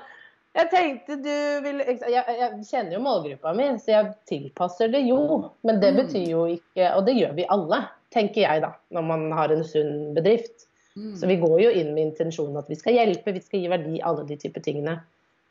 Jeg 0.55 0.69
tenkte 0.71 1.17
du 1.19 1.31
ville 1.65 1.85
jeg, 1.89 2.13
jeg 2.39 2.51
kjenner 2.69 2.95
jo 2.95 3.01
målgruppa 3.03 3.55
mi, 3.59 3.65
så 3.83 3.91
jeg 3.97 4.11
tilpasser 4.31 4.93
det 4.93 5.01
jo. 5.09 5.19
Men 5.67 5.81
det 5.83 5.91
Mm. 5.95 5.99
betyr 6.03 6.29
jo 6.31 6.45
ikke 6.53 6.93
Og 6.97 7.07
det 7.09 7.17
gjør 7.19 7.33
vi 7.35 7.47
alle, 7.51 7.81
tenker 8.15 8.45
jeg 8.45 8.63
da, 8.63 8.71
når 8.95 9.03
man 9.09 9.25
har 9.35 9.51
en 9.51 9.65
sunn 9.67 10.13
bedrift. 10.15 10.69
Mm. 10.95 11.17
Så 11.19 11.27
vi 11.27 11.37
går 11.43 11.57
jo 11.65 11.71
inn 11.75 11.91
med 11.97 12.13
intensjonen 12.13 12.61
at 12.61 12.69
vi 12.71 12.77
skal 12.79 12.95
hjelpe, 12.95 13.33
vi 13.35 13.41
skal 13.43 13.65
gi 13.65 13.71
verdi, 13.73 13.97
alle 14.07 14.23
de 14.29 14.37
typer 14.39 14.63
tingene. 14.63 15.01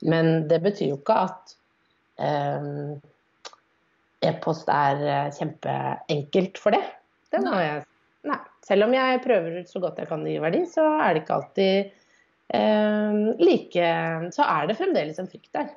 Men 0.08 0.48
det 0.48 0.62
betyr 0.64 0.94
jo 0.94 1.00
ikke 1.02 1.18
at 1.26 1.56
eh, 2.24 2.96
e-post 4.30 4.70
er 4.72 5.04
eh, 5.04 5.34
kjempeenkelt 5.36 6.58
for 6.64 6.76
det. 6.76 6.84
Den 7.36 7.48
har 7.52 7.62
jeg 7.66 7.84
Nei. 8.24 8.38
Selv 8.64 8.86
om 8.86 8.94
jeg 8.96 9.20
prøver 9.20 9.66
så 9.68 9.82
godt 9.84 9.98
jeg 10.00 10.08
kan 10.08 10.22
å 10.24 10.30
gi 10.32 10.38
verdi, 10.40 10.62
så 10.72 10.86
er 11.04 11.10
det 11.18 11.26
ikke 11.26 11.36
alltid 11.42 11.90
like 12.52 13.88
Så 14.36 14.44
er 14.44 14.68
det 14.68 14.78
fremdeles 14.78 15.20
en 15.20 15.30
frykt 15.32 15.54
der. 15.56 15.72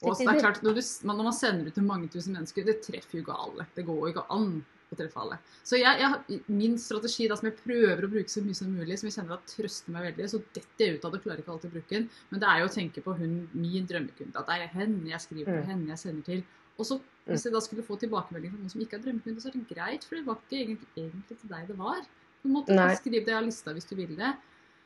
Og 0.00 0.16
så 0.16 0.24
det 0.24 0.32
er 0.32 0.40
klart, 0.40 0.62
når, 0.64 0.78
du, 0.78 0.82
når 1.04 1.24
man 1.26 1.34
sender 1.36 1.66
ut 1.68 1.74
til 1.76 1.84
mange 1.84 2.08
tusen 2.08 2.32
mennesker, 2.32 2.64
det 2.64 2.78
treffer 2.86 3.18
jo 3.18 3.24
ikke 3.24 3.36
alle. 3.36 3.66
Det 3.76 3.84
går 3.84 3.98
jo 4.00 4.12
ikke 4.14 4.24
an 4.32 4.46
å 4.90 4.96
treffe 4.96 5.20
alle. 5.20 5.36
Så 5.66 5.76
jeg, 5.78 6.00
jeg, 6.00 6.38
min 6.48 6.78
strategi 6.80 7.26
da, 7.28 7.36
som 7.36 7.50
jeg 7.50 7.58
prøver 7.60 8.06
å 8.06 8.10
bruke 8.10 8.32
så 8.32 8.40
mye 8.42 8.56
som 8.56 8.72
mulig, 8.72 8.96
som 8.98 9.10
jeg 9.10 9.18
kjenner 9.18 9.36
at 9.36 9.52
trøster 9.52 9.94
meg 9.94 10.06
veldig, 10.08 10.30
så 10.32 10.40
detter 10.56 10.86
jeg 10.86 10.96
ut 10.96 11.04
av 11.04 11.12
det, 11.12 11.20
klarer 11.26 11.44
ikke 11.44 11.52
alltid 11.52 11.70
å 11.70 11.74
bruke 11.76 11.94
den, 11.98 12.08
men 12.32 12.42
det 12.42 12.48
er 12.48 12.62
jo 12.62 12.70
å 12.70 12.74
tenke 12.78 13.04
på 13.04 13.14
hun, 13.20 13.36
min 13.52 13.86
drømmekunde. 13.92 14.40
At 14.40 14.48
det 14.48 14.56
er 14.56 14.74
henne 14.78 15.12
jeg 15.12 15.24
skriver 15.26 15.52
til, 15.52 15.60
Mm. 15.60 15.70
henne 15.74 15.92
jeg 15.92 16.02
sender 16.06 16.28
til. 16.30 16.42
Og 16.80 16.88
så 16.88 17.00
hvis 17.28 17.44
jeg 17.44 17.52
da 17.52 17.60
skulle 17.60 17.84
få 17.84 17.98
tilbakemelding 18.00 18.54
fra 18.54 18.58
noen 18.62 18.72
som 18.72 18.80
ikke 18.80 18.96
er 18.96 19.04
drømmekunde, 19.04 19.42
så 19.44 19.52
er 19.52 19.58
det 19.58 19.68
greit, 19.68 20.08
for 20.08 20.16
det 20.16 20.26
var 20.26 20.40
ikke 20.40 20.62
egentlig, 20.64 20.88
egentlig 20.96 21.36
til 21.36 21.52
deg 21.52 21.68
det 21.68 21.76
var. 21.78 22.00
Du 22.40 22.48
måtte 22.48 22.72
skrive 22.96 23.20
det 23.20 23.20
jeg 23.20 23.26
det 23.28 23.36
av 23.36 23.44
lista 23.44 23.76
hvis 23.76 23.84
du 23.84 23.94
vil 24.00 24.16
det. 24.16 24.32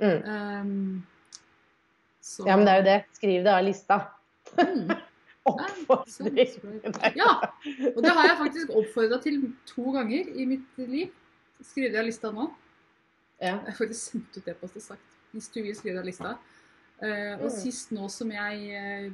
Mm. 0.05 0.21
Um, 0.29 1.07
så, 2.25 2.45
Ja, 2.49 2.57
men 2.57 2.67
det 2.67 2.75
er 2.75 2.81
jo 2.83 2.87
det. 2.91 2.99
Skriv 3.17 3.45
det 3.45 3.53
av 3.55 3.65
lista. 3.65 3.99
Mm. 4.61 4.93
Oppfordring. 5.45 6.53
Ja, 7.19 7.33
og 7.91 8.01
det 8.05 8.13
har 8.17 8.29
jeg 8.31 8.37
faktisk 8.39 8.71
oppfordra 8.73 9.19
til 9.21 9.43
to 9.69 9.93
ganger 9.93 10.31
i 10.33 10.47
mitt 10.49 10.79
liv. 10.81 11.11
Skriv 11.65 11.91
det 11.93 12.01
av 12.01 12.09
lista 12.09 12.31
nå. 12.33 12.47
Ja. 13.43 13.59
Jeg 13.59 13.67
har 13.67 13.77
faktisk 13.77 14.13
sendt 14.15 14.39
ut 14.39 14.49
e-post 14.49 14.79
og 14.81 14.85
sagt 14.87 15.11
hvis 15.35 15.51
du 15.53 15.59
vil 15.67 15.75
skrive 15.77 16.01
av 16.01 16.07
lista. 16.09 16.37
Uh, 17.03 17.35
og 17.43 17.51
Mm. 17.51 17.57
sist 17.59 17.91
nå 17.93 18.09
som 18.09 18.31
jeg 18.31 18.57
uh, 18.79 19.13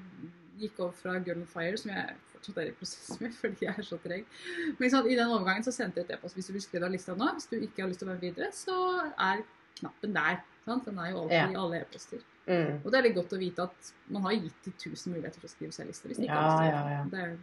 gikk 0.60 0.78
over 0.84 0.92
fra 0.92 1.14
Girl 1.18 1.40
on 1.40 1.48
Fire, 1.48 1.76
som 1.80 1.90
jeg 1.90 2.14
fortsatt 2.34 2.58
er 2.60 2.68
i 2.68 2.74
prosess 2.76 3.20
med 3.20 3.32
fordi 3.40 3.64
jeg 3.66 3.74
er 3.78 3.86
så 3.88 3.96
treg 4.04 4.26
Men 4.78 4.90
sant, 4.92 5.08
i 5.08 5.16
den 5.16 5.32
overgangen 5.32 5.64
så 5.64 5.72
sendte 5.72 6.02
jeg 6.02 6.10
et 6.10 6.14
e-post 6.18 6.36
hvis 6.36 6.50
du 6.50 6.52
vil 6.52 6.62
skrive 6.62 6.86
av 6.86 6.92
lista 6.94 7.16
nå. 7.16 7.32
Hvis 7.38 7.48
du 7.50 7.56
ikke 7.58 7.82
har 7.82 7.90
lyst 7.90 8.04
til 8.04 8.08
å 8.08 8.12
være 8.12 8.22
videre, 8.28 8.52
så 8.54 8.76
er 9.16 9.42
knappen 9.80 10.14
der. 10.14 10.42
Sant? 10.64 10.84
Den 10.84 10.98
er 10.98 11.10
jo 11.10 11.22
alltid 11.22 11.36
Ja. 11.38 11.46
i 11.50 11.56
alle 11.56 11.80
e-poster. 11.80 12.18
Mm. 12.46 12.80
Og 12.84 12.90
det 12.90 12.98
er 12.98 13.02
litt 13.08 13.14
godt 13.16 13.32
å 13.36 13.38
vite 13.38 13.62
at 13.62 13.92
man 14.10 14.22
har 14.22 14.32
gitt 14.32 14.64
de 14.64 14.70
tusen 14.78 15.12
muligheter 15.14 15.40
til 15.40 15.48
å 15.48 15.52
skrive 15.52 15.72
seg 15.72 15.86
liste. 15.86 16.08
hvis 16.08 16.16
de 16.18 16.26
ikke 16.26 16.34
Ja, 16.34 16.64
ja, 16.64 17.04
det. 17.10 17.18
er 17.20 17.36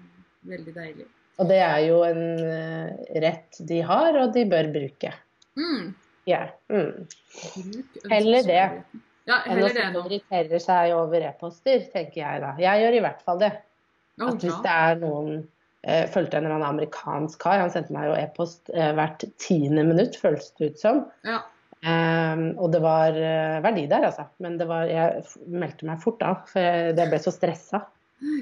veldig 0.58 0.74
deilig. 0.76 1.08
Og 1.40 1.48
det 1.48 1.60
er 1.62 1.80
jo 1.88 2.02
en 2.04 2.24
eh, 2.40 3.22
rett 3.22 3.60
de 3.68 3.82
har, 3.82 4.18
og 4.18 4.34
de 4.34 4.46
bør 4.50 4.72
bruke. 4.74 5.14
Mm. 5.58 5.94
Ja. 6.28 6.48
Mm. 6.70 7.08
Bruk 7.08 8.10
Heller 8.12 8.44
det. 8.44 8.64
Ja, 9.28 9.42
Enn 9.46 9.60
å 9.60 10.06
irritere 10.08 10.60
seg 10.64 10.94
over 10.96 11.22
e-poster, 11.28 11.84
tenker 11.92 12.22
jeg 12.22 12.42
da. 12.42 12.54
Jeg 12.58 12.84
gjør 12.84 12.96
i 12.98 13.02
hvert 13.04 13.22
fall 13.28 13.40
det. 13.40 13.52
Oh, 14.22 14.30
At 14.32 14.42
hvis 14.42 14.62
det 14.64 14.72
er 14.72 14.96
noen 15.02 15.48
eh, 15.84 16.08
Fulgte 16.10 16.40
en 16.40 16.46
eller 16.48 16.56
annen 16.56 16.70
amerikansk 16.80 17.40
kar, 17.40 17.60
han 17.60 17.70
sendte 17.70 17.94
meg 17.94 18.08
jo 18.10 18.16
e-post 18.18 18.72
eh, 18.74 18.94
hvert 18.98 19.24
tiende 19.38 19.84
minutt, 19.86 20.16
føles 20.20 20.50
det 20.58 20.72
ut 20.72 20.80
som. 20.80 21.04
Ja. 21.28 21.42
Ehm, 21.86 22.48
og 22.58 22.72
det 22.74 22.82
var 22.82 23.14
eh, 23.14 23.60
verdi 23.62 23.86
der, 23.90 24.08
altså. 24.10 24.26
Men 24.44 24.58
det 24.58 24.68
var, 24.70 24.90
jeg 24.90 25.24
meldte 25.52 25.90
meg 25.90 26.02
fort 26.02 26.24
av, 26.26 26.42
for 26.50 26.64
jeg, 26.64 26.96
jeg 26.98 27.12
ble 27.14 27.22
så 27.22 27.34
stressa. 27.36 27.84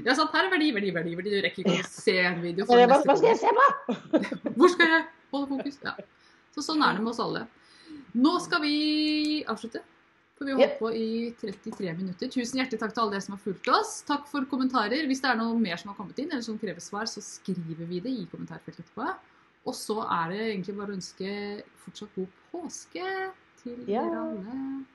Ja, 0.05 0.13
sant. 0.15 0.31
her 0.31 0.47
er 0.47 0.53
verdi, 0.53 0.69
verdi, 0.75 0.93
verdi. 0.95 1.17
verdi. 1.19 1.33
Du 1.35 1.43
rekker 1.43 1.65
ikke 1.65 1.81
å 1.83 1.89
se 1.89 2.15
en 2.23 2.39
video. 2.43 2.67
Neste 2.69 3.01
Hva 3.09 3.17
skal 3.19 3.33
jeg 3.33 3.41
se 3.41 3.51
på?! 3.57 3.97
Hvor 4.59 4.71
skal 4.71 4.93
jeg 4.93 5.01
holde 5.33 5.49
fokus? 5.51 5.81
Ja. 5.83 5.97
Så 6.55 6.63
sånn 6.63 6.85
er 6.85 6.95
det 6.95 7.03
med 7.03 7.11
oss 7.11 7.19
alle. 7.19 7.43
Nå 8.15 8.37
skal 8.45 8.63
vi 8.63 8.77
avslutte. 9.51 9.83
For 10.35 10.47
vi 10.47 10.51
har 10.51 10.59
holdt 10.59 10.79
på 10.79 10.89
i 10.95 11.09
33 11.39 11.91
minutter. 11.95 12.31
Tusen 12.31 12.59
hjertelig 12.59 12.79
takk 12.81 12.95
til 12.95 13.03
alle 13.05 13.15
dere 13.15 13.23
som 13.23 13.35
har 13.35 13.43
fulgt 13.43 13.67
oss. 13.71 13.97
Takk 14.07 14.25
for 14.31 14.47
kommentarer. 14.51 15.07
Hvis 15.07 15.23
det 15.23 15.31
er 15.31 15.39
noe 15.39 15.55
mer 15.59 15.79
som 15.79 15.91
har 15.91 15.99
kommet 15.99 16.19
inn, 16.19 16.31
eller 16.31 16.43
som 16.43 16.59
krever 16.59 16.83
svar, 16.83 17.07
så 17.07 17.23
skriver 17.23 17.87
vi 17.87 18.01
det 18.03 18.11
i 18.11 18.25
kommentarfeltet 18.31 18.83
etterpå. 18.83 19.11
Og 19.65 19.73
så 19.75 19.95
er 20.03 20.29
det 20.29 20.41
egentlig 20.51 20.75
bare 20.77 20.93
å 20.93 20.97
ønske 20.99 21.29
fortsatt 21.85 22.15
god 22.15 22.27
påske 22.51 23.05
til 23.63 23.79
Ja. 23.89 24.01
dere 24.05 24.19
alle. 24.21 24.85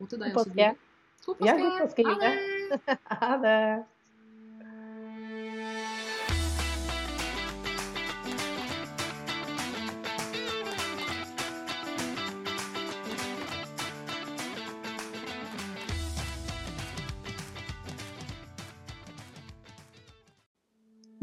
Og 0.00 0.08
til 0.10 0.18
deg 0.18 0.34
God 0.34 0.46
også. 0.46 0.54
Guri. 0.56 0.70
God 1.26 1.34
påske. 1.36 1.46
Ja, 1.46 1.56
god 1.62 1.80
påske, 1.80 2.02
det. 2.22 2.98
Ha 3.22 3.36
det. 3.44 3.84